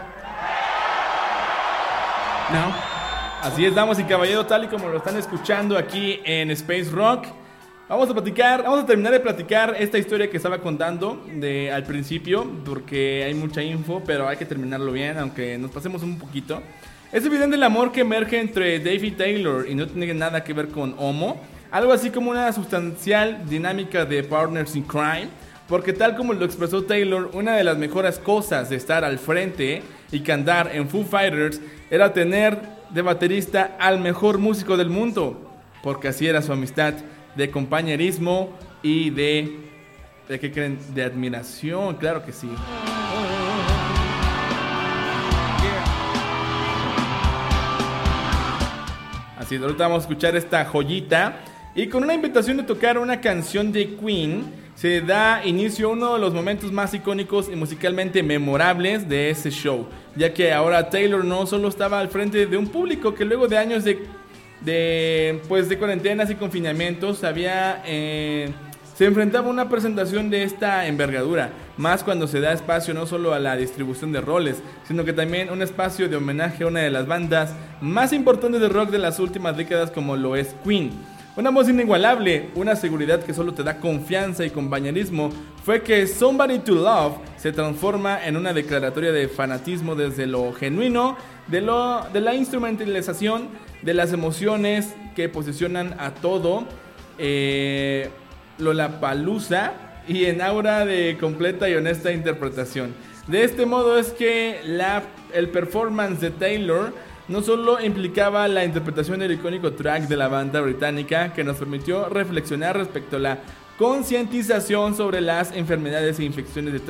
No? 2.53 2.73
Así 3.41 3.65
es, 3.65 3.75
damas 3.75 3.99
y 3.99 4.05
caballeros, 4.05 4.47
tal 4.47 4.63
y 4.63 4.67
como 4.67 4.87
lo 4.87 4.97
están 4.97 5.17
escuchando 5.17 5.77
aquí 5.77 6.21
en 6.23 6.49
Space 6.51 6.89
Rock. 6.89 7.27
Vamos 7.89 8.09
a 8.09 8.13
platicar, 8.13 8.63
vamos 8.63 8.83
a 8.83 8.85
terminar 8.85 9.11
de 9.11 9.19
platicar 9.19 9.75
esta 9.77 9.97
historia 9.97 10.29
que 10.29 10.37
estaba 10.37 10.59
contando 10.59 11.25
de, 11.33 11.71
al 11.71 11.83
principio, 11.83 12.49
porque 12.63 13.25
hay 13.25 13.33
mucha 13.33 13.61
info, 13.61 14.01
pero 14.05 14.29
hay 14.29 14.37
que 14.37 14.45
terminarlo 14.45 14.93
bien, 14.93 15.17
aunque 15.17 15.57
nos 15.57 15.71
pasemos 15.71 16.01
un 16.01 16.17
poquito. 16.17 16.61
Es 17.11 17.25
evidente 17.25 17.57
el 17.57 17.63
amor 17.63 17.91
que 17.91 18.01
emerge 18.01 18.39
entre 18.39 18.79
Dave 18.79 19.07
y 19.07 19.11
Taylor 19.11 19.67
y 19.67 19.75
no 19.75 19.87
tiene 19.87 20.13
nada 20.13 20.41
que 20.43 20.53
ver 20.53 20.69
con 20.69 20.95
Homo, 20.97 21.41
algo 21.69 21.91
así 21.91 22.11
como 22.11 22.31
una 22.31 22.53
sustancial 22.53 23.45
dinámica 23.49 24.05
de 24.05 24.23
Partners 24.23 24.75
in 24.75 24.83
Crime, 24.83 25.29
porque 25.69 25.93
tal 25.93 26.15
como 26.15 26.33
lo 26.33 26.45
expresó 26.45 26.83
Taylor, 26.83 27.29
una 27.33 27.55
de 27.55 27.63
las 27.63 27.77
mejores 27.77 28.17
cosas 28.17 28.71
de 28.71 28.75
estar 28.75 29.05
al 29.05 29.19
frente 29.19 29.83
y 30.11 30.21
cantar 30.21 30.75
en 30.75 30.89
Foo 30.89 31.05
Fighters 31.05 31.61
era 31.91 32.11
tener 32.11 32.57
de 32.89 33.03
baterista 33.03 33.77
al 33.79 33.99
mejor 33.99 34.39
músico 34.39 34.77
del 34.77 34.89
mundo, 34.89 35.51
porque 35.83 36.07
así 36.07 36.25
era 36.25 36.41
su 36.41 36.51
amistad 36.51 36.95
de 37.35 37.51
compañerismo 37.51 38.57
y 38.81 39.11
de... 39.11 39.69
¿De 40.27 40.39
qué 40.39 40.51
creen? 40.51 40.79
De 40.93 41.03
admiración, 41.03 41.95
claro 41.95 42.23
que 42.23 42.31
sí. 42.31 42.49
Así 49.37 49.55
ahorita 49.55 49.83
vamos 49.83 49.99
a 49.99 50.01
escuchar 50.01 50.35
esta 50.35 50.65
joyita. 50.65 51.39
Y 51.73 51.87
con 51.87 52.03
una 52.03 52.13
invitación 52.13 52.57
de 52.57 52.63
tocar 52.63 52.99
una 52.99 53.21
canción 53.21 53.71
de 53.71 53.95
Queen, 53.95 54.43
se 54.79 55.01
da 55.01 55.41
inicio 55.43 55.89
a 55.89 55.91
uno 55.91 56.13
de 56.13 56.19
los 56.19 56.33
momentos 56.33 56.71
más 56.71 56.93
icónicos 56.93 57.49
y 57.51 57.55
musicalmente 57.57 58.23
memorables 58.23 59.09
de 59.09 59.29
ese 59.29 59.51
show. 59.51 59.87
Ya 60.15 60.33
que 60.33 60.53
ahora 60.53 60.89
Taylor 60.89 61.25
no 61.25 61.45
solo 61.45 61.67
estaba 61.67 61.99
al 61.99 62.07
frente 62.07 62.45
de 62.45 62.55
un 62.55 62.69
público 62.69 63.13
que 63.13 63.25
luego 63.25 63.49
de 63.49 63.57
años 63.57 63.83
de, 63.83 64.05
de, 64.61 65.41
pues, 65.49 65.67
de 65.67 65.77
cuarentenas 65.77 66.29
y 66.29 66.35
confinamientos 66.35 67.19
eh, 67.23 68.51
se 68.95 69.05
enfrentaba 69.05 69.47
a 69.47 69.51
una 69.51 69.67
presentación 69.67 70.29
de 70.29 70.43
esta 70.43 70.87
envergadura, 70.87 71.49
más 71.75 72.01
cuando 72.01 72.25
se 72.25 72.39
da 72.39 72.53
espacio 72.53 72.93
no 72.93 73.05
solo 73.05 73.33
a 73.33 73.39
la 73.39 73.57
distribución 73.57 74.13
de 74.13 74.21
roles, 74.21 74.63
sino 74.87 75.03
que 75.03 75.11
también 75.11 75.49
un 75.49 75.61
espacio 75.61 76.07
de 76.07 76.15
homenaje 76.15 76.63
a 76.63 76.67
una 76.67 76.79
de 76.79 76.89
las 76.89 77.05
bandas 77.05 77.53
más 77.81 78.13
importantes 78.13 78.61
de 78.61 78.69
rock 78.69 78.91
de 78.91 78.99
las 78.99 79.19
últimas 79.19 79.57
décadas 79.57 79.91
como 79.91 80.15
lo 80.15 80.37
es 80.37 80.55
Queen. 80.63 81.18
Una 81.39 81.51
voz 81.51 81.69
inigualable, 81.69 82.49
una 82.55 82.75
seguridad 82.75 83.23
que 83.23 83.33
solo 83.33 83.53
te 83.53 83.63
da 83.63 83.77
confianza 83.79 84.43
y 84.43 84.49
compañerismo, 84.49 85.29
fue 85.63 85.81
que 85.83 86.05
Somebody 86.05 86.59
to 86.59 86.75
Love 86.75 87.13
se 87.37 87.53
transforma 87.53 88.25
en 88.25 88.35
una 88.35 88.51
declaratoria 88.51 89.13
de 89.13 89.29
fanatismo 89.29 89.95
desde 89.95 90.27
lo 90.27 90.51
genuino, 90.51 91.15
de, 91.47 91.61
lo, 91.61 92.05
de 92.11 92.19
la 92.19 92.35
instrumentalización, 92.35 93.47
de 93.81 93.93
las 93.93 94.11
emociones 94.11 94.93
que 95.15 95.29
posicionan 95.29 95.95
a 95.97 96.13
todo. 96.13 96.65
Eh, 97.17 98.09
Lollapalooza 98.57 99.71
y 100.09 100.25
en 100.25 100.41
aura 100.41 100.85
de 100.85 101.17
completa 101.21 101.69
y 101.69 101.75
honesta 101.75 102.11
interpretación. 102.11 102.93
De 103.27 103.45
este 103.45 103.65
modo 103.65 103.97
es 103.97 104.11
que 104.11 104.59
la, 104.65 105.03
el 105.33 105.47
performance 105.47 106.19
de 106.19 106.31
Taylor 106.31 106.91
no 107.29 107.43
solo 107.43 107.79
implicaba 107.79 108.47
la 108.47 108.65
interpretación 108.65 109.19
del 109.19 109.33
icónico 109.33 109.73
track 109.73 110.07
de 110.07 110.17
la 110.17 110.27
banda 110.27 110.61
británica 110.61 111.31
que 111.31 111.43
nos 111.43 111.57
permitió 111.57 112.09
reflexionar 112.09 112.75
respecto 112.75 113.17
a 113.17 113.19
la 113.19 113.39
concientización 113.77 114.95
sobre 114.95 115.21
las 115.21 115.51
enfermedades 115.55 116.19
e 116.19 116.23
infecciones 116.23 116.73
de 116.73 116.81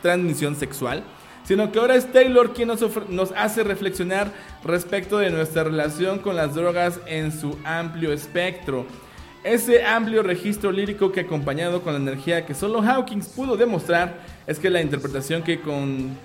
transmisión, 0.00 0.54
sexual, 0.54 1.02
sino 1.42 1.72
que 1.72 1.80
ahora 1.80 1.96
es 1.96 2.10
Taylor 2.10 2.54
quien 2.54 2.68
nos, 2.68 2.82
nos 3.08 3.32
hace 3.32 3.64
reflexionar 3.64 4.32
respecto 4.64 5.18
de 5.18 5.30
nuestra 5.30 5.64
relación 5.64 6.20
con 6.20 6.36
las 6.36 6.54
drogas 6.54 7.00
en 7.06 7.32
su 7.32 7.58
amplio 7.64 8.12
espectro. 8.12 8.86
Ese 9.42 9.84
amplio 9.84 10.22
registro 10.22 10.70
lírico 10.70 11.12
que 11.12 11.20
acompañado 11.20 11.82
con 11.82 11.92
la 11.92 11.98
energía 11.98 12.46
que 12.46 12.54
solo 12.54 12.80
Hawkins 12.80 13.28
pudo 13.28 13.56
demostrar 13.56 14.20
es 14.46 14.58
que 14.58 14.70
la 14.70 14.80
interpretación 14.80 15.42
que 15.42 15.60
con 15.60 16.16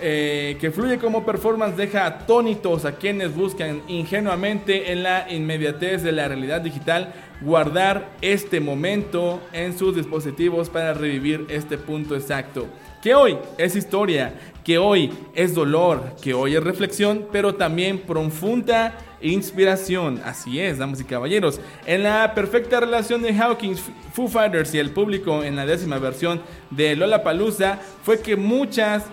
eh, 0.00 0.56
que 0.60 0.70
fluye 0.70 0.98
como 0.98 1.24
performance 1.24 1.76
deja 1.76 2.06
atónitos 2.06 2.84
a 2.84 2.96
quienes 2.96 3.34
buscan 3.34 3.82
ingenuamente 3.88 4.92
en 4.92 5.02
la 5.02 5.30
inmediatez 5.30 6.02
de 6.02 6.12
la 6.12 6.28
realidad 6.28 6.60
digital 6.60 7.12
guardar 7.40 8.10
este 8.20 8.60
momento 8.60 9.40
en 9.52 9.76
sus 9.76 9.94
dispositivos 9.94 10.68
para 10.68 10.94
revivir 10.94 11.46
este 11.48 11.78
punto 11.78 12.16
exacto. 12.16 12.68
Que 13.02 13.14
hoy 13.14 13.38
es 13.58 13.76
historia, 13.76 14.34
que 14.64 14.78
hoy 14.78 15.12
es 15.34 15.54
dolor, 15.54 16.16
que 16.20 16.34
hoy 16.34 16.56
es 16.56 16.62
reflexión, 16.62 17.26
pero 17.30 17.54
también 17.54 18.00
profunda 18.00 18.98
inspiración. 19.20 20.20
Así 20.24 20.60
es, 20.60 20.78
damas 20.78 21.00
y 21.00 21.04
caballeros. 21.04 21.60
En 21.86 22.02
la 22.02 22.34
perfecta 22.34 22.80
relación 22.80 23.22
de 23.22 23.32
Hawkins, 23.34 23.82
Foo 24.12 24.28
Fighters 24.28 24.74
y 24.74 24.78
el 24.78 24.90
público 24.90 25.44
en 25.44 25.56
la 25.56 25.66
décima 25.66 25.98
versión 25.98 26.42
de 26.70 26.96
Lollapalooza 26.96 27.78
fue 28.02 28.20
que 28.20 28.36
muchas 28.36 29.04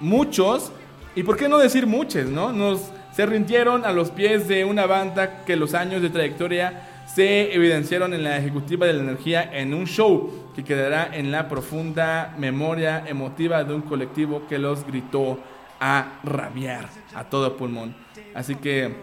muchos, 0.00 0.72
y 1.14 1.22
por 1.22 1.36
qué 1.36 1.48
no 1.48 1.58
decir 1.58 1.86
muchos, 1.86 2.26
¿no? 2.26 2.52
Nos 2.52 2.92
se 3.16 3.24
rindieron 3.24 3.86
a 3.86 3.92
los 3.92 4.10
pies 4.10 4.46
de 4.46 4.66
una 4.66 4.84
banda 4.84 5.42
que 5.46 5.56
los 5.56 5.72
años 5.72 6.02
de 6.02 6.10
trayectoria 6.10 7.04
se 7.06 7.54
evidenciaron 7.54 8.12
en 8.12 8.22
la 8.22 8.36
ejecutiva 8.36 8.86
de 8.86 8.92
la 8.92 9.00
energía 9.04 9.42
en 9.58 9.72
un 9.72 9.86
show 9.86 10.50
que 10.54 10.62
quedará 10.62 11.16
en 11.16 11.32
la 11.32 11.48
profunda 11.48 12.34
memoria 12.36 13.04
emotiva 13.06 13.64
de 13.64 13.72
un 13.72 13.80
colectivo 13.80 14.46
que 14.46 14.58
los 14.58 14.86
gritó 14.86 15.38
a 15.80 16.20
rabiar 16.24 16.90
a 17.14 17.24
todo 17.24 17.56
pulmón. 17.56 17.96
Así 18.34 18.54
que, 18.56 18.94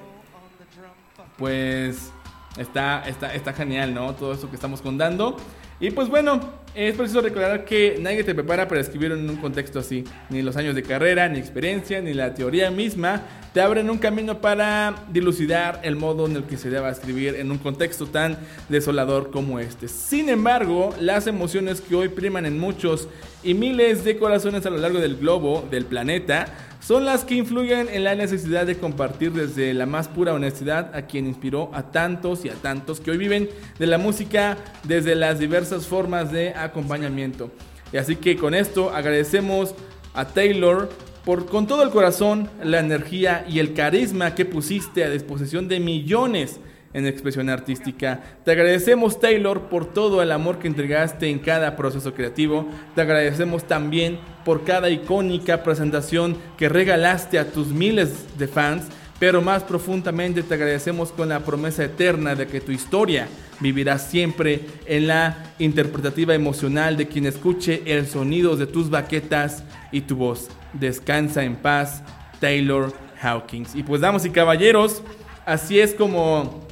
pues, 1.39 2.11
está, 2.55 3.01
está, 3.07 3.33
está 3.33 3.51
genial, 3.53 3.95
¿no? 3.95 4.13
Todo 4.13 4.33
esto 4.33 4.47
que 4.47 4.55
estamos 4.55 4.83
contando. 4.83 5.37
Y 5.79 5.91
pues 5.91 6.07
bueno, 6.07 6.39
es 6.75 6.95
preciso 6.95 7.21
recordar 7.21 7.65
que 7.65 7.97
nadie 7.99 8.23
te 8.23 8.33
prepara 8.33 8.67
para 8.67 8.81
escribir 8.81 9.11
en 9.11 9.29
un 9.29 9.37
contexto 9.37 9.79
así. 9.79 10.03
Ni 10.29 10.41
los 10.41 10.55
años 10.57 10.75
de 10.75 10.83
carrera, 10.83 11.27
ni 11.29 11.39
experiencia, 11.39 12.01
ni 12.01 12.13
la 12.13 12.33
teoría 12.33 12.71
misma 12.71 13.23
te 13.53 13.61
abren 13.61 13.91
un 13.91 13.99
camino 13.99 14.41
para 14.41 14.95
dilucidar 15.11 15.79
el 15.83 15.95
modo 15.95 16.25
en 16.25 16.35
el 16.35 16.43
que 16.45 16.57
se 16.57 16.71
deba 16.71 16.89
escribir 16.89 17.35
en 17.35 17.51
un 17.51 17.59
contexto 17.59 18.07
tan 18.07 18.39
desolador 18.67 19.29
como 19.29 19.59
este. 19.59 19.87
Sin 19.87 20.27
embargo, 20.29 20.95
las 20.99 21.27
emociones 21.27 21.79
que 21.79 21.93
hoy 21.93 22.09
priman 22.09 22.47
en 22.47 22.59
muchos 22.59 23.07
y 23.43 23.53
miles 23.53 24.03
de 24.03 24.17
corazones 24.17 24.65
a 24.65 24.71
lo 24.71 24.77
largo 24.77 24.99
del 24.99 25.17
globo, 25.17 25.67
del 25.69 25.85
planeta, 25.85 26.47
son 26.85 27.05
las 27.05 27.23
que 27.23 27.35
influyen 27.35 27.87
en 27.89 28.03
la 28.03 28.13
necesidad 28.13 28.65
de 28.65 28.77
compartir 28.77 29.31
desde 29.31 29.73
la 29.73 29.85
más 29.85 30.09
pura 30.09 30.33
honestidad 30.33 30.93
a 30.93 31.03
quien 31.03 31.27
inspiró 31.27 31.71
a 31.73 31.91
tantos 31.91 32.43
y 32.43 32.49
a 32.49 32.55
tantos 32.55 32.99
que 32.99 33.11
hoy 33.11 33.17
viven 33.17 33.49
de 33.79 33.87
la 33.87 33.97
música 33.97 34.57
desde 34.83 35.15
las 35.15 35.39
diversas 35.39 35.87
formas 35.87 36.33
de 36.33 36.53
acompañamiento. 36.53 37.51
Y 37.93 37.97
así 37.97 38.17
que 38.17 38.35
con 38.35 38.53
esto 38.53 38.89
agradecemos 38.93 39.75
a 40.13 40.25
Taylor 40.25 40.89
por 41.23 41.45
con 41.45 41.67
todo 41.67 41.83
el 41.83 41.89
corazón, 41.89 42.49
la 42.61 42.79
energía 42.79 43.45
y 43.47 43.59
el 43.59 43.73
carisma 43.73 44.35
que 44.35 44.43
pusiste 44.43 45.05
a 45.05 45.09
disposición 45.09 45.69
de 45.69 45.79
millones 45.79 46.59
en 46.93 47.07
expresión 47.07 47.49
artística. 47.49 48.21
Te 48.45 48.51
agradecemos 48.51 49.19
Taylor 49.19 49.63
por 49.63 49.93
todo 49.93 50.21
el 50.21 50.31
amor 50.31 50.59
que 50.59 50.67
entregaste 50.67 51.29
en 51.29 51.39
cada 51.39 51.75
proceso 51.75 52.13
creativo. 52.13 52.67
Te 52.95 53.01
agradecemos 53.01 53.65
también 53.65 54.19
por 54.45 54.63
cada 54.63 54.89
icónica 54.89 55.63
presentación 55.63 56.37
que 56.57 56.69
regalaste 56.69 57.39
a 57.39 57.51
tus 57.51 57.67
miles 57.67 58.37
de 58.37 58.47
fans. 58.47 58.85
Pero 59.19 59.41
más 59.41 59.63
profundamente 59.63 60.43
te 60.43 60.53
agradecemos 60.55 61.11
con 61.11 61.29
la 61.29 61.39
promesa 61.39 61.85
eterna 61.85 62.35
de 62.35 62.45
que 62.45 62.59
tu 62.59 62.71
historia 62.71 63.27
vivirá 63.59 63.97
siempre 63.97 64.61
en 64.85 65.07
la 65.07 65.53
interpretativa 65.59 66.35
emocional 66.35 66.97
de 66.97 67.07
quien 67.07 67.25
escuche 67.25 67.83
el 67.85 68.05
sonido 68.07 68.57
de 68.57 68.67
tus 68.67 68.89
baquetas 68.89 69.63
y 69.91 70.01
tu 70.01 70.17
voz. 70.17 70.49
Descansa 70.73 71.43
en 71.43 71.55
paz, 71.55 72.03
Taylor 72.41 72.91
Hawkins. 73.21 73.75
Y 73.75 73.83
pues, 73.83 74.01
damas 74.01 74.25
y 74.25 74.29
caballeros, 74.29 75.01
así 75.45 75.79
es 75.79 75.93
como 75.93 76.67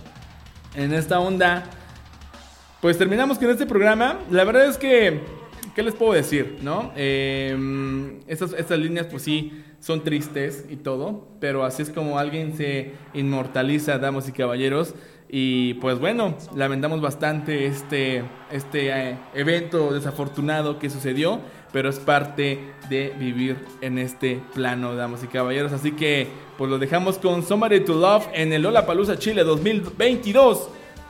en 0.76 0.94
esta 0.94 1.20
onda, 1.20 1.66
pues 2.82 2.98
terminamos 2.98 3.38
con 3.38 3.50
este 3.50 3.66
programa. 3.66 4.20
La 4.30 4.44
verdad 4.44 4.66
es 4.66 4.78
que, 4.78 5.22
¿qué 5.76 5.84
les 5.84 5.96
puedo 5.96 6.14
decir? 6.14 6.60
¿No? 6.62 6.92
Eh, 6.96 8.20
estas, 8.28 8.54
estas 8.54 8.80
líneas, 8.80 9.08
pues 9.08 9.24
sí, 9.24 9.64
son 9.80 10.04
tristes 10.04 10.66
y 10.70 10.78
todo, 10.78 11.28
pero 11.40 11.66
así 11.66 11.82
es 11.82 11.90
como 11.90 12.18
alguien 12.18 12.56
se 12.56 12.92
inmortaliza, 13.14 13.98
damas 13.98 14.30
y 14.30 14.32
caballeros. 14.32 14.94
Y 15.34 15.76
pues 15.76 15.98
bueno, 15.98 16.36
lamentamos 16.54 17.00
bastante 17.00 17.66
este, 17.66 18.22
este 18.52 18.90
eh, 18.90 19.18
evento 19.34 19.94
desafortunado 19.94 20.78
que 20.78 20.90
sucedió, 20.90 21.40
pero 21.72 21.88
es 21.88 22.00
parte 22.00 22.60
de 22.90 23.14
vivir 23.18 23.66
en 23.80 23.98
este 23.98 24.42
plano, 24.54 24.94
damas 24.94 25.24
y 25.24 25.28
caballeros. 25.28 25.72
Así 25.72 25.94
que 25.94 26.28
pues 26.58 26.70
lo 26.70 26.78
dejamos 26.80 27.18
con 27.18 27.44
Somebody 27.44 27.80
to 27.80 27.94
Love 27.94 28.28
en 28.34 28.52
el 28.52 28.62
Lollapalooza 28.62 29.18
Chile 29.18 29.46
2022 29.46 30.68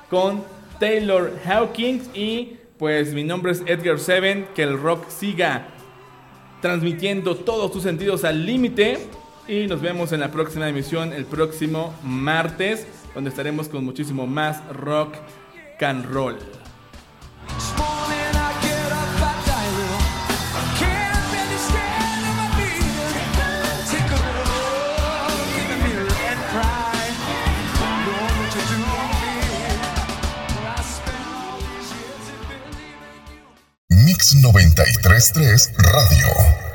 con 0.08 0.44
Taylor 0.80 1.34
Hawkins 1.44 2.08
y 2.14 2.58
pues 2.78 3.16
mi 3.16 3.24
nombre 3.24 3.54
es 3.54 3.64
Edgar 3.66 3.98
Seven, 3.98 4.50
que 4.54 4.62
el 4.62 4.80
rock 4.80 5.10
siga 5.10 5.66
transmitiendo 6.62 7.38
todos 7.38 7.72
tus 7.72 7.82
sentidos 7.82 8.24
al 8.24 8.46
límite. 8.46 9.00
Y 9.48 9.66
nos 9.66 9.82
vemos 9.82 10.12
en 10.12 10.20
la 10.20 10.30
próxima 10.32 10.70
emisión 10.70 11.12
el 11.12 11.26
próximo 11.26 11.96
martes 12.04 12.86
donde 13.14 13.30
estaremos 13.30 13.68
con 13.68 13.84
muchísimo 13.86 14.28
más 14.28 14.62
rock 14.74 15.16
and 15.82 16.06
roll. 16.06 16.38
Mix 33.90 34.36
933 34.36 35.74
Radio. 35.78 36.71